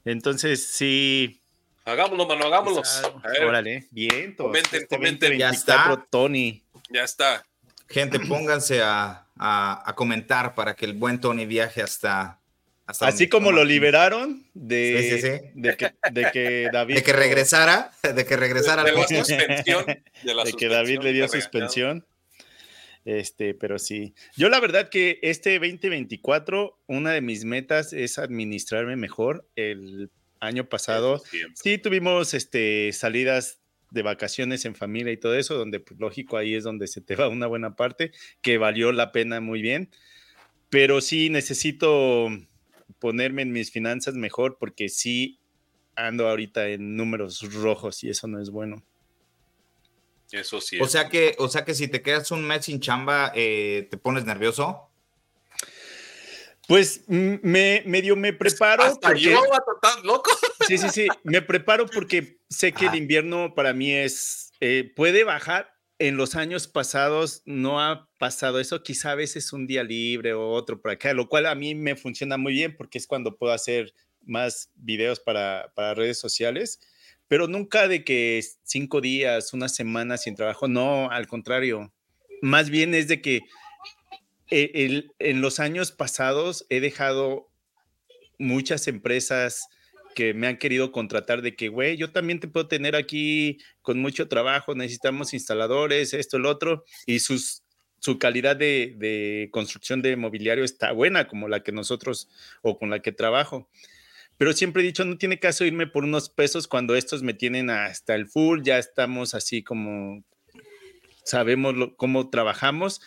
Entonces 0.05 0.67
sí. 0.67 1.43
Hagámoslo, 1.85 2.27
mano, 2.27 2.47
hagámoslo. 2.47 2.83
Órale, 3.47 3.87
bien. 3.91 4.35
Comenten, 4.35 4.83
este 4.83 4.97
comenten. 4.97 5.39
Ya 5.39 5.51
está. 5.51 6.07
Tony. 6.11 6.63
Ya 6.91 7.05
está. 7.05 7.45
Gente, 7.89 8.21
pónganse 8.21 8.83
a, 8.83 9.27
a, 9.37 9.93
comentar 9.97 10.55
para 10.55 10.77
que 10.77 10.85
el 10.85 10.93
buen 10.93 11.21
Tony 11.21 11.47
viaje 11.47 11.83
hasta 11.83 12.40
Así 13.01 13.29
como 13.29 13.53
lo 13.53 13.65
liberaron 13.65 14.45
de, 14.55 15.53
De, 15.55 15.77
que, 15.77 15.93
de, 16.11 16.31
que, 16.33 16.69
David. 16.73 16.95
De 16.97 17.03
que 17.03 17.13
regresara, 17.13 17.93
de 18.03 18.25
que 18.25 18.37
regresara. 18.37 18.85
De, 18.85 18.93
la 18.93 19.07
suspensión. 19.07 19.85
De, 19.87 20.53
que 20.59 20.69
David 20.69 21.01
le 21.03 21.13
dio 21.13 21.29
suspensión. 21.29 22.07
Este, 23.05 23.55
pero 23.55 23.79
sí. 23.79 24.15
Yo 24.37 24.49
la 24.49 24.61
verdad 24.61 24.89
que 24.89 25.19
este 25.23 25.59
2024, 25.59 26.79
una 26.87 27.13
de 27.13 27.21
mis 27.21 27.45
metas 27.45 27.93
es 27.93 28.19
administrarme 28.19 28.97
mejor. 28.97 29.49
El 29.57 30.11
año 30.41 30.69
pasado 30.69 31.23
sí 31.55 31.79
tuvimos 31.79 32.35
este, 32.35 32.93
salidas 32.93 33.61
de 33.91 34.03
vacaciones 34.03 34.65
en 34.65 34.75
familia 34.75 35.13
y 35.13 35.17
todo 35.17 35.35
eso, 35.35 35.57
donde 35.57 35.81
pues, 35.81 35.99
lógico 35.99 36.37
ahí 36.37 36.55
es 36.55 36.65
donde 36.65 36.87
se 36.87 37.01
te 37.01 37.17
va 37.17 37.29
una 37.29 37.47
buena 37.47 37.75
parte, 37.75 38.13
que 38.41 38.59
valió 38.59 38.93
la 38.93 39.13
pena 39.13 39.41
muy 39.41 39.63
bien. 39.63 39.91
Pero 40.69 41.01
sí 41.01 41.31
necesito 41.31 42.29
ponerme 42.99 43.43
en 43.43 43.53
mis 43.53 43.71
finanzas 43.71 44.15
mejor 44.15 44.57
porque 44.59 44.89
sí 44.89 45.39
ando 45.97 46.29
ahorita 46.29 46.69
en 46.69 46.97
números 46.97 47.41
rojos 47.55 48.03
y 48.05 48.11
eso 48.11 48.27
no 48.27 48.41
es 48.41 48.51
bueno. 48.51 48.83
Eso 50.33 50.61
sí. 50.61 50.81
O 50.81 50.87
sea 50.87 51.09
que, 51.09 51.35
o 51.39 51.49
sea 51.49 51.65
que 51.65 51.75
si 51.75 51.89
te 51.89 52.03
quedas 52.03 52.31
un 52.31 52.47
mes 52.47 52.65
sin 52.65 52.81
chamba, 52.81 53.33
eh, 53.35 53.89
¿te 53.91 53.97
pones 53.97 54.25
nervioso? 54.25 54.89
Pues 56.69 57.03
me 57.09 57.83
medio 57.85 58.15
me 58.15 58.33
preparo. 58.33 58.85
Hasta 58.85 59.15
yo, 59.15 59.43
tan 59.83 60.05
loco. 60.05 60.31
Sí, 60.69 60.79
sí, 60.79 60.89
sí. 60.91 61.09
Me 61.25 61.43
preparo 61.43 61.87
porque 61.87 62.39
sé 62.49 62.71
que 62.71 62.87
el 62.87 62.95
invierno 62.95 63.55
para 63.57 63.73
mí 63.73 63.93
es. 63.93 64.53
Eh, 64.61 64.93
puede 64.95 65.25
bajar. 65.25 65.75
En 66.01 66.17
los 66.17 66.35
años 66.35 66.67
pasados 66.67 67.43
no 67.45 67.81
ha 67.81 68.09
pasado 68.19 68.59
eso. 68.59 68.83
Quizá 68.83 69.13
a 69.13 69.15
veces 69.15 69.53
un 69.53 69.69
día 69.69 69.85
libre 69.85 70.33
o 70.33 70.51
otro 70.51 70.81
por 70.81 70.91
acá, 70.91 71.13
lo 71.13 71.29
cual 71.29 71.47
a 71.47 71.55
mí 71.55 71.77
me 71.77 71.95
funciona 71.95 72.37
muy 72.37 72.55
bien 72.55 72.75
porque 72.77 72.99
es 72.99 73.07
cuando 73.07 73.37
puedo 73.37 73.53
hacer 73.53 73.95
más 74.27 74.73
videos 74.75 75.21
para, 75.21 75.73
para 75.77 75.95
redes 75.95 76.19
sociales 76.19 76.81
pero 77.31 77.47
nunca 77.47 77.87
de 77.87 78.03
que 78.03 78.45
cinco 78.65 79.01
días, 79.01 79.55
una 79.55 79.69
semana 79.69 80.17
sin 80.17 80.35
trabajo, 80.35 80.67
no, 80.67 81.13
al 81.13 81.29
contrario, 81.29 81.95
más 82.43 82.71
bien 82.71 82.93
es 82.93 83.07
de 83.07 83.23
que 83.23 83.43
eh, 84.51 85.05
en 85.21 85.41
los 85.41 85.61
años 85.61 85.93
pasados 85.93 86.67
he 86.71 86.81
dejado 86.81 87.49
muchas 88.37 88.89
empresas 88.89 89.69
que 90.15 90.35
me 90.35 90.47
han 90.47 90.59
querido 90.59 90.93
contratar 90.93 91.43
de 91.43 91.57
que, 91.57 91.69
güey, 91.69 91.97
yo 91.97 92.11
también 92.11 92.41
te 92.41 92.49
puedo 92.49 92.67
tener 92.69 92.97
aquí 92.97 93.59
con 93.83 94.01
mucho 94.01 94.29
trabajo, 94.29 94.75
necesitamos 94.75 95.35
instaladores, 95.35 96.15
esto, 96.15 96.37
el 96.37 96.47
otro, 96.47 96.85
y 97.07 97.21
sus, 97.21 97.63
su 97.99 98.19
calidad 98.19 98.57
de, 98.57 98.95
de, 98.99 99.49
construcción 99.53 100.03
de 100.03 100.17
mobiliario 100.17 100.65
está 100.65 100.93
buena 100.93 101.29
como 101.29 101.49
la 101.49 101.63
que 101.63 101.73
nosotros 101.73 102.29
o 102.63 102.79
con 102.79 102.91
la 102.91 103.01
que 103.01 103.13
trabajo. 103.13 103.69
Pero 104.37 104.53
siempre 104.55 104.83
he 104.83 104.87
dicho, 104.87 105.05
no 105.05 105.19
tiene 105.19 105.39
caso 105.39 105.65
irme 105.65 105.87
por 105.87 106.05
unos 106.05 106.31
pesos 106.31 106.67
cuando 106.67 106.97
estos 106.97 107.23
me 107.23 107.35
tienen 107.35 107.69
hasta 107.69 108.15
el 108.15 108.27
full, 108.27 108.63
ya 108.63 108.79
estamos 108.79 109.35
así 109.35 109.63
como 109.63 110.25
sabemos 111.25 111.75
cómo 111.97 112.31
trabajamos, 112.31 113.01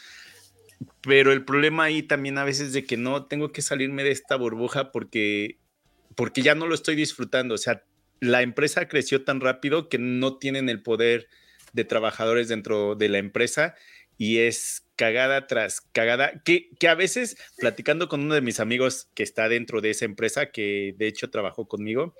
pero 1.01 1.31
el 1.31 1.43
problema 1.45 1.85
ahí 1.85 2.03
también 2.03 2.37
a 2.37 2.43
veces 2.43 2.73
de 2.73 2.85
que 2.85 2.97
no 2.97 3.25
tengo 3.25 3.51
que 3.51 3.61
salirme 3.61 4.03
de 4.03 4.11
esta 4.11 4.35
burbuja 4.35 4.91
porque, 4.91 5.57
porque 6.15 6.41
ya 6.41 6.55
no 6.55 6.67
lo 6.67 6.75
estoy 6.75 6.95
disfrutando, 6.95 7.55
o 7.55 7.57
sea, 7.57 7.83
la 8.19 8.41
empresa 8.41 8.87
creció 8.87 9.23
tan 9.23 9.41
rápido 9.41 9.89
que 9.89 9.97
no 9.97 10.37
tienen 10.37 10.69
el 10.69 10.81
poder 10.81 11.27
de 11.73 11.83
trabajadores 11.83 12.47
dentro 12.47 12.95
de 12.95 13.09
la 13.09 13.17
empresa 13.17 13.75
y 14.17 14.39
es 14.39 14.85
cagada 14.95 15.47
tras 15.47 15.81
cagada, 15.81 16.41
que, 16.45 16.69
que, 16.79 16.87
a 16.87 16.95
veces 16.95 17.35
platicando 17.57 18.07
con 18.07 18.21
uno 18.21 18.35
de 18.35 18.41
mis 18.41 18.59
amigos 18.59 19.09
que 19.15 19.23
está 19.23 19.49
dentro 19.49 19.81
de 19.81 19.89
esa 19.89 20.05
empresa, 20.05 20.51
que 20.51 20.93
de 20.97 21.07
hecho 21.07 21.31
trabajó 21.31 21.67
conmigo, 21.67 22.13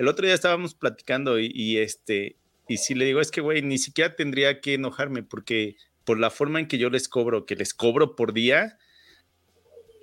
el 0.00 0.08
otro 0.08 0.24
día 0.24 0.34
estábamos 0.34 0.74
platicando 0.74 1.38
y, 1.38 1.76
este, 1.76 2.36
y 2.68 2.78
si 2.78 2.94
le 2.94 3.04
digo, 3.04 3.20
es 3.20 3.30
que, 3.30 3.42
güey, 3.42 3.60
ni 3.60 3.76
siquiera 3.76 4.16
tendría 4.16 4.62
que 4.62 4.72
enojarme 4.72 5.22
porque 5.22 5.76
por 6.04 6.18
la 6.18 6.30
forma 6.30 6.58
en 6.58 6.68
que 6.68 6.78
yo 6.78 6.88
les 6.88 7.06
cobro, 7.06 7.44
que 7.44 7.54
les 7.54 7.74
cobro 7.74 8.16
por 8.16 8.32
día, 8.32 8.78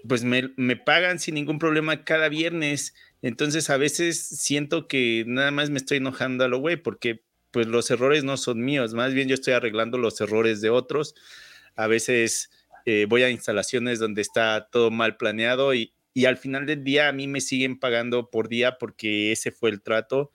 pues 0.08 0.24
me, 0.24 0.54
me 0.58 0.76
pagan 0.76 1.20
sin 1.20 1.36
ningún 1.36 1.60
problema 1.60 2.04
cada 2.04 2.30
viernes. 2.30 2.94
Entonces 3.22 3.70
a 3.70 3.78
veces 3.78 4.20
siento 4.20 4.88
que 4.88 5.24
nada 5.28 5.52
más 5.52 5.70
me 5.70 5.78
estoy 5.78 5.98
enojando 5.98 6.44
a 6.44 6.48
lo 6.48 6.60
güey, 6.60 6.78
porque 6.78 7.24
pues 7.52 7.68
los 7.68 7.90
errores 7.90 8.24
no 8.24 8.38
son 8.38 8.64
míos, 8.64 8.94
más 8.94 9.14
bien 9.14 9.28
yo 9.28 9.34
estoy 9.34 9.54
arreglando 9.54 9.98
los 9.98 10.20
errores 10.22 10.62
de 10.62 10.70
otros. 10.70 11.16
A 11.76 11.88
veces 11.88 12.52
eh, 12.86 13.06
voy 13.08 13.24
a 13.24 13.30
instalaciones 13.30 14.00
donde 14.00 14.22
está 14.22 14.70
todo 14.72 14.92
mal 14.92 15.18
planeado 15.18 15.74
y, 15.74 15.94
al 16.26 16.38
final 16.38 16.66
del 16.66 16.84
día 16.84 17.10
a 17.10 17.12
mí 17.12 17.28
me 17.28 17.42
siguen 17.42 17.80
pagando 17.80 18.32
por 18.32 18.48
día 18.48 18.80
porque 18.80 19.32
ese 19.32 19.52
fue 19.52 19.70
el 19.70 19.82
trato. 19.82 20.32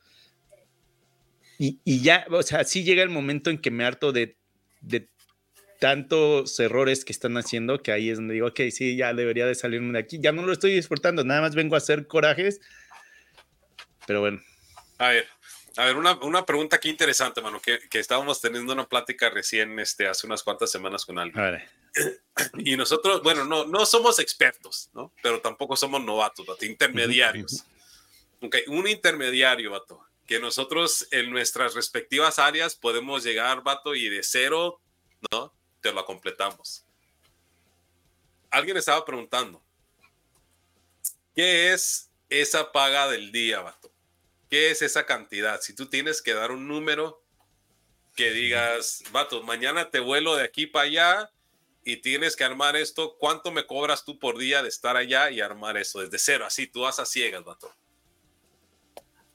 Y, 1.59 1.79
ya, 2.03 2.27
o 2.31 2.43
sea, 2.43 2.65
sí 2.65 2.85
llega 2.85 3.03
el 3.03 3.09
momento 3.09 3.51
en 3.51 3.59
que 3.59 3.71
me 3.71 3.85
harto 3.85 4.13
de, 4.13 4.37
de 4.81 5.09
tantos 5.83 6.61
errores 6.61 7.05
que 7.05 7.11
están 7.11 7.37
haciendo 7.37 7.83
que 7.83 7.91
ahí 7.91 8.09
es 8.09 8.19
donde 8.19 8.35
digo, 8.35 8.47
ok, 8.47 8.61
sí, 8.71 8.95
ya 8.95 9.13
debería 9.13 9.47
de 9.47 9.57
salirme 9.57 9.93
de 9.95 9.99
aquí. 9.99 10.21
Ya 10.21 10.31
no 10.31 10.43
lo 10.43 10.53
estoy 10.53 10.73
disfrutando, 10.73 11.25
nada 11.25 11.41
más 11.41 11.57
vengo 11.57 11.75
a 11.75 11.79
hacer 11.79 12.07
corajes. 12.07 12.61
Pero 14.07 14.21
bueno. 14.21 14.41
A 14.99 15.09
ver, 15.09 15.27
a 15.77 15.87
ver, 15.87 15.97
una, 15.97 16.13
una, 16.23 16.47
pregunta 16.47 16.77
aquí 16.77 16.89
interesante, 16.89 17.41
mano, 17.41 17.61
que, 17.61 17.81
que, 17.91 17.99
estábamos 17.99 18.41
teniendo 18.41 18.73
una 18.73 18.89
plática 18.89 19.29
recién 19.29 19.77
este, 19.81 20.07
hace 20.07 20.25
unas 20.25 20.45
cuantas 20.45 20.71
semanas 20.71 21.05
con 21.05 21.19
alguien. 21.19 21.61
Y 22.59 22.77
nosotros, 22.77 23.21
bueno, 23.25 23.45
no, 23.45 23.65
no 23.67 23.85
somos 23.85 24.21
expertos, 24.21 24.89
¿no? 24.95 25.13
Pero 25.21 25.41
tampoco 25.41 25.75
somos 25.75 26.03
novatos, 26.03 26.47
vato, 26.47 26.65
intermediarios. 26.65 27.65
Ok, 28.41 28.59
un 28.69 28.87
intermediario, 28.87 29.73
vato, 29.73 30.01
que 30.29 30.39
nosotros 30.39 31.09
en 31.11 31.29
nuestras 31.31 31.75
respectivas 31.75 32.39
áreas 32.39 32.77
podemos 32.77 33.25
llegar, 33.25 33.65
vato, 33.65 33.97
y 33.97 34.09
de 34.09 34.23
cero, 34.23 34.81
¿no? 35.33 35.53
Te 35.83 35.93
lo 35.93 36.05
completamos. 36.07 36.87
Alguien 38.51 38.77
estaba 38.77 39.05
preguntando, 39.05 39.63
¿qué 41.35 41.73
es 41.73 42.11
esa 42.31 42.73
paga 42.73 43.09
del 43.09 43.33
día, 43.33 43.61
vato? 43.61 43.93
¿Qué 44.49 44.71
es 44.71 44.81
esa 44.81 45.05
cantidad? 45.05 45.61
Si 45.61 45.75
tú 45.75 45.87
tienes 45.87 46.23
que 46.23 46.35
dar 46.35 46.53
un 46.53 46.69
número 46.69 47.23
que 48.15 48.31
digas, 48.31 49.03
vato, 49.11 49.43
mañana 49.43 49.91
te 49.91 49.99
vuelo 49.99 50.37
de 50.37 50.45
aquí 50.45 50.67
para 50.67 50.85
allá 50.85 51.33
y 51.85 51.97
tienes 51.97 52.37
que 52.37 52.45
armar 52.45 52.77
esto, 52.77 53.17
¿cuánto 53.19 53.51
me 53.51 53.67
cobras 53.67 54.05
tú 54.05 54.19
por 54.19 54.39
día 54.39 54.63
de 54.63 54.69
estar 54.69 54.97
allá 54.97 55.31
y 55.31 55.41
armar 55.41 55.77
eso 55.79 56.01
desde 56.01 56.19
cero? 56.19 56.45
Así, 56.47 56.67
tú 56.67 56.83
vas 56.83 57.01
a 57.01 57.07
ciegas, 57.07 57.43
vato. 57.43 57.75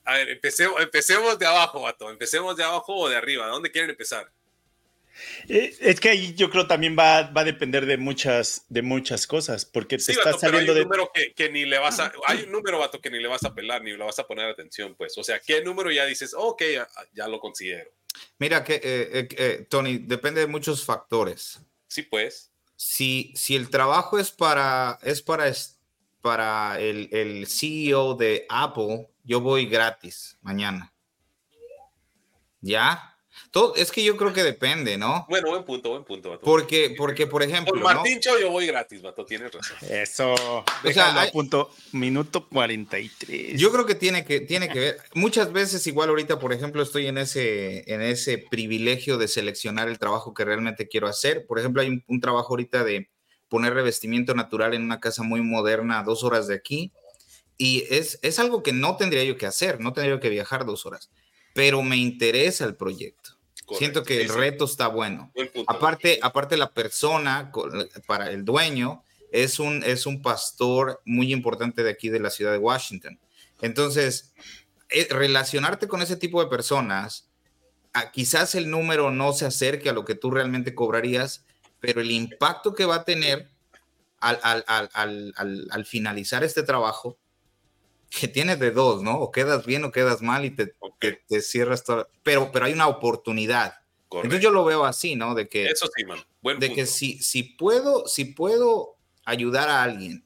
A 0.05 0.13
ver, 0.13 0.29
empecemos, 0.29 0.79
empecemos 0.79 1.37
de 1.37 1.45
abajo, 1.45 1.81
vato. 1.81 2.09
Empecemos 2.09 2.55
de 2.55 2.63
abajo 2.63 2.95
o 2.95 3.09
de 3.09 3.17
arriba. 3.17 3.47
dónde 3.47 3.71
quieren 3.71 3.89
empezar? 3.89 4.31
Eh, 5.47 5.75
es 5.79 5.99
que 5.99 6.09
ahí 6.09 6.33
yo 6.35 6.49
creo 6.49 6.67
también 6.67 6.95
va, 6.97 7.23
va, 7.31 7.41
a 7.41 7.45
depender 7.45 7.85
de 7.85 7.97
muchas, 7.97 8.65
de 8.69 8.81
muchas 8.81 9.27
cosas, 9.27 9.65
porque 9.65 9.97
te 9.97 10.11
está 10.11 10.33
saliendo 10.33 10.73
hay 10.73 10.79
un 10.79 10.83
número 10.83 11.11
que, 11.35 11.49
ni 11.49 11.65
le 11.65 11.77
vas 11.77 11.99
a, 11.99 12.11
hay 12.27 12.43
un 12.43 12.51
número, 12.51 12.79
vato, 12.79 12.99
que 13.01 13.09
ni 13.09 13.19
le 13.19 13.27
vas 13.27 13.43
a 13.43 13.53
pelar, 13.53 13.81
ni 13.81 13.91
le 13.91 14.03
vas 14.03 14.19
a 14.19 14.27
poner 14.27 14.45
atención, 14.49 14.95
pues. 14.95 15.17
O 15.17 15.23
sea, 15.23 15.39
¿qué 15.39 15.63
número 15.63 15.91
ya 15.91 16.05
dices, 16.05 16.33
ok, 16.37 16.61
ya, 17.13 17.27
lo 17.27 17.39
considero? 17.39 17.91
Mira, 18.39 18.63
que, 18.63 18.75
eh, 18.75 19.27
eh, 19.37 19.65
Tony, 19.69 19.99
depende 19.99 20.41
de 20.41 20.47
muchos 20.47 20.83
factores. 20.83 21.59
Sí, 21.87 22.03
pues. 22.03 22.51
Si, 22.75 23.33
si 23.35 23.55
el 23.55 23.69
trabajo 23.69 24.19
es 24.19 24.31
para, 24.31 24.99
es 25.01 25.21
para, 25.21 25.51
para 26.21 26.79
el, 26.79 27.09
el 27.11 27.47
CEO 27.47 28.15
de 28.15 28.45
Apple, 28.49 29.09
yo 29.23 29.41
voy 29.41 29.65
gratis 29.65 30.37
mañana. 30.41 30.93
¿Ya? 32.61 33.16
Todo, 33.51 33.75
es 33.75 33.91
que 33.91 34.03
yo 34.03 34.17
creo 34.17 34.33
que 34.33 34.43
depende, 34.43 34.97
¿no? 34.97 35.25
Bueno, 35.29 35.49
buen 35.49 35.63
punto, 35.63 35.89
buen 35.89 36.03
punto. 36.03 36.39
Porque, 36.41 36.93
porque, 36.97 37.27
por 37.27 37.43
ejemplo. 37.43 37.73
Por 37.73 37.81
Martín 37.81 38.19
yo 38.21 38.51
voy 38.51 38.67
gratis, 38.67 39.01
vato, 39.01 39.25
tienes 39.25 39.51
razón. 39.51 39.77
Eso. 39.89 40.33
O 40.33 40.91
sea, 40.91 41.29
punto, 41.31 41.71
minuto 41.91 42.47
43. 42.47 43.59
Yo 43.59 43.71
creo 43.71 43.85
que 43.85 43.95
tiene 43.95 44.25
que, 44.25 44.41
tiene 44.41 44.69
que 44.69 44.79
ver. 44.79 44.97
Muchas 45.13 45.51
veces, 45.51 45.85
igual 45.87 46.09
ahorita, 46.09 46.39
por 46.39 46.53
ejemplo, 46.53 46.81
estoy 46.81 47.07
en 47.07 47.17
ese, 47.17 47.91
en 47.91 48.01
ese 48.01 48.37
privilegio 48.37 49.17
de 49.17 49.27
seleccionar 49.27 49.87
el 49.87 49.99
trabajo 49.99 50.33
que 50.33 50.45
realmente 50.45 50.87
quiero 50.87 51.07
hacer. 51.07 51.45
Por 51.45 51.59
ejemplo, 51.59 51.81
hay 51.81 52.03
un, 52.07 52.21
trabajo 52.21 52.53
ahorita 52.53 52.83
de 52.83 53.09
poner 53.47 53.73
revestimiento 53.73 54.33
natural 54.33 54.73
en 54.73 54.83
una 54.83 54.99
casa 54.99 55.23
muy 55.23 55.41
moderna 55.41 55.99
a 55.99 56.03
dos 56.03 56.23
horas 56.23 56.47
de 56.47 56.55
aquí. 56.55 56.91
Y 57.57 57.85
es, 57.89 58.19
es 58.21 58.39
algo 58.39 58.61
que 58.61 58.73
no 58.73 58.97
tendría 58.97 59.23
yo 59.23 59.37
que 59.37 59.45
hacer, 59.45 59.79
no 59.79 59.93
tendría 59.93 60.19
que 60.19 60.29
viajar 60.29 60.65
dos 60.65 60.85
horas 60.85 61.09
pero 61.57 61.81
me 61.81 61.97
interesa 61.97 62.65
el 62.65 62.75
proyecto. 62.75 63.31
Siento 63.75 64.03
que 64.03 64.21
el 64.21 64.29
reto 64.29 64.65
está 64.65 64.87
bueno. 64.87 65.31
Aparte, 65.67 66.19
aparte 66.21 66.55
la 66.57 66.71
persona, 66.71 67.51
para 68.05 68.31
el 68.31 68.45
dueño, 68.45 69.03
es 69.31 69.59
un, 69.59 69.83
es 69.83 70.05
un 70.05 70.21
pastor 70.21 71.01
muy 71.05 71.33
importante 71.33 71.83
de 71.83 71.89
aquí 71.89 72.09
de 72.09 72.19
la 72.19 72.29
ciudad 72.29 72.51
de 72.51 72.59
Washington. 72.59 73.19
Entonces, 73.61 74.33
eh, 74.89 75.07
relacionarte 75.09 75.87
con 75.87 76.01
ese 76.01 76.15
tipo 76.15 76.41
de 76.41 76.49
personas, 76.49 77.29
quizás 78.13 78.55
el 78.55 78.69
número 78.69 79.11
no 79.11 79.33
se 79.33 79.45
acerque 79.45 79.89
a 79.89 79.93
lo 79.93 80.05
que 80.05 80.15
tú 80.15 80.31
realmente 80.31 80.73
cobrarías, 80.73 81.45
pero 81.79 81.99
el 81.99 82.11
impacto 82.11 82.73
que 82.73 82.85
va 82.85 82.95
a 82.95 83.03
tener 83.03 83.49
al, 84.19 84.63
al 84.65 85.85
finalizar 85.85 86.43
este 86.43 86.63
trabajo 86.63 87.17
que 88.09 88.27
tienes 88.27 88.59
de 88.59 88.71
dos, 88.71 89.01
¿no? 89.03 89.19
O 89.19 89.31
quedas 89.31 89.65
bien 89.65 89.83
o 89.83 89.91
quedas 89.91 90.21
mal 90.21 90.45
y 90.45 90.51
te, 90.51 90.73
te, 91.27 91.41
cierras 91.41 91.83
todo. 91.83 92.09
Pero, 92.23 92.51
pero 92.51 92.65
hay 92.65 92.73
una 92.73 92.87
oportunidad. 92.87 93.75
Entonces 94.09 94.41
yo 94.41 94.51
lo 94.51 94.63
veo 94.63 94.85
así, 94.85 95.15
¿no? 95.15 95.35
De 95.35 95.49
que, 95.49 95.65
Eso 95.65 95.87
sí, 95.95 96.05
man. 96.05 96.19
Buen 96.41 96.59
de 96.59 96.73
que 96.73 96.85
si, 96.85 97.19
si, 97.19 97.43
puedo, 97.43 98.07
si 98.07 98.25
puedo 98.25 98.95
ayudar 99.25 99.69
a 99.69 99.83
alguien 99.83 100.23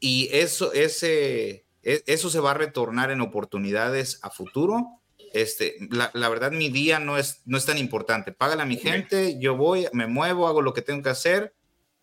y 0.00 0.28
eso, 0.32 0.72
ese, 0.72 1.64
e, 1.82 2.02
eso 2.06 2.30
se 2.30 2.40
va 2.40 2.50
a 2.50 2.54
retornar 2.54 3.12
en 3.12 3.20
oportunidades 3.20 4.18
a 4.22 4.30
futuro, 4.30 5.00
este, 5.32 5.76
la, 5.90 6.10
la, 6.14 6.28
verdad 6.28 6.50
mi 6.50 6.68
día 6.68 6.98
no 6.98 7.16
es, 7.16 7.42
no 7.44 7.58
es 7.58 7.64
tan 7.64 7.78
importante. 7.78 8.32
Págale 8.32 8.62
a 8.62 8.66
mi 8.66 8.76
gente, 8.76 9.38
yo 9.38 9.56
voy, 9.56 9.86
me 9.92 10.06
muevo, 10.06 10.48
hago 10.48 10.62
lo 10.62 10.74
que 10.74 10.82
tengo 10.82 11.02
que 11.02 11.10
hacer 11.10 11.54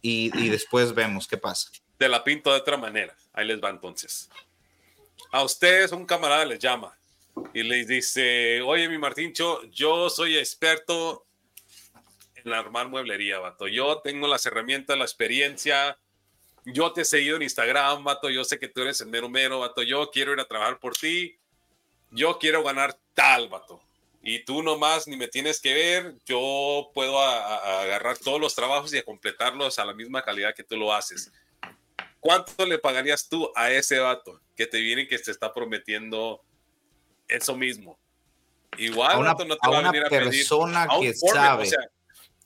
y, 0.01 0.31
y 0.39 0.49
después 0.49 0.93
vemos 0.93 1.27
qué 1.27 1.37
pasa. 1.37 1.69
Te 1.97 2.07
la 2.07 2.23
pinto 2.23 2.51
de 2.51 2.59
otra 2.59 2.77
manera. 2.77 3.15
Ahí 3.33 3.45
les 3.45 3.61
va 3.61 3.69
entonces. 3.69 4.29
A 5.33 5.41
ustedes 5.41 5.91
un 5.91 6.05
camarada 6.05 6.45
les 6.45 6.59
llama 6.59 6.95
y 7.55 7.63
le 7.63 7.83
dice, 7.85 8.61
oye, 8.61 8.87
mi 8.87 8.99
Martincho, 8.99 9.63
yo 9.71 10.07
soy 10.07 10.37
experto 10.37 11.25
en 12.35 12.53
armar 12.53 12.87
mueblería, 12.87 13.39
vato. 13.39 13.67
Yo 13.67 13.97
tengo 14.03 14.27
las 14.27 14.45
herramientas, 14.45 14.95
la 14.95 15.05
experiencia. 15.05 15.97
Yo 16.65 16.93
te 16.93 17.01
he 17.01 17.05
seguido 17.05 17.37
en 17.37 17.41
Instagram, 17.41 18.03
vato. 18.03 18.29
Yo 18.29 18.43
sé 18.43 18.59
que 18.59 18.67
tú 18.67 18.81
eres 18.81 19.01
el 19.01 19.07
mero 19.07 19.27
mero, 19.27 19.61
vato. 19.61 19.81
Yo 19.81 20.11
quiero 20.11 20.33
ir 20.33 20.39
a 20.39 20.45
trabajar 20.45 20.77
por 20.77 20.95
ti. 20.95 21.35
Yo 22.11 22.37
quiero 22.37 22.61
ganar 22.61 22.95
tal, 23.15 23.49
vato. 23.49 23.81
Y 24.21 24.45
tú 24.45 24.61
nomás 24.61 25.07
ni 25.07 25.17
me 25.17 25.27
tienes 25.27 25.59
que 25.59 25.73
ver. 25.73 26.13
Yo 26.27 26.91
puedo 26.93 27.19
agarrar 27.19 28.19
todos 28.19 28.39
los 28.39 28.53
trabajos 28.53 28.93
y 28.93 29.01
completarlos 29.01 29.79
a 29.79 29.85
la 29.85 29.95
misma 29.95 30.21
calidad 30.21 30.53
que 30.53 30.63
tú 30.63 30.77
lo 30.77 30.93
haces. 30.93 31.31
¿Cuánto 32.23 32.65
le 32.65 32.79
pagarías 32.79 33.27
tú 33.27 33.51
a 33.53 33.69
ese 33.69 33.99
vato 33.99 34.39
que 34.55 34.65
te 34.65 34.79
viene 34.79 35.01
y 35.01 35.07
que 35.09 35.19
te 35.19 35.29
está 35.29 35.53
prometiendo 35.53 36.41
eso 37.27 37.53
mismo? 37.53 37.99
Igual, 38.77 39.19
una, 39.19 39.31
no 39.33 39.57
te 39.57 39.69
va 39.69 39.79
a 39.79 39.91
venir 39.91 40.05
a 40.05 40.09
persona 40.09 40.87
que 41.01 41.13
sabe. 41.13 41.69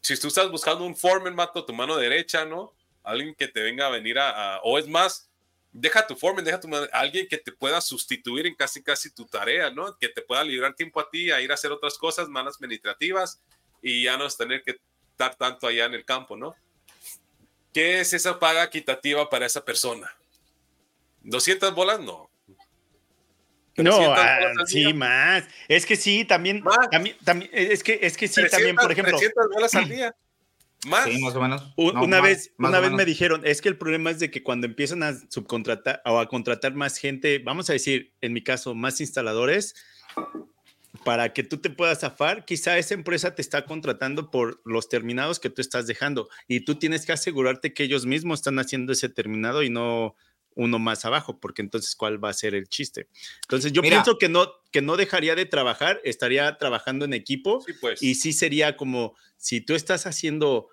si 0.02 0.20
tú 0.20 0.30
estás 0.30 0.50
buscando 0.50 0.84
un 0.84 0.96
foreman, 0.96 1.36
mato, 1.36 1.64
tu 1.64 1.74
mano 1.74 1.96
derecha, 1.96 2.44
¿no? 2.44 2.74
Alguien 3.04 3.36
que 3.36 3.48
te 3.48 3.62
venga 3.62 3.86
a 3.86 3.90
venir 3.90 4.18
a, 4.18 4.60
o 4.64 4.80
es 4.80 4.88
más, 4.88 5.30
deja 5.72 6.08
tu 6.08 6.16
foreman, 6.16 6.44
deja 6.44 6.60
tu 6.60 6.68
alguien 6.92 7.28
que 7.28 7.38
te 7.38 7.52
pueda 7.52 7.80
sustituir 7.80 8.48
en 8.48 8.56
casi 8.56 8.82
casi 8.82 9.14
tu 9.14 9.28
tarea, 9.28 9.70
¿no? 9.70 9.96
Que 10.00 10.10
te 10.10 10.24
pueda 10.24 10.44
librar 10.44 10.74
tiempo 10.74 11.00
a 11.00 11.08
ti 11.08 11.30
a 11.30 11.40
ir 11.40 11.52
a 11.52 11.54
hacer 11.54 11.72
otras 11.72 12.00
cosas 12.00 12.28
más 12.30 12.48
administrativas 12.56 13.40
y 13.80 14.06
ya 14.06 14.18
no 14.18 14.26
es 14.26 14.36
tener 14.36 14.64
que 14.64 14.82
estar 15.12 15.36
tanto 15.36 15.68
allá 15.68 15.86
en 15.86 15.94
el 15.94 16.04
campo, 16.04 16.36
¿no? 16.36 16.56
¿Qué 17.78 18.00
es 18.00 18.12
esa 18.12 18.40
paga 18.40 18.64
equitativa 18.64 19.30
para 19.30 19.46
esa 19.46 19.64
persona? 19.64 20.12
¿200 21.24 21.76
bolas? 21.76 22.00
No. 22.00 22.28
No, 23.76 24.14
ah, 24.16 24.40
sí, 24.66 24.92
más. 24.96 25.44
Es 25.68 25.86
que 25.86 25.96
sí, 25.96 26.26
también, 26.26 26.64
también, 27.24 27.52
es 27.54 27.84
que, 27.84 28.00
es 28.02 28.18
que 28.18 28.28
sí, 28.28 28.42
también, 28.50 28.76
por 28.76 28.92
ejemplo. 28.92 29.16
300 29.16 29.50
bolas 29.54 29.76
al 29.76 29.90
día. 29.90 30.16
Más. 30.88 31.06
Sí, 31.06 31.22
más 31.22 31.36
o 31.36 31.42
menos. 31.42 31.74
una 31.76 32.22
vez, 32.22 32.54
una 32.58 32.80
vez 32.80 32.92
me 32.92 33.06
dijeron, 33.06 33.42
es 33.44 33.62
que 33.62 33.70
el 33.70 33.78
problema 33.78 34.10
es 34.10 34.20
de 34.20 34.32
que 34.32 34.42
cuando 34.42 34.66
empiezan 34.66 35.04
a 35.04 35.14
subcontratar 35.30 36.02
o 36.06 36.20
a 36.20 36.28
contratar 36.28 36.74
más 36.76 36.98
gente, 36.98 37.40
vamos 37.40 37.70
a 37.70 37.74
decir, 37.74 38.14
en 38.22 38.32
mi 38.32 38.44
caso, 38.44 38.74
más 38.74 39.02
instaladores, 39.02 39.76
para 41.04 41.34
que 41.34 41.44
tú 41.44 41.58
te 41.58 41.70
puedas 41.70 42.00
zafar, 42.00 42.46
quizá 42.46 42.78
esa 42.78 42.94
empresa 42.94 43.36
te 43.36 43.42
está 43.42 43.66
contratando 43.66 44.32
por 44.32 44.62
los 44.66 44.90
terminados 44.90 45.40
que 45.40 45.50
tú 45.50 45.62
estás 45.62 45.88
dejando 45.88 46.30
y 46.48 46.62
tú 46.62 46.76
tienes 46.76 47.06
que 47.06 47.12
asegurarte 47.12 47.74
que 47.74 47.84
ellos 47.84 48.06
mismos 48.06 48.40
están 48.40 48.60
haciendo 48.60 48.94
ese 48.94 49.10
terminado 49.10 49.64
y 49.64 49.70
no 49.70 50.16
uno 50.58 50.80
más 50.80 51.06
abajo, 51.06 51.40
porque 51.40 51.62
entonces 51.62 51.96
cuál 51.96 52.24
va 52.24 52.30
a 52.30 52.34
ser 52.34 52.56
el 52.56 52.68
chiste. 52.68 53.08
Entonces 53.44 53.72
yo 53.72 53.84
pienso 53.84 54.18
que 54.18 54.28
no, 54.28 54.52
que 54.72 54.82
no 54.82 54.98
dejaría 54.98 55.36
de 55.36 55.46
trabajar, 55.46 56.02
estaría 56.04 56.58
trabajando 56.58 57.06
en 57.06 57.14
equipo 57.14 57.64
pues. 57.80 58.02
y 58.02 58.16
sí 58.16 58.34
sería 58.34 58.76
como 58.76 59.16
si 59.38 59.62
tú 59.62 59.76
estás 59.76 60.08
haciendo 60.08 60.70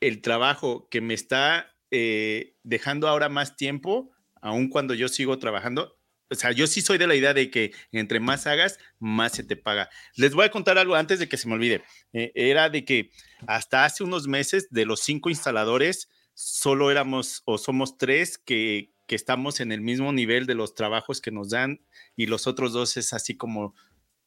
el 0.00 0.22
trabajo 0.22 0.88
que 0.88 1.00
me 1.00 1.14
está 1.14 1.74
eh, 1.90 2.54
dejando 2.62 3.08
ahora 3.08 3.28
más 3.28 3.56
tiempo, 3.56 4.12
aun 4.40 4.68
cuando 4.68 4.94
yo 4.94 5.08
sigo 5.08 5.38
trabajando. 5.38 5.96
O 6.30 6.34
sea, 6.34 6.52
yo 6.52 6.66
sí 6.66 6.80
soy 6.80 6.98
de 6.98 7.06
la 7.06 7.14
idea 7.14 7.34
de 7.34 7.50
que 7.50 7.72
entre 7.92 8.18
más 8.20 8.46
hagas, 8.46 8.78
más 8.98 9.32
se 9.32 9.44
te 9.44 9.56
paga. 9.56 9.90
Les 10.16 10.34
voy 10.34 10.46
a 10.46 10.50
contar 10.50 10.78
algo 10.78 10.94
antes 10.94 11.18
de 11.18 11.28
que 11.28 11.36
se 11.36 11.48
me 11.48 11.54
olvide. 11.54 11.82
Eh, 12.12 12.32
era 12.34 12.70
de 12.70 12.84
que 12.84 13.10
hasta 13.46 13.84
hace 13.84 14.04
unos 14.04 14.26
meses, 14.26 14.68
de 14.70 14.86
los 14.86 15.00
cinco 15.00 15.30
instaladores, 15.30 16.08
solo 16.32 16.90
éramos 16.90 17.42
o 17.44 17.58
somos 17.58 17.98
tres 17.98 18.38
que, 18.38 18.92
que 19.06 19.14
estamos 19.14 19.60
en 19.60 19.70
el 19.72 19.80
mismo 19.80 20.12
nivel 20.12 20.46
de 20.46 20.54
los 20.54 20.74
trabajos 20.74 21.20
que 21.20 21.30
nos 21.30 21.50
dan 21.50 21.80
y 22.16 22.26
los 22.26 22.46
otros 22.46 22.72
dos 22.72 22.96
es 22.96 23.12
así 23.12 23.36
como 23.36 23.74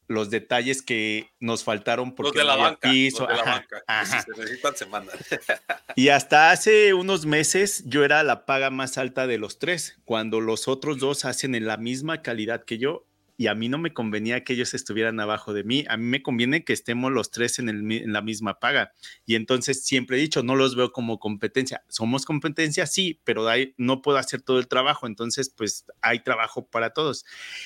los 0.08 0.30
detalles 0.30 0.82
que 0.82 1.32
nos 1.40 1.64
faltaron 1.64 2.16
porque 2.16 2.38
los 2.38 2.38
de 2.38 2.44
la 2.46 2.56
banca, 2.56 2.90
piso. 2.90 3.28
Los 3.28 3.30
de 3.30 3.44
la 3.44 3.44
banca. 3.44 4.06
Si 4.06 4.22
se 4.22 4.32
necesitan, 4.40 4.76
se 4.76 4.86
mandan. 4.86 5.18
y 5.96 6.10
hasta 6.10 6.52
hace 6.52 6.94
unos 6.94 7.26
meses 7.26 7.84
yo 7.86 8.06
era 8.06 8.24
la 8.24 8.46
paga 8.46 8.70
más 8.70 8.98
alta 8.98 9.28
de 9.28 9.38
los 9.38 9.60
tres, 9.60 10.00
cuando 10.06 10.40
los 10.42 10.68
otros 10.68 11.00
dos 11.00 11.26
hacen 11.26 11.56
en 11.56 11.66
la 11.66 11.78
misma 11.78 12.22
calidad 12.22 12.64
que 12.64 12.78
yo 12.78 13.07
y 13.38 13.48
a 13.48 13.56
mí 13.56 13.70
no 13.70 13.78
me 13.78 13.94
convenía 13.94 14.44
que 14.44 14.54
ellos 14.54 14.74
estuvieran 14.74 15.20
abajo 15.20 15.54
de 15.54 15.64
mí, 15.64 15.86
a 15.88 15.96
mí 15.96 16.04
me 16.04 16.24
conviene 16.24 16.64
que 16.64 16.74
estemos 16.74 17.12
los 17.12 17.30
tres 17.30 17.60
en, 17.60 18.12
la 18.12 18.22
misma 18.24 18.60
paga. 18.60 18.92
Y 19.28 19.36
entonces 19.36 19.86
siempre 19.86 20.18
he 20.18 20.20
dicho, 20.20 20.42
no 20.42 20.56
los 20.56 20.76
veo 20.76 20.92
como 20.92 21.20
competencia. 21.20 21.84
Somos 21.88 22.26
competencia, 22.26 22.88
sí, 22.88 23.22
pero 23.24 23.48
hay, 23.48 23.76
no 23.78 24.02
puedo 24.02 24.18
hacer 24.18 24.42
todo 24.42 24.58
el 24.58 24.68
trabajo, 24.68 25.06
entonces 25.06 25.54
pues 25.56 25.86
hay 26.02 26.24
trabajo 26.24 26.66
para 26.66 26.94
todos. 26.94 27.26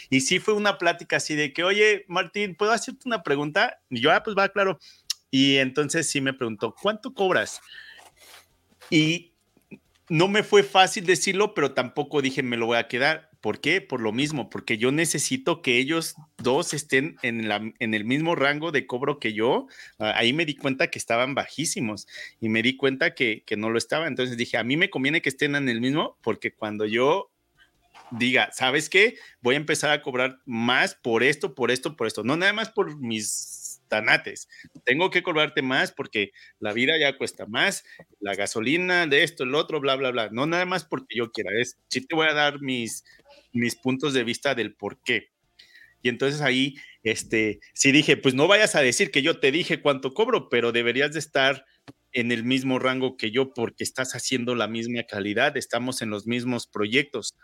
Y 0.09 0.22
sí 0.22 0.39
fue 0.39 0.53
una 0.55 0.78
plática 0.78 1.15
así 1.15 1.36
de 1.36 1.53
que, 1.53 1.63
oye, 1.63 2.03
Martín, 2.09 2.55
¿puedo 2.55 2.74
hacerte 2.74 3.03
una 3.05 3.24
pregunta? 3.24 3.80
Y 3.89 4.01
yo, 4.01 4.11
ah, 4.11 4.24
pues 4.24 4.36
va, 4.38 4.49
claro. 4.49 4.78
Y 5.32 5.55
entonces 5.55 6.09
sí 6.09 6.19
me 6.19 6.34
preguntó, 6.34 6.76
¿cuánto 6.80 7.13
cobras? 7.13 7.61
Y 8.89 9.32
no 10.09 10.28
me 10.28 10.43
fue 10.43 10.63
fácil 10.63 11.05
decirlo, 11.05 11.53
pero 11.53 11.74
tampoco 11.74 12.22
dije, 12.22 12.43
me 12.43 12.57
lo 12.57 12.65
voy 12.65 12.78
a 12.78 12.89
quedar 12.89 13.30
¿Por 13.41 13.59
qué? 13.59 13.81
Por 13.81 14.01
lo 14.01 14.11
mismo, 14.11 14.49
porque 14.51 14.77
yo 14.77 14.91
necesito 14.91 15.63
que 15.63 15.77
ellos 15.77 16.15
dos 16.37 16.75
estén 16.75 17.17
en, 17.23 17.51
el 17.79 18.05
mismo 18.05 18.35
rango 18.35 18.71
de 18.71 18.85
cobro 18.85 19.19
que 19.19 19.33
yo. 19.33 19.67
Ah, 19.97 20.13
ahí 20.15 20.31
me 20.31 20.45
di 20.45 20.55
cuenta 20.55 20.91
que 20.91 20.99
estaban 20.99 21.33
bajísimos 21.33 22.07
y 22.39 22.49
me 22.49 22.61
di 22.61 22.77
cuenta 22.77 23.15
que, 23.15 23.43
que 23.45 23.57
no 23.57 23.71
lo 23.71 23.79
estaban. 23.79 24.09
Entonces 24.09 24.37
dije, 24.37 24.57
a 24.57 24.63
mí 24.63 24.77
me 24.77 24.91
conviene 24.91 25.23
que 25.23 25.29
estén 25.29 25.55
en 25.55 25.69
el 25.69 25.81
mismo 25.81 26.17
porque 26.21 26.53
cuando 26.53 26.85
yo 26.85 27.31
diga, 28.11 28.51
¿sabes 28.51 28.89
qué? 28.89 29.15
Voy 29.41 29.55
a 29.55 29.57
empezar 29.57 29.89
a 29.89 30.01
cobrar 30.01 30.39
más 30.45 30.95
por 30.95 31.23
esto, 31.23 31.55
por 31.55 31.71
esto, 31.71 31.95
por 31.95 32.07
esto. 32.07 32.23
No 32.23 32.37
nada 32.37 32.53
más 32.53 32.69
por 32.69 32.97
mis 32.97 33.61
tanates. 33.91 34.47
Tengo 34.85 35.09
que 35.09 35.21
cobrarte 35.21 35.61
más 35.61 35.91
porque 35.91 36.31
la 36.59 36.71
vida 36.71 36.97
ya 36.97 37.17
cuesta 37.17 37.45
más, 37.45 37.83
la 38.21 38.33
gasolina, 38.35 39.05
de 39.05 39.23
esto, 39.23 39.43
el 39.43 39.53
otro, 39.53 39.81
bla, 39.81 39.97
bla, 39.97 40.11
bla. 40.11 40.29
No 40.31 40.45
nada 40.45 40.65
más 40.65 40.85
porque 40.85 41.17
yo 41.17 41.31
quiera. 41.31 41.51
Es, 41.59 41.77
sí 41.89 41.99
te 42.07 42.15
voy 42.15 42.27
a 42.27 42.33
dar 42.33 42.61
mis, 42.61 43.03
mis 43.51 43.75
puntos 43.75 44.13
de 44.13 44.23
vista 44.23 44.55
del 44.55 44.73
por 44.73 45.03
qué. 45.03 45.31
Y 46.01 46.07
entonces 46.07 46.39
ahí, 46.39 46.75
este, 47.03 47.59
sí 47.73 47.91
dije, 47.91 48.15
pues 48.15 48.33
no 48.33 48.47
vayas 48.47 48.75
a 48.75 48.81
decir 48.81 49.11
que 49.11 49.21
yo 49.21 49.39
te 49.41 49.51
dije 49.51 49.81
cuánto 49.81 50.13
cobro, 50.13 50.47
pero 50.47 50.71
deberías 50.71 51.11
de 51.11 51.19
estar 51.19 51.65
en 52.13 52.31
el 52.31 52.45
mismo 52.45 52.79
rango 52.79 53.17
que 53.17 53.29
yo 53.29 53.53
porque 53.53 53.83
estás 53.83 54.15
haciendo 54.15 54.55
la 54.55 54.67
misma 54.67 55.03
calidad, 55.03 55.57
estamos 55.57 56.01
en 56.01 56.09
los 56.09 56.25
mismos 56.25 56.65
proyectos. 56.65 57.35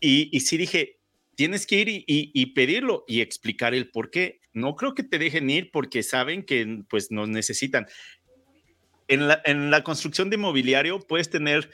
Y, 0.00 0.30
y 0.34 0.40
sí 0.40 0.56
dije, 0.56 0.98
tienes 1.38 1.68
que 1.68 1.76
ir 1.76 2.04
y, 2.04 2.46
pedirlo 2.46 3.04
y 3.06 3.20
explicar 3.20 3.72
el 3.72 3.92
por 3.92 4.10
qué. 4.10 4.40
No 4.58 4.76
creo 4.76 4.94
que 4.94 5.02
te 5.02 5.18
dejen 5.18 5.48
ir 5.50 5.70
porque 5.70 6.02
saben 6.02 6.42
que 6.42 6.82
pues 6.88 7.10
nos 7.10 7.28
necesitan. 7.28 7.86
En 9.06 9.28
la, 9.28 9.40
en 9.44 9.70
la 9.70 9.82
construcción 9.82 10.28
de 10.30 10.36
mobiliario 10.36 11.00
puedes 11.00 11.30
tener 11.30 11.70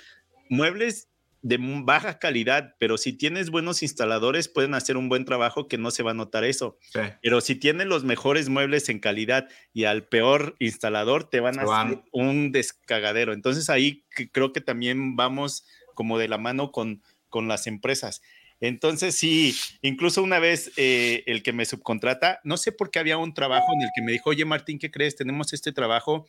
muebles 0.48 1.08
de 1.44 1.58
baja 1.60 2.18
calidad, 2.18 2.74
pero 2.78 2.96
si 2.96 3.12
tienes 3.12 3.50
buenos 3.50 3.82
instaladores 3.82 4.48
pueden 4.48 4.72
hacer 4.72 4.96
un 4.96 5.10
buen 5.10 5.26
trabajo 5.26 5.68
que 5.68 5.76
no 5.76 5.90
se 5.90 6.02
va 6.02 6.12
a 6.12 6.14
notar 6.14 6.42
eso. 6.42 6.78
Pero 7.20 7.42
si 7.42 7.54
tienen 7.54 7.90
los 7.90 8.02
mejores 8.02 8.48
muebles 8.48 8.88
en 8.88 8.98
calidad 8.98 9.50
y 9.74 9.84
al 9.84 10.04
peor 10.04 10.56
instalador 10.58 11.28
te 11.28 11.40
van 11.40 11.58
a 11.58 11.64
hacer 11.64 12.02
un 12.12 12.50
descagadero. 12.50 13.34
Entonces 13.34 13.68
ahí 13.68 14.06
creo 14.32 14.54
que 14.54 14.62
también 14.62 15.16
vamos 15.16 15.66
como 15.94 16.18
de 16.18 16.28
la 16.28 16.38
mano 16.38 16.72
con, 16.72 17.02
con 17.28 17.46
las 17.46 17.66
empresas. 17.66 18.22
Entonces 18.60 19.14
sí, 19.14 19.54
incluso 19.82 20.22
una 20.22 20.38
vez 20.38 20.72
eh, 20.76 21.22
el 21.26 21.42
que 21.42 21.52
me 21.52 21.66
subcontrata, 21.66 22.40
no 22.44 22.56
sé 22.56 22.72
por 22.72 22.90
qué 22.90 22.98
había 22.98 23.18
un 23.18 23.34
trabajo 23.34 23.66
en 23.74 23.82
el 23.82 23.88
que 23.94 24.02
me 24.02 24.12
dijo, 24.12 24.30
oye 24.30 24.44
Martín, 24.44 24.78
¿qué 24.78 24.90
crees? 24.90 25.16
Tenemos 25.16 25.52
este 25.52 25.72
trabajo, 25.72 26.26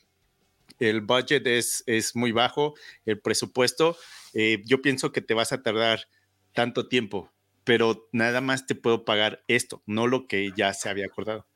el 0.79 1.01
budget 1.01 1.45
es, 1.47 1.83
es 1.85 2.15
muy 2.15 2.31
bajo, 2.31 2.73
el 3.05 3.19
presupuesto, 3.19 3.97
eh, 4.33 4.61
yo 4.65 4.81
pienso 4.81 5.11
que 5.11 5.21
te 5.21 5.33
vas 5.33 5.53
a 5.53 5.61
tardar 5.61 6.07
tanto 6.53 6.87
tiempo, 6.87 7.31
pero 7.63 8.09
nada 8.11 8.41
más 8.41 8.65
te 8.65 8.75
puedo 8.75 9.05
pagar 9.05 9.43
esto, 9.47 9.81
no 9.85 10.07
lo 10.07 10.27
que 10.27 10.51
ya 10.55 10.73
se 10.73 10.89
había 10.89 11.05
acordado. 11.05 11.47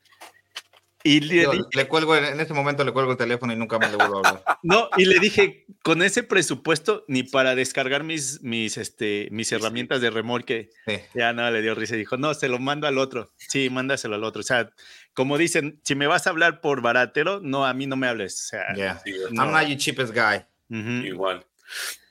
Y 1.03 1.21
le, 1.21 1.47
le, 1.71 1.87
cuelgo, 1.87 2.15
en 2.15 2.39
ese 2.39 2.53
momento 2.53 2.83
le 2.83 2.91
cuelgo 2.91 3.13
el 3.13 3.17
teléfono 3.17 3.53
y 3.53 3.55
nunca 3.55 3.79
más 3.79 3.89
le 3.89 3.95
vuelvo 3.95 4.15
a 4.17 4.29
hablar. 4.29 4.43
No, 4.63 4.89
y 4.97 5.05
le 5.05 5.19
dije, 5.19 5.65
con 5.81 6.01
ese 6.01 6.23
presupuesto, 6.23 7.05
ni 7.07 7.23
para 7.23 7.55
descargar 7.55 8.03
mis, 8.03 8.41
mis, 8.41 8.77
este, 8.77 9.29
mis 9.31 9.51
herramientas 9.53 10.01
de 10.01 10.09
remolque, 10.09 10.69
ya 11.15 11.31
nada, 11.31 11.51
le 11.51 11.61
dio 11.61 11.73
risa 11.75 11.95
y 11.95 11.99
dijo, 11.99 12.17
no, 12.17 12.33
se 12.33 12.49
lo 12.49 12.59
mando 12.59 12.85
al 12.85 12.97
otro. 12.97 13.31
Sí, 13.37 13.69
mándaselo 13.69 14.15
al 14.15 14.25
otro. 14.25 14.41
O 14.41 14.43
sea, 14.43 14.71
como 15.13 15.37
dicen, 15.37 15.79
si 15.83 15.95
me 15.95 16.07
vas 16.07 16.27
a 16.27 16.31
hablar 16.31 16.59
por 16.59 16.81
baratero, 16.81 17.39
no, 17.41 17.65
a 17.65 17.73
mí 17.73 17.87
no 17.87 17.95
me 17.95 18.07
hables. 18.07 18.33
O 18.33 18.47
sea, 18.49 18.73
yeah. 18.75 19.01
no. 19.31 19.43
I'm 19.43 19.51
not 19.51 19.67
your 19.67 19.77
cheapest 19.77 20.13
guy. 20.13 20.45
Igual. 20.69 21.45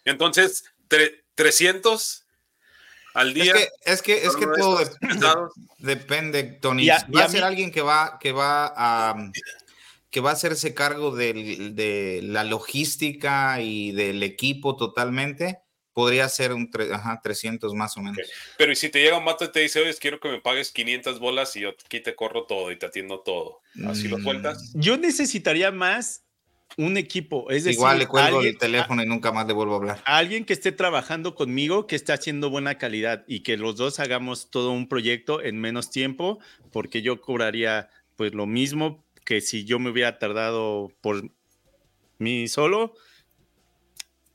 Entonces, 0.05 0.65
300 1.35 2.28
al 3.19 3.35
día. 3.35 3.55
Es 3.85 4.03
que, 4.03 4.25
es 4.25 4.37
que, 4.37 4.47
todo 4.47 4.81
depende, 5.79 6.45
Tony. 6.45 6.87
va 6.89 7.25
a, 7.25 7.29
ser 7.29 7.43
alguien 7.43 7.71
que 7.71 7.83
va, 7.83 8.19
que 8.21 8.33
va 8.33 8.73
a 8.77 9.31
que 10.11 10.21
va 10.21 10.31
a 10.31 10.33
hacerse 10.35 10.73
cargo 10.73 11.15
de 11.15 12.21
la 12.23 12.45
logística 12.45 13.61
y 13.61 13.93
del 13.93 14.23
equipo 14.23 14.77
totalmente, 14.77 15.59
podría 15.93 16.29
ser 16.29 16.53
un 16.53 16.71
ajá, 16.93 17.21
300 17.23 17.75
más 17.75 17.97
o 17.97 18.01
menos. 18.01 18.19
Pero 18.57 18.71
¿y 18.71 18.77
si 18.77 18.89
te 18.89 19.03
llega 19.03 19.19
un 19.19 19.25
mato 19.25 19.45
y 19.45 19.51
te 19.51 19.61
dice, 19.61 19.81
oye, 19.81 19.93
quiero 19.95 20.21
que 20.21 20.29
me 20.29 20.41
pagues 20.41 20.71
500 20.71 21.19
bolas 21.19 21.57
y 21.57 21.61
yo 21.63 21.71
aquí 21.71 22.01
te 22.01 22.15
corro 22.15 22.45
todo 22.45 22.71
y 22.71 22.79
te 22.79 22.87
atiendo 22.87 23.21
todo? 23.21 23.63
¿Así 23.85 24.07
lo 24.07 24.19
sueltas? 24.19 24.75
Mm. 24.75 24.81
Yo 24.81 24.97
necesitaría 24.97 25.73
más 25.73 26.23
un 26.77 26.97
equipo. 26.97 27.51
Es 27.51 27.65
decir, 27.65 27.79
Igual 27.79 27.99
le 27.99 28.07
cuelgo 28.07 28.43
el 28.43 28.59
teléfono 28.59 29.03
y 29.03 29.07
nunca 29.07 29.33
más 29.33 29.47
le 29.47 29.53
vuelvo 29.53 29.75
a 29.75 29.77
hablar. 29.77 30.03
Alguien 30.05 30.45
que 30.45 30.53
esté 30.53 30.73
trabajando 30.73 31.35
conmigo, 31.35 31.87
que 31.87 31.97
esté 31.97 32.13
haciendo 32.13 32.51
buena 32.51 32.77
calidad 32.77 33.25
y 33.27 33.41
que 33.41 33.57
los 33.57 33.77
dos 33.77 33.99
hagamos 34.01 34.51
todo 34.51 34.71
un 34.71 34.89
proyecto 34.89 35.43
en 35.43 35.61
menos 35.61 35.91
tiempo, 35.91 36.39
porque 36.73 37.03
yo 37.03 37.21
cobraría 37.21 37.89
pues 38.17 38.35
lo 38.35 38.47
mismo 38.47 39.05
que 39.25 39.41
si 39.41 39.65
yo 39.65 39.79
me 39.79 39.91
hubiera 39.91 40.19
tardado 40.19 40.93
por 41.01 41.31
mí 42.19 42.49
solo, 42.49 42.95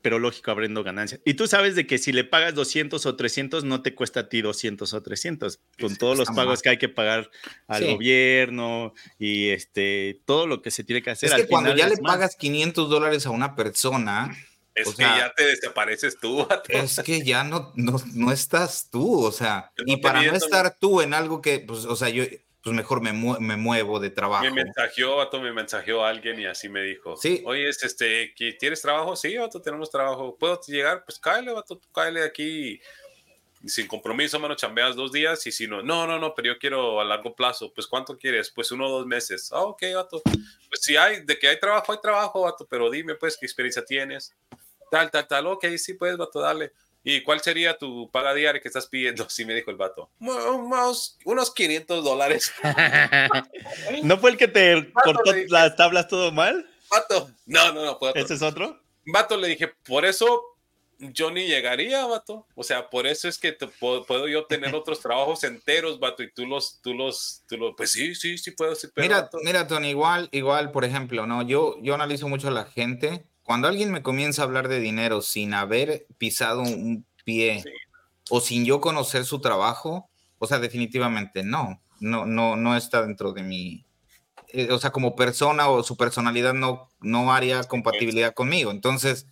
pero 0.04 0.18
lógico, 0.18 0.50
abriendo 0.50 0.84
ganancias. 0.84 1.22
Y 1.24 1.32
tú 1.32 1.46
sabes 1.46 1.74
de 1.76 1.86
que 1.86 1.96
si 1.96 2.12
le 2.12 2.24
pagas 2.24 2.54
200 2.54 3.06
o 3.06 3.16
300, 3.16 3.64
no 3.64 3.80
te 3.80 3.94
cuesta 3.94 4.20
a 4.20 4.28
ti 4.28 4.42
200 4.42 4.92
o 4.92 5.02
300, 5.02 5.60
con 5.80 5.96
todos 5.96 6.18
los 6.18 6.28
pagos 6.28 6.60
que 6.60 6.68
hay 6.68 6.76
que 6.76 6.90
pagar 6.90 7.30
al 7.68 7.86
gobierno 7.94 8.92
y 9.18 9.48
este 9.48 10.20
todo 10.26 10.46
lo 10.46 10.60
que 10.60 10.70
se 10.70 10.84
tiene 10.84 11.00
que 11.00 11.08
hacer. 11.08 11.30
Es 11.30 11.36
que 11.36 11.46
cuando 11.46 11.74
ya 11.74 11.88
le 11.88 11.96
pagas 11.96 12.36
500 12.36 12.90
dólares 12.90 13.24
a 13.24 13.30
una 13.30 13.56
persona... 13.56 14.36
Es 14.74 14.94
que 14.94 15.04
ya 15.04 15.32
te 15.34 15.46
desapareces 15.46 16.18
tú. 16.20 16.46
Es 16.68 17.00
que 17.02 17.24
ya 17.24 17.42
no, 17.42 17.72
no, 17.74 17.96
no 18.12 18.30
estás 18.30 18.90
tú, 18.90 19.24
o 19.24 19.32
sea, 19.32 19.72
y 19.86 19.98
para 19.98 20.22
no 20.22 20.34
estar 20.34 20.76
tú 20.78 21.00
en 21.00 21.14
algo 21.14 21.40
que, 21.40 21.60
pues, 21.60 21.86
o 21.86 21.96
sea, 21.96 22.10
yo, 22.10 22.24
pues 22.64 22.74
mejor 22.74 23.02
me, 23.02 23.12
me 23.12 23.56
muevo 23.58 24.00
de 24.00 24.08
trabajo. 24.08 24.42
Me 24.44 24.50
mensajeó, 24.50 25.16
vato, 25.16 25.38
me 25.38 25.52
mensajeó 25.52 26.02
a 26.02 26.08
alguien 26.08 26.40
y 26.40 26.46
así 26.46 26.70
me 26.70 26.82
dijo. 26.82 27.14
Sí. 27.14 27.42
Oye, 27.44 27.68
este, 27.68 28.34
¿tienes 28.58 28.80
trabajo? 28.80 29.14
Sí, 29.16 29.36
vato, 29.36 29.60
tenemos 29.60 29.90
trabajo. 29.90 30.34
¿Puedo 30.38 30.58
llegar? 30.62 31.04
Pues 31.04 31.18
cáele, 31.18 31.52
vato, 31.52 31.78
cáele 31.92 32.24
aquí. 32.24 32.80
Sin 33.66 33.86
compromiso, 33.86 34.40
mano, 34.40 34.54
chambeas 34.54 34.96
dos 34.96 35.12
días 35.12 35.46
y 35.46 35.52
si 35.52 35.66
no, 35.66 35.82
no, 35.82 36.06
no, 36.06 36.18
no, 36.18 36.34
pero 36.34 36.54
yo 36.54 36.58
quiero 36.58 37.02
a 37.02 37.04
largo 37.04 37.34
plazo. 37.36 37.70
Pues, 37.74 37.86
¿cuánto 37.86 38.16
quieres? 38.16 38.50
Pues 38.50 38.72
uno 38.72 38.86
o 38.86 38.90
dos 38.90 39.06
meses. 39.06 39.52
Ah, 39.52 39.60
ok, 39.60 39.82
vato. 39.94 40.22
Pues 40.22 40.80
si 40.80 40.96
hay, 40.96 41.22
de 41.22 41.38
que 41.38 41.48
hay 41.48 41.60
trabajo, 41.60 41.92
hay 41.92 41.98
trabajo, 42.00 42.42
vato, 42.42 42.66
pero 42.66 42.90
dime, 42.90 43.14
pues, 43.14 43.36
¿qué 43.36 43.44
experiencia 43.44 43.84
tienes? 43.84 44.34
Tal, 44.90 45.10
tal, 45.10 45.26
tal. 45.28 45.46
Ok, 45.48 45.66
sí, 45.76 45.92
pues, 45.92 46.16
vato, 46.16 46.40
dale. 46.40 46.72
¿Y 47.06 47.22
cuál 47.22 47.40
sería 47.42 47.76
tu 47.76 48.10
paga 48.10 48.32
diaria 48.32 48.60
que 48.60 48.68
estás 48.68 48.86
pidiendo? 48.86 49.28
Sí, 49.34 49.44
me 49.44 49.54
dijo 49.54 49.70
el 49.70 49.76
vato. 49.76 50.10
Unos, 50.20 51.18
unos 51.24 51.52
500 51.52 52.02
dólares. 52.02 52.52
¿No 54.02 54.18
fue 54.18 54.30
el 54.30 54.36
que 54.36 54.48
te 54.48 54.92
cortó 54.92 55.32
las 55.48 55.76
tablas 55.76 56.08
todo 56.08 56.32
mal? 56.32 56.68
Vato. 56.90 57.30
No, 57.46 57.72
no, 57.72 57.84
no. 57.84 57.98
Fue 57.98 58.12
¿Ese 58.14 58.34
es 58.34 58.42
otro? 58.42 58.80
Vato, 59.06 59.36
le 59.36 59.48
dije, 59.48 59.68
por 59.86 60.04
eso 60.04 60.42
yo 60.98 61.30
ni 61.30 61.46
llegaría, 61.46 62.06
vato. 62.06 62.46
O 62.54 62.62
sea, 62.62 62.88
por 62.88 63.06
eso 63.06 63.28
es 63.28 63.38
que 63.38 63.52
puedo, 63.52 64.28
yo 64.28 64.46
tener 64.46 64.74
otros 64.74 65.00
trabajos 65.00 65.44
enteros, 65.44 65.98
vato, 65.98 66.22
y 66.22 66.32
tú 66.32 66.46
los, 66.46 66.80
tú 66.80 66.94
los, 66.94 67.42
tú 67.48 67.58
los, 67.58 67.74
pues 67.76 67.92
sí, 67.92 68.14
sí, 68.14 68.38
sí 68.38 68.52
puedo. 68.52 68.74
Sí, 68.74 68.88
mira, 68.96 69.28
mira, 69.42 69.66
Tony, 69.66 69.90
igual, 69.90 70.28
igual, 70.32 70.70
por 70.70 70.84
ejemplo, 70.84 71.26
no, 71.26 71.42
yo, 71.42 71.76
yo 71.82 71.94
analizo 71.94 72.28
mucho 72.28 72.48
a 72.48 72.52
la 72.52 72.64
gente 72.64 73.26
cuando 73.44 73.68
alguien 73.68 73.92
me 73.92 74.02
comienza 74.02 74.42
a 74.42 74.46
hablar 74.46 74.68
de 74.68 74.80
dinero 74.80 75.22
sin 75.22 75.54
haber 75.54 76.06
pisado 76.18 76.62
un 76.62 77.06
pie 77.24 77.62
o 78.30 78.40
sin 78.40 78.64
yo 78.64 78.80
conocer 78.80 79.24
su 79.24 79.40
trabajo, 79.40 80.08
o 80.38 80.46
sea, 80.46 80.58
definitivamente 80.58 81.42
no, 81.42 81.80
no, 82.00 82.26
no, 82.26 82.56
no 82.56 82.76
está 82.76 83.02
dentro 83.02 83.32
de 83.32 83.42
mi, 83.42 83.86
eh, 84.48 84.70
o 84.70 84.78
sea, 84.78 84.90
como 84.90 85.14
persona 85.14 85.68
o 85.68 85.82
su 85.82 85.96
personalidad 85.96 86.54
no, 86.54 86.88
no 87.00 87.32
haría 87.32 87.62
compatibilidad 87.64 88.34
conmigo. 88.34 88.70
Entonces, 88.70 89.26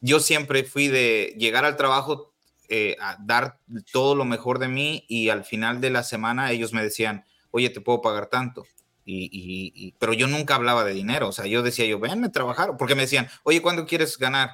yo 0.00 0.20
siempre 0.20 0.64
fui 0.64 0.88
de 0.88 1.34
llegar 1.38 1.64
al 1.64 1.76
trabajo, 1.76 2.32
eh, 2.68 2.96
a 3.00 3.16
dar 3.20 3.58
todo 3.92 4.14
lo 4.14 4.24
mejor 4.24 4.58
de 4.58 4.68
mí 4.68 5.04
y 5.08 5.30
al 5.30 5.44
final 5.44 5.80
de 5.80 5.90
la 5.90 6.02
semana 6.02 6.52
ellos 6.52 6.72
me 6.72 6.82
decían, 6.82 7.24
oye, 7.50 7.70
te 7.70 7.80
puedo 7.80 8.00
pagar 8.00 8.26
tanto. 8.26 8.64
Y, 9.04 9.94
pero 9.98 10.12
yo 10.12 10.26
nunca 10.26 10.54
hablaba 10.54 10.84
de 10.84 10.92
dinero, 10.92 11.28
o 11.28 11.32
sea, 11.32 11.46
yo 11.46 11.62
decía 11.62 11.84
yo, 11.86 11.98
véanme 11.98 12.28
a 12.28 12.32
trabajar, 12.32 12.76
porque 12.78 12.94
me 12.94 13.02
decían, 13.02 13.28
oye, 13.42 13.60
¿cuándo 13.60 13.86
quieres 13.86 14.18
ganar? 14.18 14.50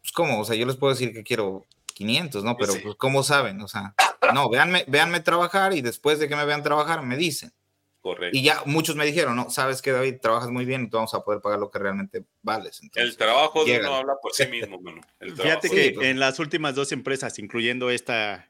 Pues, 0.00 0.12
¿cómo? 0.12 0.40
O 0.40 0.44
sea, 0.44 0.56
yo 0.56 0.64
les 0.66 0.76
puedo 0.76 0.92
decir 0.92 1.12
que 1.12 1.22
quiero 1.22 1.66
500, 1.94 2.44
¿no? 2.44 2.56
Pero, 2.56 2.74
pues, 2.82 2.94
¿cómo 2.96 3.22
saben? 3.22 3.60
O 3.60 3.68
sea, 3.68 3.94
no, 4.32 4.48
véanme, 4.48 4.84
véanme 4.88 5.20
trabajar 5.20 5.74
y 5.74 5.82
después 5.82 6.18
de 6.18 6.28
que 6.28 6.36
me 6.36 6.44
vean 6.44 6.62
trabajar, 6.62 7.02
me 7.02 7.16
dicen. 7.16 7.52
Correcto. 8.00 8.36
Y 8.36 8.42
ya 8.42 8.62
muchos 8.64 8.96
me 8.96 9.04
dijeron, 9.04 9.36
no, 9.36 9.50
sabes 9.50 9.82
que 9.82 9.92
David, 9.92 10.16
trabajas 10.22 10.48
muy 10.48 10.64
bien 10.64 10.84
y 10.84 10.88
tú 10.88 10.96
vamos 10.96 11.12
a 11.12 11.22
poder 11.22 11.42
pagar 11.42 11.58
lo 11.58 11.70
que 11.70 11.78
realmente 11.78 12.24
vales. 12.40 12.80
el 12.94 13.16
trabajo 13.16 13.62
no 13.66 13.94
habla 13.94 14.14
por 14.22 14.32
sí 14.32 14.46
mismo, 14.46 14.80
Fíjate 15.20 15.68
que 15.68 15.92
pues. 15.94 16.06
en 16.06 16.18
las 16.18 16.38
últimas 16.38 16.74
dos 16.74 16.92
empresas, 16.92 17.38
incluyendo 17.38 17.90
esta 17.90 18.46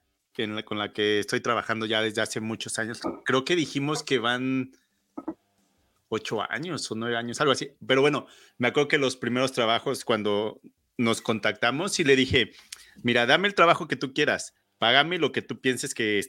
con 0.65 0.79
la 0.79 0.93
que 0.93 1.19
estoy 1.19 1.41
trabajando 1.41 1.85
ya 1.85 2.01
desde 2.01 2.23
hace 2.23 2.41
muchos 2.41 2.79
años, 2.79 3.01
creo 3.25 3.45
que 3.45 3.57
dijimos 3.57 4.03
que 4.03 4.19
van 4.19 4.73
ocho 6.09 6.43
años 6.51 6.91
o 6.91 6.95
nueve 6.95 7.17
años, 7.17 7.41
algo 7.41 7.53
así. 7.53 7.73
Pero 7.87 8.03
bueno, 8.03 8.27
me 8.59 8.69
acuerdo 8.69 8.89
que 8.89 8.99
los 8.99 9.17
primeros 9.17 9.53
trabajos 9.53 10.05
cuando 10.05 10.61
nos 10.99 11.23
contactamos 11.23 11.99
y 11.99 12.05
le 12.05 12.17
dije, 12.17 12.53
mira, 13.03 13.27
dame 13.27 13.49
el 13.49 13.55
trabajo 13.55 13.89
que 13.89 13.97
tú 13.97 14.13
quieras, 14.13 14.55
págame 14.79 15.19
lo 15.19 15.33
que 15.33 15.41
tú 15.41 15.61
pienses 15.61 15.95
que, 15.95 16.21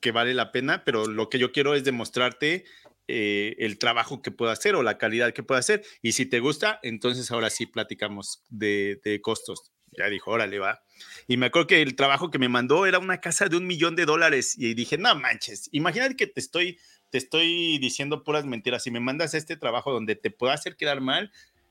que 0.00 0.12
vale 0.12 0.34
la 0.34 0.52
pena, 0.52 0.84
pero 0.84 1.06
lo 1.06 1.28
que 1.28 1.38
yo 1.38 1.52
quiero 1.52 1.74
es 1.74 1.84
demostrarte 1.84 2.64
eh, 3.08 3.54
el 3.58 3.78
trabajo 3.78 4.20
que 4.20 4.30
puedo 4.30 4.50
hacer 4.50 4.74
o 4.74 4.82
la 4.82 4.98
calidad 4.98 5.32
que 5.32 5.42
puedo 5.42 5.58
hacer. 5.58 5.84
Y 6.02 6.12
si 6.12 6.26
te 6.26 6.40
gusta, 6.40 6.80
entonces 6.82 7.30
ahora 7.30 7.50
sí 7.50 7.66
platicamos 7.66 8.42
de, 8.48 9.00
de 9.04 9.20
costos. 9.20 9.72
Ya 9.96 10.08
dijo, 10.08 10.30
órale, 10.30 10.58
va. 10.58 10.82
Y 11.26 11.36
me 11.36 11.46
acuerdo 11.46 11.68
que 11.68 11.82
el 11.82 11.94
trabajo 11.94 12.30
que 12.30 12.38
me 12.38 12.48
mandó 12.48 12.86
era 12.86 12.98
una 12.98 13.20
casa 13.20 13.48
de 13.48 13.56
un 13.56 13.66
millón 13.66 13.96
de 13.96 14.04
dólares. 14.04 14.56
Y 14.58 14.74
dije, 14.74 14.98
no 14.98 15.14
manches, 15.14 15.68
imagínate 15.72 16.16
que 16.16 16.26
te 16.26 16.40
estoy 16.40 16.78
te 17.10 17.18
estoy 17.18 17.78
diciendo 17.78 18.24
puras 18.24 18.44
mentiras. 18.44 18.82
Si 18.82 18.90
me 18.90 19.00
mandas 19.00 19.34
este 19.34 19.56
trabajo 19.56 19.92
donde 19.92 20.16
te 20.16 20.30
pueda 20.30 20.54
hacer 20.54 20.76
quedar 20.76 21.00
mal 21.00 21.30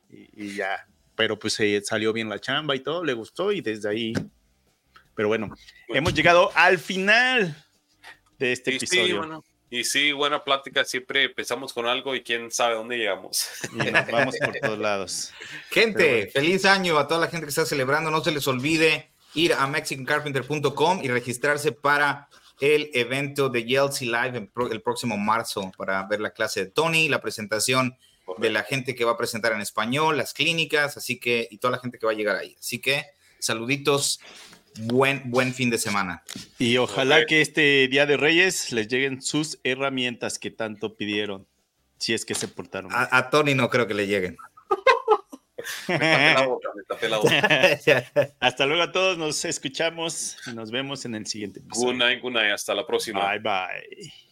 y, 0.09 0.55
ya, 0.55 0.87
pero 1.15 1.37
pues 1.39 1.53
se 1.53 1.81
salió 1.81 2.13
bien 2.13 2.29
la 2.29 2.39
chamba 2.39 2.75
y 2.75 2.79
todo, 2.79 3.03
le 3.03 3.13
gustó 3.13 3.51
y 3.51 3.61
desde 3.61 3.89
ahí. 3.89 4.13
Pero 5.15 5.27
bueno, 5.27 5.49
hemos 5.87 6.13
llegado 6.13 6.51
al 6.55 6.77
final 6.77 7.55
de 8.37 8.51
este 8.51 8.75
episodio. 8.75 9.43
Y 9.69 9.83
sí, 9.83 10.11
buena 10.11 10.43
plática. 10.43 10.85
Siempre 10.85 11.23
empezamos 11.23 11.73
con 11.73 11.87
algo 11.87 12.15
y 12.15 12.21
quién 12.21 12.51
sabe 12.51 12.75
dónde 12.75 12.97
llegamos. 12.97 13.47
Y 13.73 13.91
nos 13.91 14.07
vamos 14.07 14.35
por 14.37 14.55
todos 14.59 14.79
lados. 14.79 15.33
Gente, 15.71 16.29
feliz 16.31 16.65
año 16.65 16.97
a 16.97 17.07
toda 17.07 17.21
la 17.21 17.27
gente 17.27 17.45
que 17.45 17.49
está 17.49 17.65
celebrando. 17.65 18.11
No 18.11 18.23
se 18.23 18.31
les 18.31 18.47
olvide 18.47 19.11
ir 19.33 19.53
a 19.53 19.67
mexicancarpenter.com 19.67 21.01
y 21.03 21.07
registrarse 21.09 21.71
para 21.71 22.29
el 22.59 22.89
evento 22.93 23.49
de 23.49 23.65
Yeltsin 23.65 24.11
Live 24.11 24.49
el 24.71 24.81
próximo 24.81 25.17
marzo 25.17 25.71
para 25.77 26.03
ver 26.03 26.21
la 26.21 26.31
clase 26.31 26.65
de 26.65 26.71
Tony, 26.71 27.09
la 27.09 27.21
presentación 27.21 27.97
de 28.37 28.49
la 28.49 28.63
gente 28.63 28.95
que 28.95 29.05
va 29.05 29.11
a 29.11 29.17
presentar 29.17 29.53
en 29.53 29.61
español, 29.61 30.17
las 30.17 30.33
clínicas, 30.33 30.97
así 30.97 31.19
que, 31.19 31.47
y 31.51 31.57
toda 31.57 31.71
la 31.71 31.79
gente 31.79 31.99
que 31.99 32.05
va 32.05 32.11
a 32.11 32.15
llegar 32.15 32.35
ahí. 32.35 32.55
Así 32.59 32.79
que, 32.79 33.05
saluditos, 33.39 34.19
buen, 34.79 35.29
buen 35.29 35.53
fin 35.53 35.69
de 35.69 35.77
semana. 35.77 36.23
Y 36.57 36.77
ojalá 36.77 37.25
que 37.25 37.41
este 37.41 37.87
Día 37.87 38.05
de 38.05 38.17
Reyes 38.17 38.71
les 38.71 38.87
lleguen 38.87 39.21
sus 39.21 39.59
herramientas 39.63 40.39
que 40.39 40.49
tanto 40.49 40.95
pidieron, 40.95 41.45
si 41.99 42.13
es 42.13 42.25
que 42.25 42.35
se 42.35 42.47
portaron. 42.47 42.91
a 42.93 43.29
Tony 43.29 43.53
no 43.53 43.69
creo 43.69 43.87
que 43.87 43.93
le 43.93 44.07
lleguen. 44.07 44.37
Hasta 48.39 48.65
luego 48.65 48.83
a 48.83 48.91
todos, 48.91 49.17
nos 49.17 49.43
escuchamos 49.45 50.37
y 50.47 50.53
nos 50.53 50.71
vemos 50.71 51.05
en 51.05 51.15
el 51.15 51.25
siguiente 51.25 51.59
episodio. 51.59 51.93
Good 51.93 51.97
night, 51.97 52.21
good 52.21 52.33
night, 52.33 52.51
hasta 52.51 52.73
la 52.73 52.85
próxima. 52.85 53.27
Bye 53.29 53.39
bye. 53.39 54.24